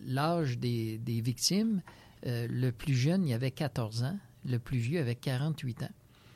l'âge 0.05 0.57
des, 0.57 0.97
des 0.97 1.22
victimes, 1.22 1.82
euh, 2.26 2.47
le 2.49 2.72
plus 2.72 2.95
jeune, 2.95 3.26
il 3.28 3.34
avait 3.34 3.51
14 3.51 4.03
ans, 4.03 4.18
le 4.45 4.57
plus 4.59 4.78
vieux 4.78 4.99
avait 4.99 5.15
48 5.15 5.84
ans. 5.84 5.89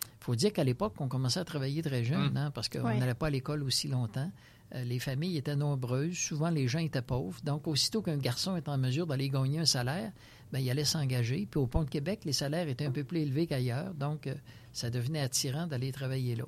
Il 0.03 0.23
faut 0.25 0.36
dire 0.36 0.53
qu'à 0.53 0.63
l'époque, 0.63 0.93
on 0.99 1.07
commençait 1.07 1.39
à 1.39 1.45
travailler 1.45 1.82
très 1.82 2.03
jeune, 2.03 2.32
Mm. 2.34 2.38
hein, 2.38 2.51
parce 2.53 2.69
qu'on 2.69 2.84
n'allait 2.84 3.15
pas 3.15 3.27
à 3.27 3.32
l'école 3.32 3.63
aussi 3.63 3.88
longtemps. 3.88 4.32
Euh, 4.74 4.84
les 4.84 4.99
familles 4.99 5.38
étaient 5.38 5.55
nombreuses, 5.55 6.17
souvent 6.17 6.49
les 6.49 6.67
gens 6.67 6.80
étaient 6.80 7.01
pauvres. 7.01 7.39
Donc, 7.43 7.67
aussitôt 7.67 8.01
qu'un 8.01 8.17
garçon 8.17 8.55
est 8.55 8.69
en 8.69 8.78
mesure 8.78 9.05
d'aller 9.05 9.30
gagner 9.30 9.59
un 9.59 9.65
salaire, 9.65 10.11
ben, 10.51 10.59
il 10.59 10.69
allait 10.69 10.86
s'engager. 10.86 11.47
Puis 11.49 11.59
au 11.59 11.67
Pont 11.67 11.84
de 11.84 11.89
Québec, 11.89 12.22
les 12.26 12.34
salaires 12.34 12.67
étaient 12.67 12.86
un 12.86 12.91
peu 12.91 13.03
plus 13.03 13.19
élevés 13.19 13.47
qu'ailleurs, 13.47 13.93
donc 13.93 14.28
euh, 14.28 14.36
ça 14.72 14.89
devenait 14.89 15.22
attirant 15.22 15.67
d'aller 15.67 15.91
travailler 15.91 16.36
là. 16.36 16.45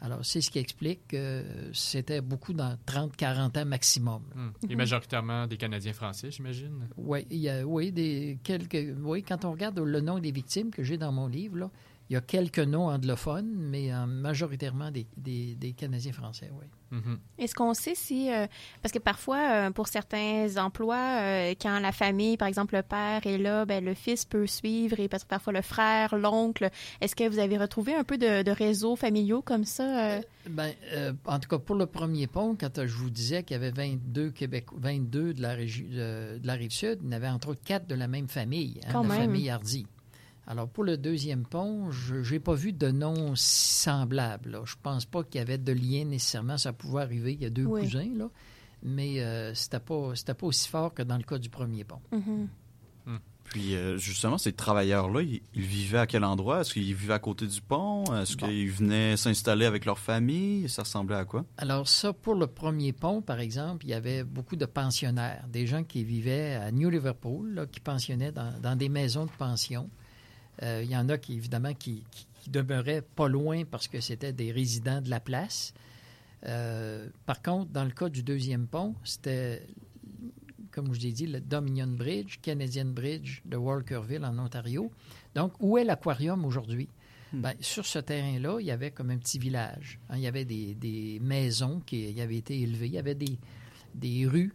Alors, 0.00 0.24
c'est 0.24 0.40
ce 0.40 0.50
qui 0.50 0.58
explique 0.58 1.06
que 1.08 1.44
c'était 1.72 2.20
beaucoup 2.20 2.52
dans 2.52 2.76
30-40 2.88 3.60
ans 3.60 3.64
maximum. 3.64 4.22
hmm. 4.34 4.70
Et 4.70 4.74
majoritairement 4.74 5.46
des 5.46 5.56
Canadiens 5.56 5.92
français, 5.92 6.32
j'imagine? 6.32 6.88
Oui, 6.96 7.24
il 7.30 7.38
y 7.38 7.48
a, 7.48 7.64
oui, 7.64 7.92
des, 7.92 8.36
quelques, 8.42 8.96
oui, 9.00 9.22
quand 9.22 9.44
on 9.44 9.52
regarde 9.52 9.78
le 9.78 10.00
nom 10.00 10.18
des 10.18 10.32
victimes 10.32 10.72
que 10.72 10.82
j'ai 10.82 10.96
dans 10.96 11.12
mon 11.12 11.28
livre, 11.28 11.56
là, 11.56 11.70
il 12.12 12.16
y 12.16 12.18
a 12.18 12.20
quelques 12.20 12.58
noms 12.58 12.88
anglophones, 12.90 13.50
mais 13.56 13.90
euh, 13.90 14.04
majoritairement 14.04 14.90
des, 14.90 15.06
des, 15.16 15.54
des 15.54 15.72
Canadiens 15.72 16.12
français, 16.12 16.50
oui. 16.52 16.66
Mhm. 16.90 17.18
Est-ce 17.38 17.54
qu'on 17.54 17.72
sait 17.72 17.94
si, 17.94 18.30
euh, 18.30 18.46
parce 18.82 18.92
que 18.92 18.98
parfois, 18.98 19.38
euh, 19.50 19.70
pour 19.70 19.88
certains 19.88 20.58
emplois, 20.58 21.20
euh, 21.22 21.54
quand 21.58 21.80
la 21.80 21.90
famille, 21.90 22.36
par 22.36 22.48
exemple 22.48 22.76
le 22.76 22.82
père 22.82 23.26
est 23.26 23.38
là, 23.38 23.64
ben, 23.64 23.82
le 23.82 23.94
fils 23.94 24.26
peut 24.26 24.46
suivre 24.46 25.00
et 25.00 25.08
parce 25.08 25.24
que 25.24 25.28
parfois 25.30 25.54
le 25.54 25.62
frère, 25.62 26.14
l'oncle, 26.14 26.68
est-ce 27.00 27.16
que 27.16 27.26
vous 27.26 27.38
avez 27.38 27.56
retrouvé 27.56 27.94
un 27.94 28.04
peu 28.04 28.18
de, 28.18 28.42
de 28.42 28.50
réseaux 28.50 28.94
familiaux 28.94 29.40
comme 29.40 29.64
ça? 29.64 30.10
euh? 30.10 30.20
Ben, 30.50 30.72
euh, 30.92 31.14
en 31.24 31.38
tout 31.38 31.48
cas, 31.48 31.58
pour 31.58 31.76
le 31.76 31.86
premier 31.86 32.26
pont, 32.26 32.54
quand 32.60 32.76
euh, 32.76 32.86
je 32.86 32.94
vous 32.94 33.08
disais 33.08 33.42
qu'il 33.42 33.54
y 33.54 33.56
avait 33.58 33.70
22 33.70 34.30
Québec, 34.32 34.66
22 34.76 35.32
de 35.32 35.40
la, 35.40 35.54
région, 35.54 35.86
de, 35.88 36.38
de 36.40 36.46
la 36.46 36.52
rive 36.52 36.72
sud, 36.72 36.98
il 37.00 37.06
y 37.06 37.08
en 37.08 37.12
avait 37.12 37.28
entre 37.28 37.48
autres 37.48 37.64
quatre 37.64 37.86
de 37.86 37.94
la 37.94 38.06
même 38.06 38.28
famille, 38.28 38.80
hein, 38.84 38.90
Quand 38.92 39.02
la 39.02 39.08
même. 39.08 39.18
famille 39.18 39.48
Hardy. 39.48 39.86
Alors, 40.46 40.68
pour 40.68 40.82
le 40.84 40.96
deuxième 40.96 41.44
pont, 41.44 41.90
je 41.90 42.16
n'ai 42.32 42.40
pas 42.40 42.54
vu 42.54 42.72
de 42.72 42.90
nom 42.90 43.34
semblable. 43.36 44.50
Là. 44.50 44.62
Je 44.64 44.74
pense 44.82 45.04
pas 45.04 45.22
qu'il 45.22 45.38
y 45.38 45.42
avait 45.42 45.58
de 45.58 45.72
lien 45.72 46.04
nécessairement. 46.04 46.58
Ça 46.58 46.72
pouvait 46.72 47.02
arriver. 47.02 47.32
Il 47.34 47.42
y 47.42 47.46
a 47.46 47.50
deux 47.50 47.64
Oui. 47.64 47.82
cousins, 47.82 48.10
là. 48.16 48.28
Mais 48.82 49.20
euh, 49.22 49.54
c'était 49.54 49.78
pas, 49.78 50.10
c'était 50.16 50.34
pas 50.34 50.46
aussi 50.46 50.68
fort 50.68 50.92
que 50.92 51.02
dans 51.02 51.16
le 51.16 51.22
cas 51.22 51.38
du 51.38 51.48
premier 51.48 51.84
pont. 51.84 52.00
Mhm. 52.10 52.48
Puis 53.44 53.74
euh, 53.74 53.98
justement, 53.98 54.38
ces 54.38 54.52
travailleurs-là, 54.52 55.20
ils, 55.20 55.42
ils 55.52 55.62
vivaient 55.62 55.98
à 55.98 56.06
quel 56.06 56.24
endroit? 56.24 56.60
Est-ce 56.60 56.72
qu'ils 56.72 56.84
vivaient 56.94 57.12
à 57.12 57.18
côté 57.18 57.46
du 57.46 57.60
pont? 57.60 58.04
Est-ce 58.16 58.36
Bon. 58.36 58.46
qu'ils 58.46 58.70
venaient 58.70 59.16
s'installer 59.16 59.66
avec 59.66 59.84
leur 59.84 59.98
famille? 59.98 60.68
Ça 60.70 60.82
ressemblait 60.84 61.16
à 61.16 61.24
quoi? 61.24 61.44
Alors 61.58 61.86
ça, 61.86 62.12
pour 62.14 62.34
le 62.34 62.46
premier 62.46 62.92
pont, 62.92 63.20
par 63.20 63.40
exemple, 63.40 63.84
il 63.84 63.90
y 63.90 63.94
avait 63.94 64.24
beaucoup 64.24 64.56
de 64.56 64.64
pensionnaires, 64.64 65.44
des 65.48 65.66
gens 65.66 65.82
qui 65.84 66.02
vivaient 66.02 66.54
à 66.54 66.70
New 66.72 66.88
Liverpool, 66.88 67.52
là, 67.54 67.66
qui 67.66 67.80
pensionnaient 67.80 68.32
dans, 68.32 68.58
dans 68.62 68.76
des 68.76 68.88
maisons 68.88 69.26
de 69.26 69.30
pension. 69.32 69.90
Euh, 70.62 70.82
il 70.84 70.90
y 70.90 70.96
en 70.96 71.08
a 71.08 71.16
qui, 71.18 71.34
évidemment, 71.34 71.72
qui, 71.74 72.04
qui- 72.10 72.26
qui 72.42 72.50
demeuraient 72.50 73.02
pas 73.02 73.28
loin 73.28 73.62
parce 73.64 73.86
que 73.86 74.00
c'était 74.00 74.32
des 74.32 74.50
résidents 74.50 75.00
de 75.00 75.08
la 75.10 75.20
place. 75.20 75.72
Euh, 76.46 77.08
par 77.24 77.40
contre, 77.40 77.70
dans 77.70 77.84
le 77.84 77.92
cas 77.92 78.08
du 78.08 78.24
deuxième 78.24 78.66
pont, 78.66 78.96
c'était, 79.04 79.64
comme 80.72 80.92
je 80.92 81.00
l'ai 81.00 81.12
dit, 81.12 81.26
le 81.28 81.40
Dominion 81.40 81.86
Bridge, 81.86 82.38
Canadian 82.42 82.86
Bridge 82.86 83.42
de 83.44 83.56
Walkerville 83.56 84.24
en 84.24 84.36
Ontario. 84.40 84.90
Donc, 85.36 85.52
où 85.60 85.78
est 85.78 85.84
l'aquarium 85.84 86.44
aujourd'hui? 86.44 86.88
Ben, 87.32 87.54
sur 87.60 87.86
ce 87.86 87.98
terrain-là, 88.00 88.58
il 88.60 88.66
y 88.66 88.70
avait 88.72 88.90
comme 88.90 89.10
un 89.10 89.16
petit 89.18 89.38
village. 89.38 89.98
hein. 90.10 90.16
il 90.16 90.22
y 90.22 90.26
avait 90.26 90.44
des, 90.44 90.74
des 90.74 91.18
maisons 91.22 91.80
qui 91.86 92.20
avaient 92.20 92.36
été 92.38 92.60
élevées. 92.60 92.88
Il 92.88 92.92
y 92.94 92.98
avait 92.98 93.14
des, 93.14 93.38
des 93.94 94.26
rues 94.26 94.52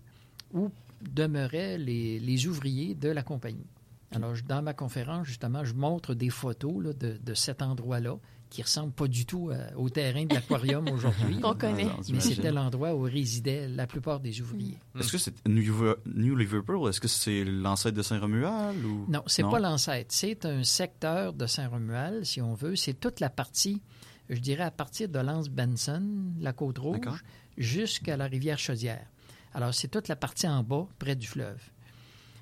où 0.53 0.69
demeuraient 1.01 1.77
les, 1.77 2.19
les 2.19 2.47
ouvriers 2.47 2.93
de 2.95 3.09
la 3.09 3.23
compagnie. 3.23 3.65
Alors, 4.11 4.35
je- 4.35 4.43
dans 4.43 4.61
ma 4.61 4.73
conférence, 4.73 5.27
justement, 5.27 5.63
je 5.65 5.73
montre 5.73 6.13
des 6.13 6.29
photos 6.29 6.83
là, 6.83 6.93
de, 6.93 7.17
de 7.21 7.33
cet 7.33 7.61
endroit-là 7.61 8.17
qui 8.49 8.61
ressemble 8.61 8.93
pas 8.93 9.09
du 9.09 9.25
tout 9.25 9.49
euh, 9.49 9.69
au 9.75 9.89
terrain 9.89 10.23
de 10.25 10.33
l'aquarium 10.33 10.87
aujourd'hui. 10.93 11.41
Qu'on 11.41 11.53
connaît. 11.53 11.87
Ah, 11.91 11.99
Mais 12.13 12.21
c'était 12.21 12.51
l'endroit 12.53 12.95
où 12.95 13.01
résidaient 13.01 13.67
la 13.67 13.85
plupart 13.87 14.21
des 14.21 14.39
ouvriers. 14.41 14.77
Est-ce 14.97 15.11
que 15.11 15.17
c'est 15.17 15.45
New, 15.45 15.93
New 16.15 16.35
Liverpool? 16.37 16.87
Est-ce 16.87 17.01
que 17.01 17.09
c'est 17.09 17.43
l'ancêtre 17.43 17.97
de 17.97 18.01
Saint-Romuald? 18.01 18.85
Ou... 18.85 19.05
Non, 19.09 19.21
c'est 19.27 19.43
pas 19.43 19.59
l'ancêtre. 19.59 20.13
C'est 20.13 20.45
un 20.45 20.63
secteur 20.63 21.33
de 21.33 21.45
Saint-Romuald, 21.45 22.23
si 22.23 22.41
on 22.41 22.53
veut. 22.53 22.77
C'est 22.77 22.93
toute 22.93 23.19
la 23.19 23.29
partie, 23.29 23.81
je 24.29 24.39
dirais, 24.39 24.63
à 24.63 24.71
partir 24.71 25.09
de 25.09 25.19
Lance 25.19 25.49
Benson, 25.49 26.07
la 26.39 26.53
côte 26.53 26.75
D'accord. 26.77 27.11
rouge, 27.13 27.23
jusqu'à 27.57 28.15
la 28.15 28.27
rivière 28.27 28.57
Chaudière. 28.59 29.05
Alors, 29.53 29.73
c'est 29.73 29.89
toute 29.89 30.07
la 30.07 30.15
partie 30.15 30.47
en 30.47 30.63
bas, 30.63 30.87
près 30.99 31.17
du 31.17 31.27
fleuve. 31.27 31.59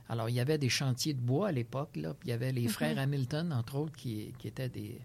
Alors, 0.10 0.30
il 0.30 0.36
y 0.36 0.40
avait 0.40 0.58
des 0.58 0.70
chantiers 0.70 1.14
de 1.14 1.20
bois 1.20 1.50
à 1.50 1.52
l'époque. 1.52 1.96
là, 1.96 2.14
puis 2.14 2.30
Il 2.30 2.32
y 2.32 2.34
avait 2.34 2.52
les 2.52 2.68
frères 2.68 2.98
Hamilton, 3.00 3.52
entre 3.54 3.76
autres, 3.76 3.96
qui, 3.96 4.34
qui 4.38 4.48
étaient 4.48 4.70
des, 4.70 5.00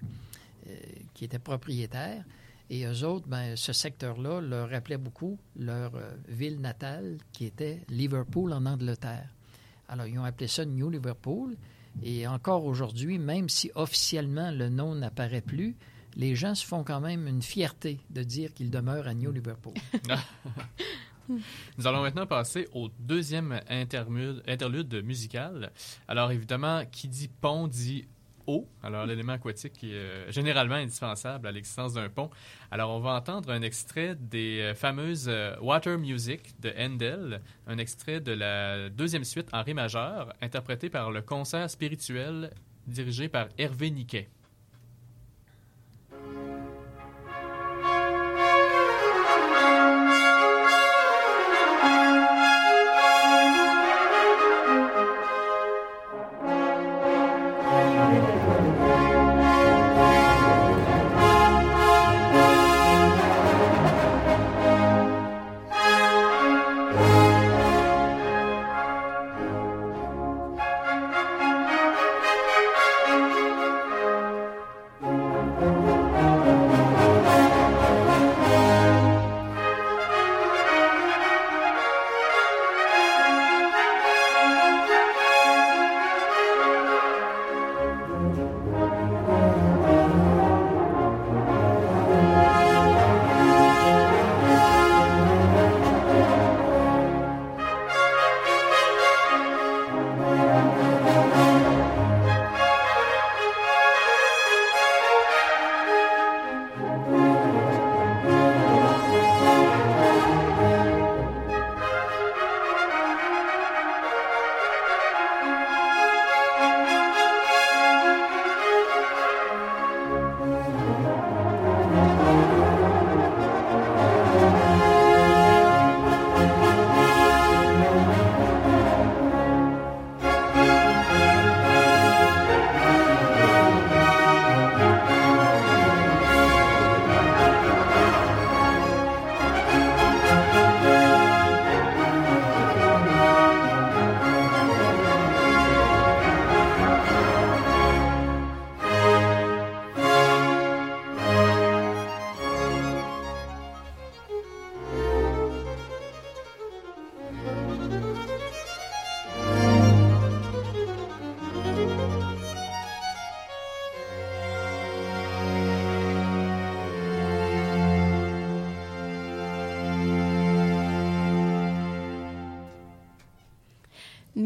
euh, 0.69 0.77
qui 1.15 1.25
étaient 1.25 1.39
propriétaires. 1.39 2.25
Et 2.69 2.85
eux 2.85 3.05
autres, 3.05 3.27
ben, 3.27 3.57
ce 3.57 3.73
secteur-là 3.73 4.41
leur 4.41 4.71
rappelait 4.71 4.99
beaucoup 4.99 5.39
leur 5.57 5.95
euh, 5.95 6.13
ville 6.29 6.61
natale, 6.61 7.19
qui 7.33 7.47
était 7.47 7.81
Liverpool 7.89 8.53
en 8.53 8.67
Angleterre. 8.67 9.29
Alors, 9.89 10.07
ils 10.07 10.19
ont 10.19 10.25
appelé 10.25 10.47
ça 10.47 10.65
New 10.65 10.91
Liverpool. 10.91 11.57
Et 12.03 12.27
encore 12.27 12.65
aujourd'hui, 12.67 13.19
même 13.19 13.49
si 13.49 13.71
officiellement 13.75 14.53
le 14.53 14.69
nom 14.69 14.95
n'apparaît 14.95 15.41
plus, 15.41 15.75
les 16.17 16.37
gens 16.37 16.55
se 16.55 16.65
font 16.65 16.85
quand 16.85 17.01
même 17.01 17.27
une 17.27 17.43
fierté 17.43 17.99
de 18.11 18.23
dire 18.23 18.53
qu'ils 18.55 18.71
demeurent 18.71 19.09
à 19.09 19.15
New 19.15 19.33
Liverpool. 19.33 19.75
Nous 21.79 21.87
allons 21.87 22.03
maintenant 22.03 22.27
passer 22.27 22.69
au 22.73 22.89
deuxième 22.99 23.61
interlude, 23.69 24.43
interlude 24.47 25.03
musical. 25.05 25.73
Alors 26.09 26.33
évidemment, 26.33 26.85
qui 26.91 27.09
dit 27.09 27.29
pont 27.29 27.69
dit 27.69 28.07
eau, 28.47 28.69
alors 28.83 29.07
l'élément 29.07 29.33
aquatique 29.33 29.85
est 29.85 29.93
euh, 29.93 30.31
généralement 30.31 30.75
indispensable 30.75 31.47
à 31.47 31.53
l'existence 31.53 31.95
d'un 31.95 32.09
pont. 32.09 32.31
Alors 32.71 32.91
on 32.91 33.01
va 33.01 33.13
entendre 33.13 33.51
un 33.51 33.63
extrait 33.63 34.17
des 34.17 34.61
euh, 34.61 34.75
fameuses 34.75 35.27
euh, 35.29 35.55
Water 35.61 35.99
Music 35.99 36.61
de 36.61 36.73
Handel, 36.79 37.43
un 37.67 37.79
extrait 37.79 38.21
de 38.21 38.33
la 38.33 38.89
deuxième 38.89 39.25
suite 39.25 39.49
en 39.53 39.63
ré 39.63 39.75
majeur, 39.75 40.33
interprété 40.41 40.91
par 40.91 41.11
le 41.11 41.23
concert 41.23 41.69
spirituel 41.71 42.51
dirigé 42.87 43.29
par 43.29 43.49
Hervé 43.59 43.91
Niquet. 43.91 44.29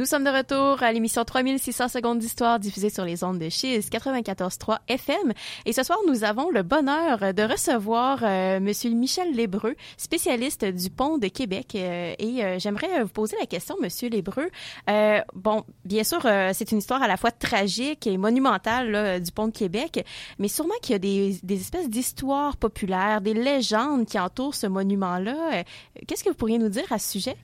Nous 0.04 0.10
sommes 0.10 0.24
de 0.24 0.28
retour 0.28 0.82
à 0.82 0.92
l'émission 0.92 1.24
3600 1.24 1.88
secondes 1.88 2.18
d'histoire 2.18 2.58
diffusée 2.58 2.90
sur 2.90 3.06
les 3.06 3.24
ondes 3.24 3.38
de 3.38 3.48
Chiz 3.48 3.88
94.3 3.88 4.76
FM. 4.86 5.32
Et 5.64 5.72
ce 5.72 5.82
soir, 5.82 5.98
nous 6.06 6.24
avons 6.24 6.50
le 6.50 6.62
bonheur 6.62 7.32
de 7.32 7.42
recevoir 7.42 8.18
euh, 8.22 8.60
Monsieur 8.60 8.90
Michel 8.90 9.32
Lébreux, 9.32 9.74
spécialiste 9.96 10.66
du 10.66 10.90
pont 10.90 11.16
de 11.16 11.28
Québec. 11.28 11.72
Euh, 11.74 12.12
et 12.18 12.44
euh, 12.44 12.58
j'aimerais 12.58 13.02
vous 13.02 13.08
poser 13.08 13.34
la 13.40 13.46
question, 13.46 13.76
Monsieur 13.80 14.10
Lébreux. 14.10 14.50
Euh, 14.90 15.22
bon, 15.32 15.64
bien 15.86 16.04
sûr, 16.04 16.20
euh, 16.26 16.50
c'est 16.52 16.70
une 16.70 16.78
histoire 16.80 17.02
à 17.02 17.08
la 17.08 17.16
fois 17.16 17.30
tragique 17.30 18.06
et 18.06 18.18
monumentale 18.18 19.22
du 19.22 19.32
pont 19.32 19.46
de 19.46 19.56
Québec, 19.56 20.04
mais 20.38 20.48
sûrement 20.48 20.74
qu'il 20.82 20.92
y 20.92 20.96
a 20.96 20.98
des, 20.98 21.40
espèces 21.54 21.88
d'histoires 21.88 22.58
populaires, 22.58 23.22
des 23.22 23.32
légendes 23.32 24.04
qui 24.04 24.18
entourent 24.18 24.54
ce 24.54 24.66
monument-là. 24.66 25.54
Euh, 25.54 25.62
Qu'est-ce 26.06 26.22
que 26.22 26.28
vous 26.28 26.34
pourriez 26.34 26.58
nous 26.58 26.68
dire 26.68 26.92
à 26.92 26.98
ce 26.98 27.10
sujet? 27.10 27.38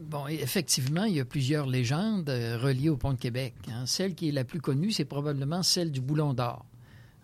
Bon, 0.00 0.26
effectivement, 0.26 1.04
il 1.04 1.14
y 1.16 1.20
a 1.20 1.24
plusieurs 1.24 1.66
légendes 1.66 2.28
euh, 2.28 2.58
reliées 2.60 2.88
au 2.88 2.96
pont 2.96 3.12
de 3.12 3.18
Québec. 3.18 3.54
hein. 3.68 3.84
Celle 3.86 4.14
qui 4.14 4.28
est 4.28 4.32
la 4.32 4.44
plus 4.44 4.60
connue, 4.60 4.90
c'est 4.92 5.04
probablement 5.04 5.62
celle 5.62 5.90
du 5.90 6.00
Boulon 6.00 6.34
d'Or. 6.34 6.64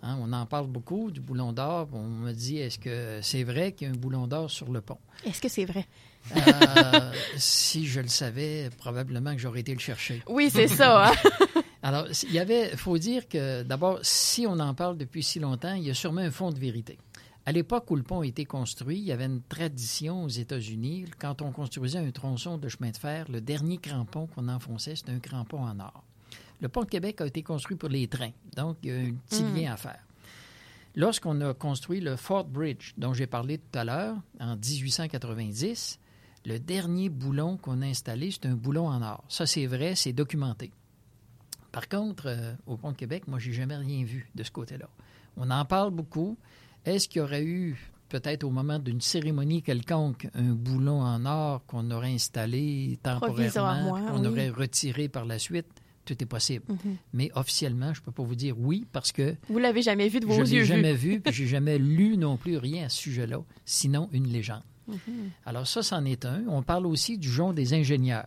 Hein, 0.03 0.17
on 0.23 0.33
en 0.33 0.47
parle 0.47 0.67
beaucoup 0.67 1.11
du 1.11 1.21
Boulon 1.21 1.53
d'Or. 1.53 1.89
On 1.93 2.05
me 2.05 2.33
dit, 2.33 2.59
est-ce 2.59 2.79
que 2.79 3.19
c'est 3.23 3.43
vrai 3.43 3.73
qu'il 3.73 3.89
y 3.89 3.91
a 3.91 3.93
un 3.93 3.97
Boulon 3.97 4.27
d'Or 4.27 4.51
sur 4.51 4.71
le 4.71 4.81
pont? 4.81 4.97
Est-ce 5.27 5.41
que 5.43 5.49
c'est 5.49 5.67
vrai? 5.67 5.87
Euh, 6.37 7.13
si 7.37 7.87
je 7.87 8.01
le 8.01 8.09
savais, 8.09 8.71
probablement 8.79 9.33
que 9.35 9.41
j'aurais 9.41 9.61
été 9.61 9.75
le 9.75 9.81
chercher. 9.81 10.23
Oui, 10.29 10.49
c'est 10.51 10.69
ça. 10.69 11.09
hein? 11.11 11.13
Alors, 11.83 12.07
il 12.25 12.33
y 12.33 12.39
avait, 12.39 12.77
faut 12.77 12.99
dire 12.99 13.27
que 13.29 13.63
d'abord, 13.63 13.99
si 14.03 14.47
on 14.47 14.59
en 14.59 14.75
parle 14.75 14.97
depuis 14.97 15.23
si 15.23 15.39
longtemps, 15.41 15.75
il 15.75 15.83
y 15.85 15.91
a 15.91 15.95
sûrement 15.95 16.21
un 16.21 16.31
fond 16.31 16.51
de 16.51 16.59
vérité. 16.59 16.99
À 17.47 17.53
l'époque 17.53 17.91
où 17.91 17.97
le 17.97 18.03
pont 18.03 18.21
a 18.21 18.27
été 18.27 18.45
construit, 18.45 18.99
il 18.99 19.05
y 19.05 19.13
avait 19.13 19.25
une 19.25 19.43
tradition 19.43 20.25
aux 20.25 20.29
États-Unis. 20.29 21.07
Quand 21.19 21.41
on 21.43 21.53
construisait 21.53 21.99
un 21.99 22.11
tronçon 22.11 22.59
de 22.59 22.69
chemin 22.69 22.91
de 22.91 22.97
fer, 22.97 23.27
le 23.31 23.41
dernier 23.41 23.79
crampon 23.79 24.27
qu'on 24.27 24.49
enfonçait, 24.49 24.95
c'était 24.95 25.13
un 25.13 25.21
crampon 25.21 25.63
en 25.65 25.81
or. 25.81 26.05
Le 26.61 26.69
pont 26.69 26.83
de 26.83 26.87
Québec 26.91 27.21
a 27.23 27.27
été 27.27 27.43
construit 27.43 27.77
pour 27.77 27.89
les 27.89 28.07
trains, 28.07 28.33
donc 28.55 28.77
il 28.83 28.91
y 28.91 28.93
a 28.93 28.97
un 29.01 29.15
petit 29.29 29.43
Mm. 29.43 29.57
lien 29.57 29.73
à 29.73 29.77
faire. 29.79 30.05
Lorsqu'on 30.97 31.41
a 31.41 31.55
construit 31.55 32.01
le 32.01 32.17
Fort 32.17 32.45
Bridge, 32.45 32.93
dont 32.99 33.15
j'ai 33.15 33.27
parlé 33.27 33.59
tout 33.59 33.79
à 33.79 33.85
l'heure, 33.85 34.17
en 34.39 34.57
1890, 34.57 35.99
le 36.47 36.59
dernier 36.59 37.09
boulon 37.09 37.57
qu'on 37.57 37.81
a 37.81 37.87
installé, 37.87 38.31
c'est 38.31 38.47
un 38.47 38.55
boulon 38.55 38.89
en 38.89 39.01
or. 39.03 39.25
Ça, 39.29 39.47
c'est 39.47 39.67
vrai, 39.67 39.95
c'est 39.95 40.13
documenté. 40.13 40.73
Par 41.73 41.89
contre, 41.89 42.25
euh, 42.27 42.55
au 42.67 42.77
pont 42.77 42.91
de 42.93 42.97
Québec, 42.97 43.29
moi, 43.29 43.39
j'ai 43.39 43.53
jamais 43.53 43.77
rien 43.77 44.05
vu 44.05 44.29
de 44.35 44.43
ce 44.43 44.51
côté-là. 44.51 44.89
On 45.37 45.49
en 45.51 45.65
parle 45.65 45.91
beaucoup. 45.93 46.37
Est-ce 46.85 47.09
qu'il 47.09 47.21
y 47.21 47.23
aurait 47.23 47.45
eu, 47.45 47.77
peut-être 48.09 48.45
au 48.45 48.51
moment 48.51 48.79
d'une 48.79 49.01
cérémonie 49.01 49.63
quelconque, 49.63 50.29
un 50.35 50.51
boulon 50.53 51.01
en 51.03 51.25
or 51.27 51.65
qu'on 51.67 51.91
aurait 51.91 52.13
installé 52.13 52.99
temporairement, 53.03 54.01
qu'on 54.11 54.21
oui. 54.23 54.27
aurait 54.29 54.49
retiré 54.51 55.09
par 55.09 55.25
la 55.25 55.39
suite? 55.39 55.67
Tout 56.07 56.21
est 56.23 56.27
possible. 56.27 56.65
Mhm. 56.69 56.97
Mais 57.13 57.31
officiellement, 57.35 57.93
je 57.95 58.01
ne 58.01 58.05
peux 58.07 58.11
pas 58.13 58.23
vous 58.23 58.35
dire 58.35 58.59
oui 58.59 58.87
parce 58.91 59.13
que 59.13 59.37
Vous 59.49 59.59
l'avez 59.59 59.83
jamais 59.83 60.09
vu 60.09 60.19
de 60.19 60.27
vos 60.27 60.35
je 60.35 60.41
ne 60.41 60.47
yeux 60.47 60.53
l'ai 60.55 60.61
vus. 60.63 60.67
jamais 60.67 60.95
vu, 60.95 61.21
puis 61.25 61.33
j'ai 61.33 61.47
jamais 61.47 61.79
lu 61.79 62.17
non 62.17 62.37
plus 62.37 62.57
rien 62.57 62.87
à 62.87 62.89
ce 62.89 62.97
sujet-là, 62.99 63.39
sinon 63.65 64.09
une 64.13 64.27
légende. 64.27 64.63
Mhm. 64.89 64.97
Alors 65.45 65.67
ça, 65.69 65.83
c'en 65.83 66.05
est 66.05 66.25
un. 66.25 66.43
On 66.49 66.63
parle 66.63 66.87
aussi 66.87 67.17
du 67.19 67.29
jonc 67.31 67.53
des 67.53 67.75
ingénieurs. 67.75 68.27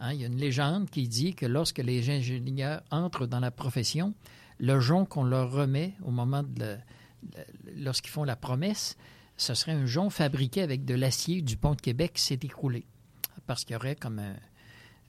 Hein, 0.00 0.14
il 0.14 0.20
y 0.20 0.24
a 0.24 0.26
une 0.26 0.38
légende 0.38 0.90
qui 0.90 1.06
dit 1.06 1.34
que 1.34 1.46
lorsque 1.46 1.78
les 1.78 2.10
ingénieurs 2.10 2.80
entrent 2.90 3.26
dans 3.26 3.38
la 3.38 3.52
profession, 3.52 4.14
le 4.58 4.80
jonc 4.80 5.04
qu'on 5.04 5.22
leur 5.22 5.52
remet 5.52 5.92
au 6.04 6.10
moment 6.10 6.42
de 6.42 6.76
lorsqu'ils 7.76 8.10
font 8.10 8.24
la 8.24 8.36
promesse, 8.36 8.96
ce 9.36 9.54
serait 9.54 9.72
un 9.72 9.86
jonc 9.86 10.10
fabriqué 10.10 10.62
avec 10.62 10.84
de 10.84 10.94
l'acier 10.94 11.42
du 11.42 11.56
pont 11.56 11.74
de 11.74 11.80
Québec 11.80 12.12
qui 12.14 12.22
s'est 12.22 12.38
écroulé. 12.42 12.84
Parce 13.46 13.64
qu'il 13.64 13.74
y 13.74 13.76
aurait 13.76 13.96
comme 13.96 14.18
un, 14.18 14.34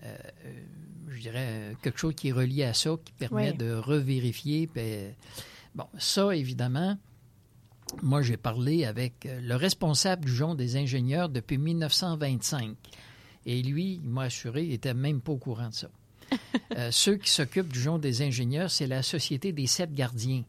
euh, 0.04 0.16
euh, 0.46 0.64
je 1.10 1.22
dirais, 1.22 1.76
quelque 1.82 2.00
chose 2.00 2.16
qui 2.16 2.30
est 2.30 2.32
relié 2.34 2.64
à 2.64 2.74
ça, 2.74 2.92
qui 3.04 3.14
permet 3.14 3.52
Oui. 3.52 3.58
de 3.58 3.74
revérifier. 3.74 4.68
puis, 4.68 4.82
euh, 4.84 5.12
bon, 5.76 5.86
ça, 5.98 6.36
évidemment, 6.36 6.98
moi, 8.02 8.22
j'ai 8.22 8.38
parlé 8.38 8.86
avec 8.86 9.28
le 9.30 9.56
responsable 9.56 10.26
du 10.26 10.34
jonc 10.34 10.56
des 10.56 10.78
ingénieurs 10.78 11.30
depuis 11.30 11.58
1925. 11.58 12.76
Et 13.46 13.62
lui, 13.62 14.00
il 14.04 14.10
m'a 14.10 14.24
assuré, 14.24 14.64
il 14.64 14.70
n'était 14.70 14.94
même 14.94 15.22
pas 15.22 15.34
au 15.34 15.38
courant 15.38 15.70
de 15.70 15.74
ça. 15.74 15.90
Euh, 16.78 16.90
ceux 16.92 17.18
qui 17.18 17.30
s'occupent 17.30 17.72
du 17.72 17.80
jonc 17.80 18.00
des 18.00 18.24
ingénieurs, 18.24 18.72
c'est 18.72 18.88
la 18.88 19.04
Société 19.04 19.52
des 19.52 19.68
sept 19.68 19.94
gardiens. 19.94 20.44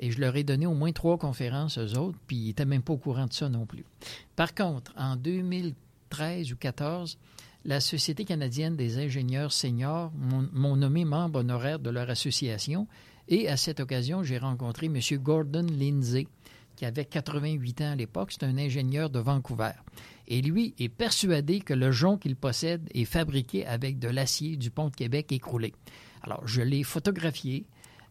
Et 0.00 0.10
je 0.10 0.20
leur 0.20 0.34
ai 0.34 0.42
donné 0.42 0.66
au 0.66 0.74
moins 0.74 0.92
trois 0.92 1.18
conférences, 1.18 1.78
eux 1.78 1.96
autres, 1.96 2.18
puis 2.26 2.36
ils 2.36 2.46
n'étaient 2.46 2.64
même 2.64 2.82
pas 2.82 2.94
au 2.94 2.98
courant 2.98 3.26
de 3.26 3.32
ça 3.32 3.48
non 3.48 3.66
plus. 3.66 3.84
Par 4.34 4.54
contre, 4.54 4.92
en 4.96 5.14
2013 5.14 6.52
ou 6.52 6.56
2014, 6.56 7.18
la 7.66 7.80
Société 7.80 8.24
canadienne 8.24 8.76
des 8.76 8.98
ingénieurs 8.98 9.52
seniors 9.52 10.10
m'ont 10.52 10.76
nommé 10.76 11.04
membre 11.04 11.40
honoraire 11.40 11.78
de 11.78 11.90
leur 11.90 12.08
association. 12.08 12.86
Et 13.28 13.48
à 13.48 13.58
cette 13.58 13.80
occasion, 13.80 14.22
j'ai 14.22 14.38
rencontré 14.38 14.86
M. 14.86 14.98
Gordon 15.18 15.66
Lindsay, 15.70 16.26
qui 16.76 16.86
avait 16.86 17.04
88 17.04 17.80
ans 17.82 17.92
à 17.92 17.96
l'époque. 17.96 18.32
C'est 18.32 18.44
un 18.44 18.56
ingénieur 18.56 19.10
de 19.10 19.18
Vancouver. 19.18 19.72
Et 20.26 20.40
lui 20.40 20.74
est 20.78 20.88
persuadé 20.88 21.60
que 21.60 21.74
le 21.74 21.92
jonc 21.92 22.16
qu'il 22.16 22.36
possède 22.36 22.88
est 22.94 23.04
fabriqué 23.04 23.66
avec 23.66 23.98
de 23.98 24.08
l'acier 24.08 24.56
du 24.56 24.70
pont 24.70 24.88
de 24.88 24.96
Québec 24.96 25.30
écroulé. 25.30 25.74
Alors, 26.22 26.46
je 26.46 26.62
l'ai 26.62 26.82
photographié. 26.82 27.66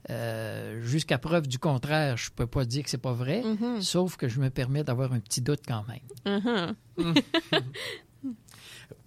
Euh, 0.09 0.81
Jusqu'à 0.83 1.17
preuve 1.17 1.47
du 1.47 1.59
contraire, 1.59 2.17
je 2.17 2.29
ne 2.29 2.35
peux 2.35 2.47
pas 2.47 2.65
dire 2.65 2.83
que 2.83 2.89
c'est 2.89 2.97
pas 2.97 3.13
vrai, 3.13 3.43
Mhm. 3.43 3.81
sauf 3.81 4.17
que 4.17 4.27
je 4.27 4.39
me 4.39 4.49
permets 4.49 4.83
d'avoir 4.83 5.13
un 5.13 5.19
petit 5.19 5.41
doute 5.41 5.61
quand 5.67 5.83
même. 5.87 6.75
Mhm. 6.97 7.13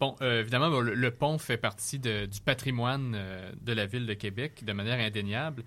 Bon, 0.00 0.14
euh, 0.20 0.40
évidemment, 0.40 0.70
bon, 0.70 0.80
le, 0.80 0.94
le 0.94 1.10
pont 1.10 1.38
fait 1.38 1.56
partie 1.56 1.98
de- 1.98 2.26
du 2.26 2.40
patrimoine 2.40 3.14
euh, 3.16 3.52
de 3.60 3.72
la 3.72 3.86
ville 3.86 4.06
de 4.06 4.14
Québec 4.14 4.64
de 4.64 4.72
manière 4.72 4.98
indéniable. 5.00 5.64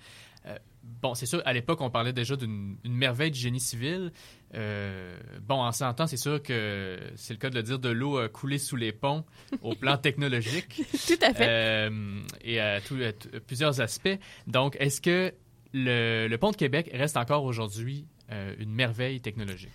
Bon, 1.01 1.13
c'est 1.15 1.25
sûr, 1.25 1.41
à 1.45 1.53
l'époque, 1.53 1.81
on 1.81 1.89
parlait 1.89 2.13
déjà 2.13 2.35
d'une 2.35 2.77
une 2.83 2.95
merveille 2.95 3.31
du 3.31 3.39
génie 3.39 3.59
civil. 3.59 4.11
Euh, 4.55 5.17
bon, 5.41 5.55
en 5.61 5.71
100 5.71 6.01
ans, 6.01 6.07
c'est 6.07 6.17
sûr 6.17 6.41
que 6.41 6.99
c'est 7.15 7.33
le 7.33 7.39
cas 7.39 7.49
de 7.49 7.55
le 7.55 7.63
dire, 7.63 7.77
de 7.79 7.89
l'eau 7.89 8.17
a 8.17 8.29
coulé 8.29 8.57
sous 8.57 8.75
les 8.75 8.91
ponts 8.91 9.23
au 9.61 9.75
plan 9.75 9.97
technologique 9.97 10.81
Tout 11.07 11.13
à 11.21 11.33
fait. 11.33 11.45
euh, 11.47 12.19
et 12.41 12.59
à, 12.59 12.81
tout- 12.81 12.95
à 13.03 13.11
t- 13.13 13.39
plusieurs 13.41 13.81
aspects. 13.81 14.17
Donc, 14.47 14.77
est-ce 14.79 15.01
que 15.01 15.33
le, 15.73 16.27
le 16.27 16.37
pont 16.37 16.51
de 16.51 16.55
Québec 16.55 16.89
reste 16.93 17.17
encore 17.17 17.43
aujourd'hui 17.43 18.05
euh, 18.31 18.55
une 18.59 18.71
merveille 18.73 19.21
technologique? 19.21 19.69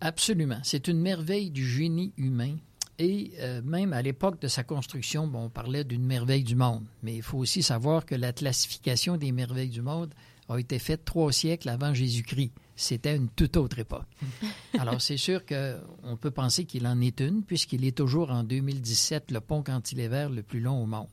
Absolument. 0.00 0.58
C'est 0.62 0.88
une 0.88 1.00
merveille 1.00 1.50
du 1.50 1.66
génie 1.66 2.12
humain. 2.16 2.56
Et 2.98 3.32
euh, 3.40 3.62
même 3.62 3.92
à 3.92 4.02
l'époque 4.02 4.40
de 4.40 4.48
sa 4.48 4.62
construction, 4.64 5.26
bon, 5.26 5.44
on 5.44 5.48
parlait 5.50 5.82
d'une 5.84 6.04
merveille 6.04 6.44
du 6.44 6.54
monde. 6.56 6.84
Mais 7.02 7.14
il 7.16 7.22
faut 7.22 7.38
aussi 7.38 7.62
savoir 7.62 8.04
que 8.04 8.14
la 8.14 8.32
classification 8.32 9.16
des 9.16 9.32
merveilles 9.32 9.70
du 9.70 9.80
monde 9.82 10.12
a 10.52 10.58
été 10.60 10.78
faite 10.78 11.04
trois 11.04 11.32
siècles 11.32 11.68
avant 11.68 11.92
Jésus-Christ. 11.94 12.52
C'était 12.76 13.14
une 13.16 13.28
toute 13.28 13.56
autre 13.56 13.78
époque. 13.78 14.06
Alors, 14.78 15.00
c'est 15.00 15.16
sûr 15.18 15.42
qu'on 15.46 16.16
peut 16.16 16.30
penser 16.30 16.64
qu'il 16.64 16.86
en 16.86 17.00
est 17.00 17.20
une, 17.20 17.42
puisqu'il 17.42 17.84
est 17.84 17.96
toujours 17.96 18.30
en 18.30 18.42
2017 18.44 19.30
le 19.30 19.40
pont 19.40 19.62
cantilever 19.62 20.28
le 20.34 20.42
plus 20.42 20.60
long 20.60 20.82
au 20.82 20.86
monde. 20.86 21.08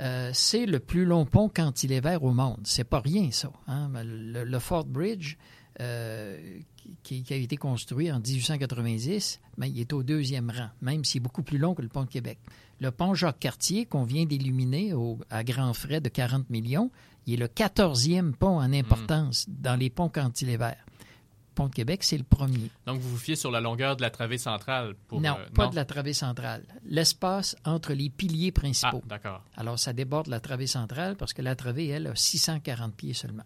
Euh, 0.00 0.30
c'est 0.32 0.66
le 0.66 0.78
plus 0.78 1.04
long 1.04 1.24
pont 1.24 1.48
cantilever 1.48 2.18
au 2.20 2.32
monde. 2.32 2.60
C'est 2.64 2.84
pas 2.84 3.00
rien, 3.00 3.30
ça. 3.32 3.50
hein. 3.66 3.90
Le, 4.04 4.44
le 4.44 4.58
Fort 4.60 4.84
Bridge, 4.84 5.36
euh, 5.80 6.58
qui, 7.02 7.22
qui 7.24 7.32
a 7.32 7.36
été 7.36 7.56
construit 7.56 8.12
en 8.12 8.20
1890, 8.20 9.40
ben, 9.56 9.66
il 9.66 9.80
est 9.80 9.92
au 9.92 10.02
deuxième 10.02 10.50
rang, 10.50 10.68
même 10.82 11.04
s'il 11.04 11.20
est 11.20 11.22
beaucoup 11.24 11.42
plus 11.42 11.58
long 11.58 11.74
que 11.74 11.82
le 11.82 11.88
pont 11.88 12.04
de 12.04 12.08
Québec. 12.10 12.38
Le 12.80 12.92
pont 12.92 13.14
Jacques-Cartier, 13.14 13.86
qu'on 13.86 14.04
vient 14.04 14.24
d'illuminer 14.24 14.92
à 15.30 15.42
grands 15.42 15.74
frais 15.74 16.00
de 16.00 16.08
40 16.08 16.48
millions, 16.50 16.92
il 17.28 17.34
est 17.34 17.36
le 17.36 17.46
14e 17.48 18.32
pont 18.32 18.58
en 18.58 18.72
importance 18.72 19.46
dans 19.48 19.76
les 19.78 19.90
ponts 19.90 20.08
cantilevers. 20.08 20.76
Le 20.88 21.54
pont 21.54 21.68
de 21.68 21.74
Québec, 21.74 22.02
c'est 22.04 22.16
le 22.16 22.24
premier. 22.24 22.70
Donc, 22.86 23.00
vous 23.00 23.10
vous 23.10 23.16
fiez 23.18 23.36
sur 23.36 23.50
la 23.50 23.60
longueur 23.60 23.96
de 23.96 24.02
la 24.02 24.10
travée 24.10 24.38
centrale 24.38 24.94
pour... 25.08 25.20
non, 25.20 25.36
euh, 25.38 25.50
pas 25.54 25.66
de 25.66 25.74
la 25.76 25.84
travée 25.84 26.12
centrale. 26.14 26.64
L'espace 26.84 27.56
entre 27.64 27.92
les 27.92 28.08
piliers 28.10 28.52
Ah, 28.56 28.60
principaux. 28.60 29.02
d'accord. 29.06 29.44
Alors, 29.56 29.78
ça 29.78 29.92
déborde 29.92 30.28
la 30.28 30.40
travée 30.40 30.66
centrale 30.68 31.16
parce 31.16 31.32
que 31.32 31.42
la 31.42 31.54
travée, 31.56 31.88
elle, 31.88 32.06
a 32.06 32.14
640 32.14 32.94
pieds 32.94 33.12
seulement. 33.14 33.42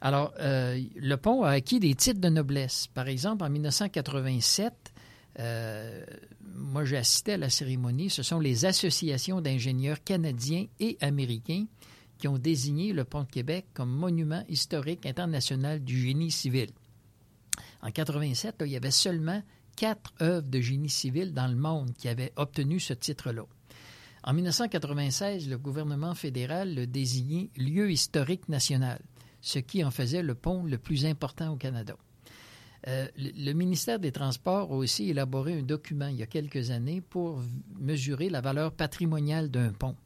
Alors, 0.00 0.32
euh, 0.40 0.80
le 0.96 1.16
pont 1.16 1.42
a 1.44 1.50
acquis 1.50 1.78
des 1.78 1.94
titres 1.94 2.20
de 2.20 2.28
noblesse. 2.30 2.86
Par 2.88 3.06
exemple, 3.06 3.44
en 3.44 3.50
1987, 3.50 4.72
euh, 5.38 6.04
moi 6.54 6.84
j'ai 6.84 6.96
assisté 6.96 7.34
à 7.34 7.36
la 7.36 7.50
cérémonie, 7.50 8.10
ce 8.10 8.22
sont 8.22 8.40
les 8.40 8.64
associations 8.64 9.40
d'ingénieurs 9.40 10.02
canadiens 10.02 10.66
et 10.80 10.96
américains 11.02 11.66
qui 12.20 12.28
ont 12.28 12.38
désigné 12.38 12.92
le 12.92 13.04
pont 13.04 13.22
de 13.22 13.30
Québec 13.30 13.66
comme 13.74 13.90
monument 13.90 14.44
historique 14.48 15.06
international 15.06 15.82
du 15.82 15.98
génie 15.98 16.30
civil. 16.30 16.70
En 17.82 17.90
87, 17.90 18.60
là, 18.60 18.66
il 18.66 18.72
y 18.72 18.76
avait 18.76 18.90
seulement 18.90 19.42
quatre 19.76 20.12
œuvres 20.20 20.48
de 20.48 20.60
génie 20.60 20.90
civil 20.90 21.32
dans 21.32 21.48
le 21.48 21.56
monde 21.56 21.92
qui 21.94 22.08
avaient 22.08 22.32
obtenu 22.36 22.78
ce 22.78 22.92
titre-là. 22.92 23.44
En 24.22 24.34
1996, 24.34 25.48
le 25.48 25.56
gouvernement 25.56 26.14
fédéral 26.14 26.74
le 26.74 26.86
désignait 26.86 27.48
lieu 27.56 27.90
historique 27.90 28.48
national, 28.50 29.00
ce 29.40 29.58
qui 29.58 29.82
en 29.82 29.90
faisait 29.90 30.22
le 30.22 30.34
pont 30.34 30.62
le 30.62 30.76
plus 30.76 31.06
important 31.06 31.54
au 31.54 31.56
Canada. 31.56 31.96
Euh, 32.88 33.06
le, 33.16 33.52
ministère 33.52 33.98
des 33.98 34.12
Transports 34.12 34.72
a 34.72 34.74
aussi 34.74 35.10
élaboré 35.10 35.58
un 35.58 35.62
document 35.62 36.08
il 36.08 36.16
y 36.16 36.22
a 36.22 36.26
quelques 36.26 36.70
années 36.70 37.00
pour 37.00 37.42
mesurer 37.78 38.30
la 38.30 38.40
valeur 38.40 38.72
patrimoniale 38.72 39.50
d'un 39.50 39.72
pont. 39.72 39.96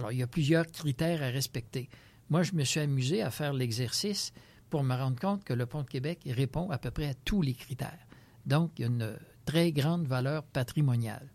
Alors, 0.00 0.12
il 0.12 0.18
y 0.18 0.22
a 0.22 0.26
plusieurs 0.26 0.66
critères 0.66 1.22
à 1.22 1.26
respecter. 1.26 1.90
Moi, 2.30 2.42
je 2.42 2.54
me 2.54 2.64
suis 2.64 2.80
amusé 2.80 3.20
à 3.20 3.30
faire 3.30 3.52
l'exercice 3.52 4.32
pour 4.70 4.82
me 4.82 4.94
rendre 4.94 5.20
compte 5.20 5.44
que 5.44 5.52
le 5.52 5.66
pont 5.66 5.82
de 5.82 5.88
Québec 5.90 6.20
répond 6.24 6.70
à 6.70 6.78
peu 6.78 6.90
près 6.90 7.10
à 7.10 7.12
tous 7.12 7.42
les 7.42 7.52
critères. 7.52 8.06
Donc, 8.46 8.70
il 8.78 8.80
y 8.80 8.84
a 8.86 8.88
une 8.88 9.18
très 9.44 9.72
grande 9.72 10.06
valeur 10.06 10.42
patrimoniale. 10.42 11.28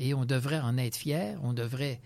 Et 0.00 0.12
on 0.12 0.24
devrait 0.24 0.58
en 0.58 0.76
être 0.76 0.96
fier, 0.96 1.38
on 1.44 1.52
devrait 1.52 2.00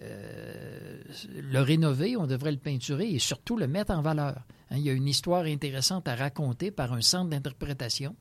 euh, 0.00 1.02
le 1.28 1.60
rénover, 1.60 2.16
on 2.16 2.26
devrait 2.26 2.52
le 2.52 2.56
peinturer 2.56 3.10
et 3.10 3.18
surtout 3.18 3.58
le 3.58 3.66
mettre 3.66 3.92
en 3.92 4.00
valeur. 4.00 4.46
Hein, 4.70 4.76
il 4.78 4.82
y 4.82 4.88
a 4.88 4.94
une 4.94 5.08
histoire 5.08 5.44
intéressante 5.44 6.08
à 6.08 6.14
raconter 6.14 6.70
par 6.70 6.94
un 6.94 7.02
centre 7.02 7.28
d'interprétation 7.28 8.16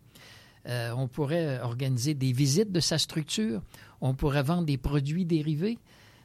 Euh, 0.68 0.92
on 0.92 1.08
pourrait 1.08 1.62
organiser 1.62 2.16
des 2.16 2.34
visites 2.34 2.74
de 2.74 2.82
sa 2.82 2.98
structure. 2.98 3.62
On 4.02 4.14
pourrait 4.14 4.44
vendre 4.44 4.66
des 4.66 4.78
produits 4.78 5.26
dérivés. 5.26 5.80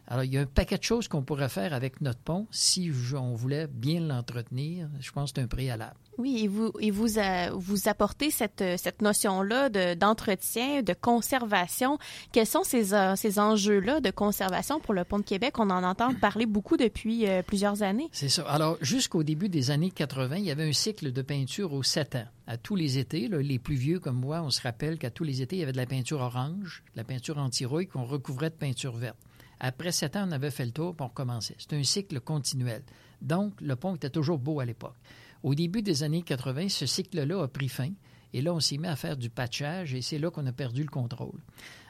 Alors, 0.07 0.25
il 0.25 0.33
y 0.35 0.39
a 0.39 0.43
un 0.43 0.47
paquet 0.47 0.77
de 0.77 0.83
choses 0.83 1.09
qu'on 1.09 1.23
pourrait 1.23 1.49
faire 1.49 1.73
avec 1.73 2.01
notre 2.01 2.21
pont 2.21 2.47
si 2.51 2.91
on 3.15 3.35
voulait 3.35 3.67
bien 3.67 4.01
l'entretenir. 4.01 4.89
Je 5.01 5.11
pense 5.13 5.33
que 5.33 5.41
c'est 5.41 5.45
un 5.45 5.49
préalable. 5.49 5.97
Oui, 6.19 6.45
et 6.45 6.49
vous, 6.49 6.71
et 6.79 6.91
vous, 6.91 7.09
vous 7.55 7.89
apportez 7.89 8.31
cette, 8.31 8.63
cette 8.77 9.03
notion-là 9.03 9.69
d'entretien, 9.97 10.83
de, 10.83 10.95
conservation. 10.95 11.99
Quels 12.33 12.47
sont 12.47 12.63
ces, 12.63 12.95
euh, 12.95 13.17
ces 13.17 13.39
enjeux-là 13.39 14.01
de 14.01 14.11
conservation 14.11 14.79
pour 14.79 14.95
le 14.95 15.05
pont 15.05 15.19
de 15.19 15.25
Québec? 15.25 15.59
On 15.59 15.71
en 15.71 15.83
entend 15.83 16.15
parler 16.15 16.47
beaucoup 16.47 16.77
depuis 16.77 17.27
euh, 17.27 17.43
plusieurs 17.43 17.83
années. 17.83 18.09
C'est 18.13 18.29
ça. 18.29 18.43
Alors, 18.43 18.77
jusqu'au 18.81 19.23
début 19.23 19.49
des 19.49 19.71
années 19.71 19.91
80, 19.91 20.37
il 20.37 20.45
y 20.45 20.51
avait 20.51 20.69
un 20.69 20.73
cycle 20.73 21.13
de 21.13 21.23
peinture 21.23 21.73
aux 21.73 21.83
sept 21.83 22.15
ans. 22.15 22.27
À 22.47 22.59
tous 22.59 22.77
les 22.77 22.99
étés, 22.99 23.29
les 23.29 23.59
plus 23.59 23.75
vieux 23.75 23.99
comme 23.99 24.21
moi, 24.21 24.43
on 24.43 24.51
se 24.51 24.61
rappelle 24.61 24.99
qu'à 24.99 25.11
tous 25.11 25.25
les 25.25 25.41
étés, 25.43 25.57
il 25.57 25.61
y 25.61 25.63
avait 25.63 25.73
de 25.73 25.79
la 25.79 25.87
peinture 25.87 26.21
orange, 26.21 26.85
de 26.93 26.99
la 26.99 27.05
peinture 27.05 27.39
anti-rouille 27.39 27.89
qu'on 27.89 28.05
recouvrait 28.05 28.51
de 28.51 28.55
peinture 28.55 28.97
verte. 28.97 29.17
Après 29.61 29.93
sept 29.93 30.17
ans, 30.17 30.27
on 30.29 30.33
avait 30.33 30.51
fait 30.51 30.67
le 30.67 30.73
tour, 30.73 30.95
pour 30.95 31.07
on 31.07 31.09
recommençait. 31.09 31.57
C'est 31.59 31.73
un 31.75 31.83
cycle 31.83 32.21
continuel. 32.21 32.83
Donc, 33.23 33.61
le 33.61 33.77
pont 33.77 33.95
était 33.95 34.11
toujours 34.11 34.39
beau 34.39 34.61
à 34.61 34.65
l'époque. 34.65 34.97
Au 35.43 35.55
début 35.55 35.83
des 35.83 36.03
années 36.03 36.23
80, 36.23 36.69
ce 36.69 36.87
cycle-là 36.87 37.43
a 37.43 37.49
pris 37.49 37.69
fin. 37.69 37.91
Et 38.33 38.43
là, 38.43 38.53
on 38.53 38.61
s'est 38.61 38.79
mis 38.79 38.89
à 38.89 38.97
faire 38.97 39.17
du 39.17 39.31
patchage 39.31 39.95
et 39.95 40.03
c'est 40.03 40.19
là 40.19 40.31
qu'on 40.31 40.47
a 40.47 40.53
perdu 40.53 40.83
le 40.83 40.89
contrôle. 40.89 41.39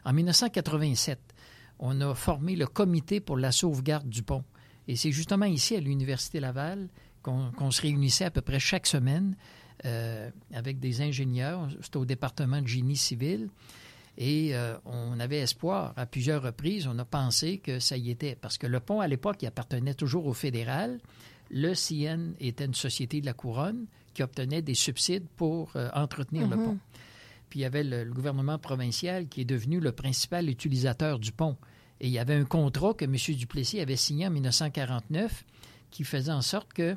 En 0.05 0.13
1987, 0.13 1.19
on 1.79 2.01
a 2.01 2.15
formé 2.15 2.55
le 2.57 2.67
comité 2.67 3.21
pour 3.21 3.39
la 3.39 3.51
sauvegarde 3.51 4.09
du 4.09 4.23
pont. 4.23 4.45
Et 4.87 4.97
c'est 4.97 5.13
justement 5.13 5.47
ici, 5.47 5.75
à 5.75 5.81
l'Université 5.81 6.41
Laval, 6.41 6.89
qu'on 7.23 7.71
se 7.71 7.81
réunissait 7.81 8.27
à 8.27 8.31
peu 8.31 8.43
près 8.43 8.59
chaque 8.59 8.87
semaine 8.87 9.35
euh, 9.87 10.31
avec 10.53 10.79
des 10.79 11.01
ingénieurs. 11.01 11.69
C'était 11.81 11.97
au 11.97 12.05
département 12.05 12.61
de 12.61 12.67
génie 12.67 12.97
civil. 12.97 13.49
Et 14.17 14.55
euh, 14.55 14.77
on 14.85 15.19
avait 15.19 15.39
espoir 15.39 15.93
à 15.97 16.07
plusieurs 16.07 16.43
reprises, 16.43 16.87
on 16.87 16.99
a 16.99 17.05
pensé 17.05 17.59
que 17.59 17.81
ça 17.81 17.97
y 17.97 18.11
était, 18.11 18.37
parce 18.37 18.59
que 18.59 18.67
le 18.67 18.79
pont 18.79 19.01
à 19.01 19.09
l'époque, 19.09 19.39
il 19.43 19.47
appartenait 19.47 19.95
toujours 19.95 20.27
au 20.27 20.35
fédéral. 20.35 21.01
Le 21.51 21.75
CN 21.75 22.35
était 22.39 22.65
une 22.65 22.75
société 22.75 23.21
de 23.21 23.27
la 23.27 23.33
couronne 23.33 23.87
qui 24.15 24.23
obtenait 24.23 24.63
des 24.63 24.75
subsides 24.75 25.27
pour 25.37 25.73
euh, 25.75 25.91
entretenir 25.95 26.49
le 26.49 26.57
mhm. 26.57 26.65
pont. 26.65 26.79
Puis 27.51 27.61
il 27.61 27.63
y 27.63 27.67
avait 27.67 27.85
le, 27.85 28.05
gouvernement 28.05 28.59
provincial 28.59 29.29
qui 29.29 29.43
est 29.43 29.45
devenu 29.45 29.81
le 29.81 29.93
principal 29.93 30.49
utilisateur 30.49 31.19
du 31.19 31.33
pont. 31.33 31.57
Et 32.01 32.07
il 32.07 32.13
y 32.13 32.19
avait 32.19 32.35
un 32.35 32.45
contrat 32.45 32.95
que 32.95 33.05
M. 33.05 33.17
Duplessis 33.37 33.81
avait 33.81 33.97
signé 33.97 34.27
en 34.27 34.31
1949 34.31 35.45
qui 35.91 36.05
faisait 36.05 36.33
en 36.33 36.43
sorte 36.43 36.73
que 36.73 36.97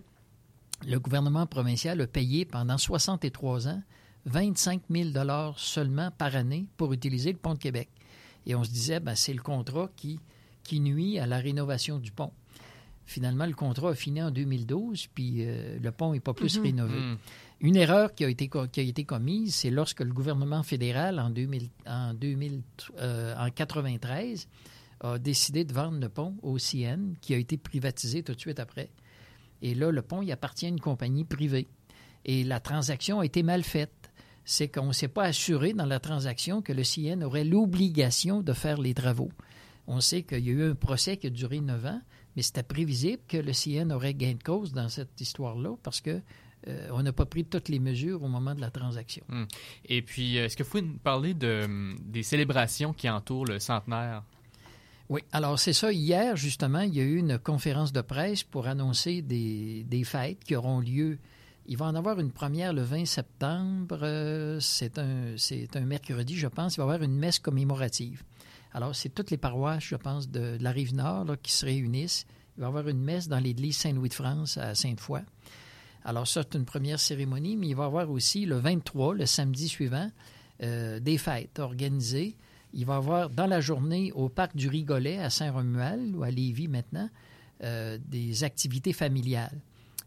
le 0.88 1.00
gouvernement 1.00 1.46
provincial 1.46 2.00
a 2.02 2.08
payé 2.08 2.46
pendant 2.46 2.78
63 2.78 3.68
ans 3.68 3.82
25 4.28 4.82
000 4.90 5.10
seulement 5.56 6.12
par 6.12 6.36
année 6.36 6.66
pour 6.76 6.94
utiliser 6.94 7.32
le 7.32 7.38
pont 7.38 7.54
de 7.54 7.60
Québec. 7.60 7.90
Et 8.46 8.56
on 8.56 8.64
se 8.64 8.70
disait, 8.70 9.00
ben, 9.00 9.16
c'est 9.16 9.34
le 9.34 9.42
contrat 9.42 9.90
qui, 9.96 10.20
qui 10.64 10.80
nuit 10.80 11.18
à 11.18 11.26
la 11.26 11.38
rénovation 11.38 11.98
du 11.98 12.12
pont. 12.12 12.32
Finalement, 13.06 13.46
le 13.46 13.54
contrat 13.54 13.92
a 13.92 13.96
fini 13.96 14.22
en 14.22 14.32
2012, 14.32 15.08
puis 15.14 15.38
euh, 15.40 15.80
le 15.82 15.92
pont 15.92 16.12
n'est 16.12 16.20
pas 16.20 16.34
plus 16.34 16.58
mhm. 16.58 16.64
rénové. 16.64 17.00
Mhm. 17.00 17.18
Une 17.62 17.76
erreur 17.78 18.14
qui 18.14 18.26
a 18.26 18.30
été, 18.30 18.50
qui 18.50 18.80
a 18.80 18.84
été 18.84 19.06
commise, 19.06 19.56
c'est 19.56 19.70
lorsque 19.70 20.02
le 20.02 20.12
gouvernement 20.12 20.62
fédéral, 20.62 21.20
en, 21.20 21.30
2000, 21.30 21.70
en, 21.88 22.14
2000, 22.14 22.62
euh, 23.00 23.34
en 23.38 23.50
93, 23.50 24.48
a 25.00 25.18
décidé 25.20 25.64
de 25.64 25.74
vendre 25.74 26.00
le 26.00 26.10
pont 26.10 26.36
au 26.42 26.58
CN, 26.58 27.14
qui 27.22 27.34
a 27.34 27.38
été 27.38 27.58
privatisé 27.58 28.24
tout 28.24 28.34
de 28.34 28.40
suite 28.40 28.60
après. 28.60 28.90
Et 29.62 29.74
là, 29.74 29.90
le 29.90 30.02
pont, 30.02 30.22
il 30.22 30.32
appartient 30.32 30.66
à 30.66 30.70
une 30.70 30.80
compagnie 30.80 31.24
privée. 31.24 31.68
Et 32.26 32.44
la 32.44 32.60
transaction 32.60 33.22
a 33.22 33.26
été 33.26 33.42
mal 33.42 33.64
faite 33.64 33.94
c'est 34.50 34.70
qu'on 34.70 34.88
ne 34.88 34.94
s'est 34.94 35.10
pas 35.10 35.26
assuré 35.26 35.74
dans 35.74 35.86
la 35.86 36.00
transaction 36.00 36.62
que 36.62 36.72
le 36.72 36.84
CN 36.84 37.22
aurait 37.22 37.44
l'obligation 37.44 38.42
de 38.42 38.54
faire 38.54 38.80
les 38.80 38.94
travaux. 38.94 39.30
On 39.88 40.00
sait 40.00 40.24
qu'il 40.24 40.40
y 40.40 40.50
a 40.50 40.54
eu 40.54 40.64
un 40.64 40.74
procès 40.74 41.18
qui 41.18 41.28
a 41.28 41.30
duré 41.30 41.60
neuf 41.60 41.86
ans, 41.86 42.02
mais 42.36 42.42
c'était 42.42 42.64
prévisible 42.64 43.22
que 43.28 43.36
le 43.36 43.52
CN 43.52 43.92
aurait 43.92 44.14
gain 44.14 44.36
de 44.36 44.42
cause 44.42 44.72
dans 44.72 44.88
cette 44.88 45.20
histoire-là 45.20 45.76
parce 45.84 46.00
que 46.00 46.22
euh, 46.70 46.88
on 46.94 47.04
n'a 47.04 47.12
pas 47.12 47.26
pris 47.26 47.44
toutes 47.44 47.68
les 47.68 47.80
mesures 47.80 48.24
au 48.24 48.30
moment 48.30 48.56
de 48.56 48.62
la 48.62 48.72
transaction. 48.72 49.26
Hmm. 49.28 49.44
Et 49.84 50.02
puis, 50.02 50.38
est-ce 50.38 50.56
que 50.56 50.64
vous 50.64 50.70
pouvez 50.70 50.84
nous 50.84 50.98
parler 50.98 51.34
de, 51.34 51.68
des 52.06 52.24
célébrations 52.24 52.94
qui 52.94 53.10
entourent 53.10 53.46
le 53.46 53.60
centenaire? 53.60 54.24
Oui, 55.10 55.22
alors 55.34 55.60
c'est 55.60 55.74
ça. 55.74 55.92
Hier, 55.92 56.38
justement, 56.38 56.82
il 56.82 56.96
y 56.96 57.02
a 57.02 57.04
eu 57.04 57.18
une 57.18 57.38
conférence 57.38 57.92
de 57.92 58.02
presse 58.02 58.44
pour 58.44 58.68
annoncer 58.68 59.22
des, 59.22 59.84
des 59.84 60.06
fêtes 60.06 60.46
qui 60.46 60.56
auront 60.56 60.80
lieu 60.80 61.20
il 61.68 61.78
va 61.78 61.86
en 61.86 61.96
avoir 61.96 62.20
une 62.20 62.32
première 62.32 62.72
le 62.72 62.82
20 62.82 63.06
septembre. 63.06 64.00
Euh, 64.02 64.60
c'est 64.60 64.98
un, 64.98 65.86
mercredi, 65.86 66.36
je 66.36 66.48
pense. 66.48 66.76
Il 66.76 66.78
va 66.78 66.84
y 66.84 66.88
avoir 66.88 67.04
une 67.04 67.18
messe 67.18 67.40
commémorative. 67.40 68.24
Alors, 68.74 68.96
c'est 68.96 69.10
toutes 69.10 69.32
les 69.32 69.38
paroisses, 69.38 69.84
je 69.84 69.96
pense, 69.96 70.30
de, 70.30 70.58
la 70.62 70.72
rive 70.72 70.96
nord 70.96 71.26
qui 71.42 71.52
se 71.52 71.66
réunissent. 71.66 72.26
Il 72.58 72.62
va 72.62 72.68
y 72.68 72.70
avoir 72.70 72.88
une 72.88 73.02
messe 73.02 73.28
dans 73.28 73.40
l'église 73.40 73.78
Saint-Louis 73.78 74.10
de 74.10 74.14
France 74.14 74.58
à 74.58 74.76
Sainte-Foy. 74.76 75.22
Alors, 76.06 76.26
ça, 76.26 76.44
c'est 76.44 76.58
une 76.58 76.66
première 76.66 77.02
cérémonie, 77.02 77.58
mais 77.58 77.68
il 77.68 77.76
va 77.76 77.84
y 77.84 77.88
avoir 77.88 78.10
aussi 78.10 78.46
le 78.46 78.58
23, 78.58 79.16
le 79.16 79.26
samedi 79.26 79.68
suivant, 79.68 80.10
euh, 80.64 81.02
des 81.02 81.18
fêtes 81.18 81.60
organisées. 81.60 82.38
Il 82.74 82.86
va 82.86 82.94
y 82.94 82.98
avoir 82.98 83.30
dans 83.30 83.48
la 83.48 83.60
journée 83.60 84.14
au 84.14 84.30
parc 84.30 84.56
du 84.56 84.70
Rigolet 84.70 85.20
à 85.20 85.30
Saint-Romuald 85.30 86.16
ou 86.16 86.24
à 86.24 86.32
Lévis 86.32 86.70
maintenant 86.70 87.10
euh, 87.64 87.98
des 88.08 88.46
activités 88.46 88.94
familiales. 88.94 89.60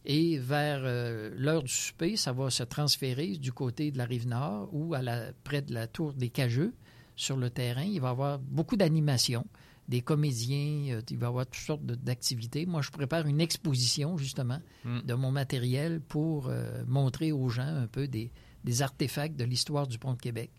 Et 0.05 0.38
vers 0.38 0.80
euh, 0.82 1.30
l'heure 1.36 1.62
du 1.62 1.72
souper, 1.72 2.16
ça 2.16 2.32
va 2.32 2.51
se 2.51 2.62
transférer 2.62 3.36
du 3.36 3.53
côté 3.53 3.90
de 3.90 3.98
la 3.98 4.07
rive 4.07 4.26
nord 4.26 4.68
ou 4.72 4.94
à 4.94 5.03
la, 5.03 5.32
près 5.44 5.62
de 5.62 5.74
la 5.74 5.86
tour 5.86 6.14
des 6.14 6.30
Cageux 6.30 6.72
sur 7.16 7.36
le 7.36 7.51
terrain. 7.51 7.82
Il 7.82 8.01
va 8.01 8.09
y 8.09 8.11
avoir 8.11 8.38
beaucoup 8.38 8.76
d'animations, 8.76 9.46
des 9.88 10.01
comédiens, 10.01 10.94
euh, 10.94 11.03
il 11.11 11.18
va 11.18 11.26
y 11.26 11.28
avoir 11.28 11.46
toutes 11.46 11.57
sortes 11.57 11.84
d'activités. 11.84 12.64
Moi, 12.64 12.80
je 12.80 12.90
prépare 12.90 13.26
une 13.26 13.40
exposition, 13.40 14.16
justement, 14.16 14.61
hmm. 14.84 15.01
de 15.01 15.14
mon 15.14 15.30
matériel 15.30 16.01
pour 16.01 16.48
euh, 16.48 16.82
montrer 16.86 17.32
aux 17.32 17.51
gens 17.51 17.62
un 17.62 17.86
peu 17.86 18.09
des, 18.09 18.32
des 18.64 18.82
artefacts 18.82 19.36
de 19.36 19.44
l'histoire 19.44 19.86
du 19.86 19.98
pont 19.98 20.14
de 20.14 20.20
Québec. 20.20 20.51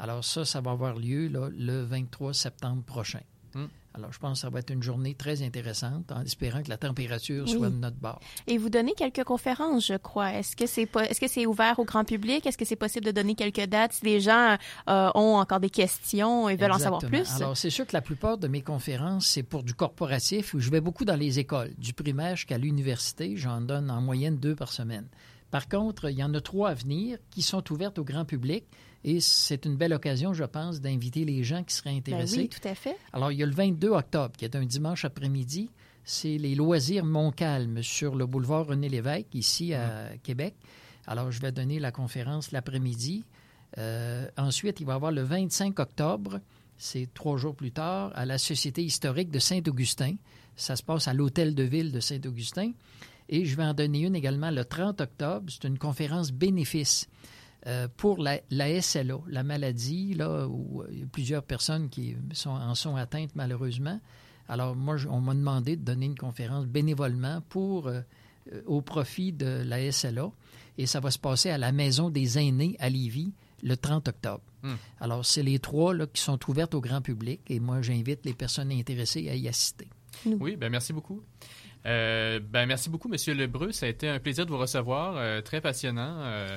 Alors 0.00 0.24
ça, 0.24 0.44
ça 0.44 0.60
va 0.60 0.72
avoir 0.72 0.96
lieu 0.96 1.28
le 1.28 1.82
23 1.82 2.34
septembre 2.34 2.82
prochain. 2.82 3.22
Hmm. 3.54 3.66
Alors, 3.96 4.12
je 4.12 4.18
pense 4.18 4.38
que 4.38 4.40
ça 4.40 4.50
va 4.50 4.58
être 4.58 4.70
une 4.70 4.82
journée 4.82 5.14
très 5.14 5.42
intéressante 5.42 6.10
en 6.10 6.22
espérant 6.22 6.64
que 6.64 6.68
la 6.68 6.76
température 6.76 7.48
soit 7.48 7.70
de 7.70 7.76
notre 7.76 7.96
bord. 7.96 8.18
Et 8.48 8.58
vous 8.58 8.68
donnez 8.68 8.92
quelques 8.94 9.22
conférences, 9.22 9.86
je 9.86 9.94
crois. 9.94 10.32
Est-ce 10.32 10.56
que 10.56 10.66
c'est 10.66 10.88
est-ce 11.08 11.20
que 11.20 11.28
c'est 11.28 11.46
ouvert 11.46 11.78
au 11.78 11.84
grand 11.84 12.04
public? 12.04 12.44
Est-ce 12.44 12.58
que 12.58 12.64
c'est 12.64 12.74
possible 12.74 13.06
de 13.06 13.12
donner 13.12 13.36
quelques 13.36 13.66
dates? 13.66 13.92
Si 13.92 14.04
les 14.04 14.20
gens 14.20 14.56
euh, 14.88 15.10
ont 15.14 15.36
encore 15.36 15.60
des 15.60 15.70
questions 15.70 16.48
et 16.48 16.56
veulent 16.56 16.72
en 16.72 16.78
savoir 16.78 17.02
plus? 17.02 17.30
Alors, 17.36 17.56
c'est 17.56 17.70
sûr 17.70 17.86
que 17.86 17.92
la 17.92 18.02
plupart 18.02 18.36
de 18.36 18.48
mes 18.48 18.62
conférences, 18.62 19.26
c'est 19.26 19.44
pour 19.44 19.62
du 19.62 19.74
corporatif 19.74 20.54
où 20.54 20.58
je 20.58 20.70
vais 20.70 20.80
beaucoup 20.80 21.04
dans 21.04 21.16
les 21.16 21.38
écoles, 21.38 21.72
du 21.78 21.92
primaire 21.92 22.34
jusqu'à 22.34 22.58
l'université. 22.58 23.36
J'en 23.36 23.60
donne 23.60 23.92
en 23.92 24.00
moyenne 24.00 24.38
deux 24.38 24.56
par 24.56 24.72
semaine. 24.72 25.06
Par 25.52 25.68
contre, 25.68 26.10
il 26.10 26.18
y 26.18 26.24
en 26.24 26.34
a 26.34 26.40
trois 26.40 26.70
à 26.70 26.74
venir 26.74 27.18
qui 27.30 27.42
sont 27.42 27.72
ouvertes 27.72 28.00
au 28.00 28.04
grand 28.04 28.24
public 28.24 28.64
et 29.04 29.20
c'est 29.20 29.66
une 29.66 29.76
belle 29.76 29.92
occasion, 29.92 30.32
je 30.32 30.44
pense, 30.44 30.80
d'inviter 30.80 31.26
les 31.26 31.44
gens 31.44 31.62
qui 31.62 31.74
seraient 31.74 31.90
ben 31.90 31.98
intéressés. 31.98 32.38
oui, 32.38 32.48
tout 32.48 32.66
à 32.66 32.74
fait. 32.74 32.96
Alors, 33.12 33.30
il 33.30 33.38
y 33.38 33.42
a 33.42 33.46
le 33.46 33.52
22 33.52 33.88
octobre, 33.90 34.32
qui 34.36 34.46
est 34.46 34.56
un 34.56 34.64
dimanche 34.64 35.04
après-midi. 35.04 35.70
C'est 36.04 36.38
les 36.38 36.54
loisirs 36.54 37.04
Montcalm 37.04 37.82
sur 37.82 38.16
le 38.16 38.26
boulevard 38.26 38.66
René-Lévesque, 38.66 39.34
ici 39.34 39.74
à 39.74 40.10
Québec. 40.22 40.54
Alors, 41.06 41.30
je 41.30 41.40
vais 41.40 41.52
donner 41.52 41.78
la 41.78 41.92
conférence 41.92 42.50
l'après-midi. 42.50 43.24
Euh, 43.76 44.26
ensuite, 44.38 44.80
il 44.80 44.86
va 44.86 44.94
y 44.94 44.96
avoir 44.96 45.12
le 45.12 45.22
25 45.22 45.78
octobre, 45.80 46.40
c'est 46.78 47.08
trois 47.12 47.36
jours 47.36 47.54
plus 47.54 47.72
tard, 47.72 48.10
à 48.14 48.24
la 48.24 48.38
Société 48.38 48.82
historique 48.82 49.30
de 49.30 49.38
Saint-Augustin. 49.38 50.14
Ça 50.56 50.76
se 50.76 50.82
passe 50.82 51.08
à 51.08 51.14
l'Hôtel 51.14 51.54
de 51.54 51.62
Ville 51.62 51.92
de 51.92 52.00
Saint-Augustin. 52.00 52.72
Et 53.28 53.44
je 53.44 53.56
vais 53.56 53.64
en 53.64 53.74
donner 53.74 54.00
une 54.00 54.16
également 54.16 54.50
le 54.50 54.64
30 54.64 55.00
octobre. 55.00 55.46
C'est 55.50 55.66
une 55.66 55.78
conférence 55.78 56.32
bénéfice. 56.32 57.08
Euh, 57.66 57.88
pour 57.96 58.18
la, 58.18 58.40
la, 58.50 58.80
SLA, 58.82 59.18
la 59.26 59.42
maladie, 59.42 60.12
là, 60.12 60.46
où 60.46 60.82
euh, 60.82 60.88
il 60.92 61.00
y 61.00 61.02
a 61.02 61.06
plusieurs 61.06 61.42
personnes 61.42 61.88
qui 61.88 62.14
sont, 62.32 62.50
en 62.50 62.74
sont 62.74 62.96
atteintes 62.96 63.30
malheureusement. 63.34 64.00
Alors, 64.48 64.76
moi, 64.76 64.96
on 65.08 65.20
m'a 65.20 65.34
demandé 65.34 65.76
de 65.76 65.82
donner 65.82 66.04
une 66.06 66.18
conférence 66.18 66.66
bénévolement 66.66 67.40
pour, 67.48 67.88
euh, 67.88 68.02
au 68.66 68.82
profit 68.82 69.32
de 69.32 69.62
la 69.64 69.90
SLA. 69.90 70.30
Et 70.76 70.84
ça 70.84 71.00
va 71.00 71.10
se 71.10 71.18
passer 71.18 71.48
à 71.48 71.56
la 71.56 71.72
Maison 71.72 72.10
des 72.10 72.38
aînés 72.38 72.76
à 72.80 72.90
Lévis 72.90 73.32
le 73.62 73.78
30 73.78 74.08
octobre. 74.08 74.42
Hmm. 74.62 74.74
Alors, 75.00 75.24
c'est 75.24 75.42
les 75.42 75.58
trois 75.58 75.94
là, 75.94 76.06
qui 76.06 76.20
sont 76.20 76.38
ouvertes 76.50 76.74
au 76.74 76.82
grand 76.82 77.00
public 77.00 77.40
et 77.48 77.60
moi, 77.60 77.80
j'invite 77.80 78.26
les 78.26 78.34
personnes 78.34 78.72
intéressées 78.72 79.30
à 79.30 79.36
y 79.36 79.48
assister. 79.48 79.88
Oui, 80.26 80.56
bien 80.56 80.68
merci 80.68 80.92
beaucoup. 80.92 81.22
ben 81.82 82.66
merci 82.66 82.90
beaucoup, 82.90 83.08
Monsieur 83.08 83.32
Lebreu. 83.32 83.72
Ça 83.72 83.86
a 83.86 83.88
été 83.88 84.06
un 84.06 84.18
plaisir 84.18 84.44
de 84.44 84.50
vous 84.50 84.58
recevoir, 84.58 85.42
très 85.44 85.62
passionnant. 85.62 86.48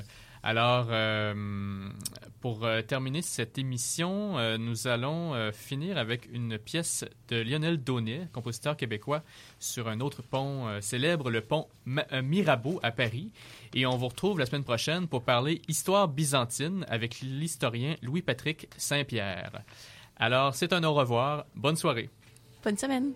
Alors, 0.42 0.86
euh, 0.90 1.34
pour 2.40 2.64
euh, 2.64 2.82
terminer 2.82 3.22
cette 3.22 3.58
émission, 3.58 4.38
euh, 4.38 4.56
nous 4.56 4.86
allons 4.86 5.34
finir 5.52 5.98
avec 5.98 6.28
une 6.32 6.58
pièce 6.58 7.04
de 7.28 7.36
Lionel 7.36 7.82
Daunet, 7.82 8.28
compositeur 8.32 8.76
québécois, 8.76 9.22
sur 9.58 9.88
un 9.88 10.00
autre 10.00 10.22
pont 10.22 10.66
célèbre, 10.80 11.30
le 11.30 11.40
pont 11.40 11.68
Mirabeau 11.86 12.80
à 12.82 12.90
Paris. 12.90 13.32
Et 13.74 13.86
on 13.86 13.96
vous 13.96 14.08
retrouve 14.08 14.38
la 14.38 14.46
semaine 14.46 14.64
prochaine 14.64 15.08
pour 15.08 15.22
parler 15.22 15.62
histoire 15.68 16.08
byzantine 16.08 16.84
avec 16.88 17.20
l'historien 17.20 17.96
Louis-Patrick 18.02 18.68
Saint-Pierre. 18.76 19.62
Alors, 20.16 20.54
c'est 20.54 20.72
un 20.72 20.84
au 20.84 20.94
revoir. 20.94 21.46
Bonne 21.54 21.76
soirée. 21.76 22.10
Bonne 22.64 22.76
semaine. 22.76 23.12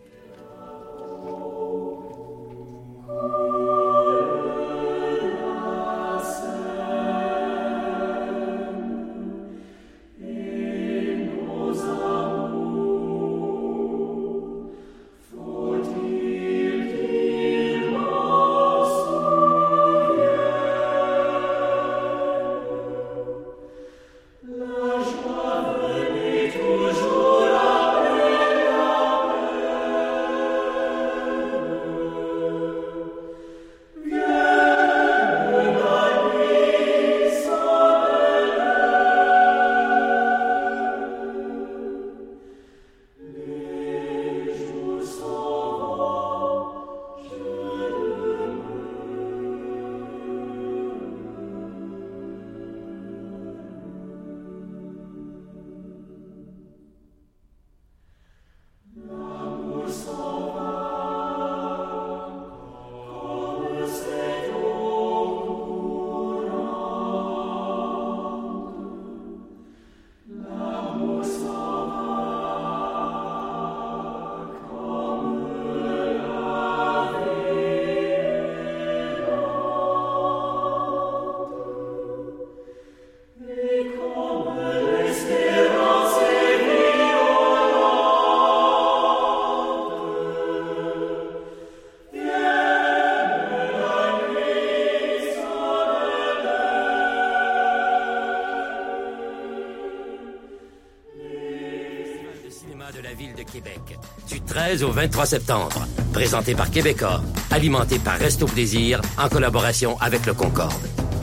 Du 104.29 104.41
13 104.41 104.83
au 104.83 104.91
23 104.91 105.27
septembre. 105.27 105.87
Présenté 106.13 106.55
par 106.55 106.71
Québecor. 106.71 107.23
Alimenté 107.51 107.99
par 107.99 108.19
Resto 108.19 108.47
Plaisir 108.47 109.01
en 109.19 109.29
collaboration 109.29 109.99
avec 110.01 110.27
le 110.27 110.35
Concorde. 110.35 110.73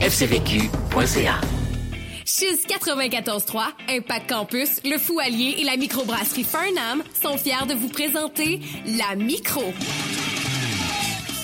fcvq.ca. 0.00 1.40
Chiz 2.24 2.64
94.3, 2.68 3.60
Impact 3.88 4.28
Campus, 4.30 4.80
le 4.84 4.98
Fou 4.98 5.18
Allier 5.18 5.56
et 5.58 5.64
la 5.64 5.76
microbrasserie 5.76 6.44
Farnham 6.44 7.02
sont 7.20 7.36
fiers 7.36 7.66
de 7.68 7.74
vous 7.74 7.88
présenter 7.88 8.60
la 8.86 9.16
Micro. 9.16 9.74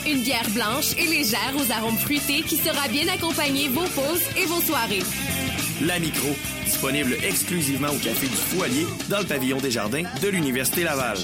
Une 0.07 0.23
bière 0.23 0.49
blanche 0.51 0.93
et 0.97 1.07
légère 1.07 1.53
aux 1.57 1.73
arômes 1.73 1.99
fruités 1.99 2.43
qui 2.43 2.57
sera 2.57 2.87
bien 2.87 3.09
accompagner 3.12 3.69
vos 3.69 3.81
pauses 3.81 4.23
et 4.41 4.47
vos 4.47 4.61
soirées. 4.61 5.03
La 5.83 5.99
Micro, 5.99 6.29
disponible 6.77 7.16
exclusivement 7.27 7.89
au 7.89 7.97
Café 7.97 8.27
du 8.27 8.37
Foualier 8.37 8.87
dans 9.09 9.20
le 9.20 9.24
pavillon 9.24 9.57
des 9.57 9.70
Jardins 9.70 10.03
de 10.22 10.29
l'Université 10.29 10.85
Laval. 10.85 11.16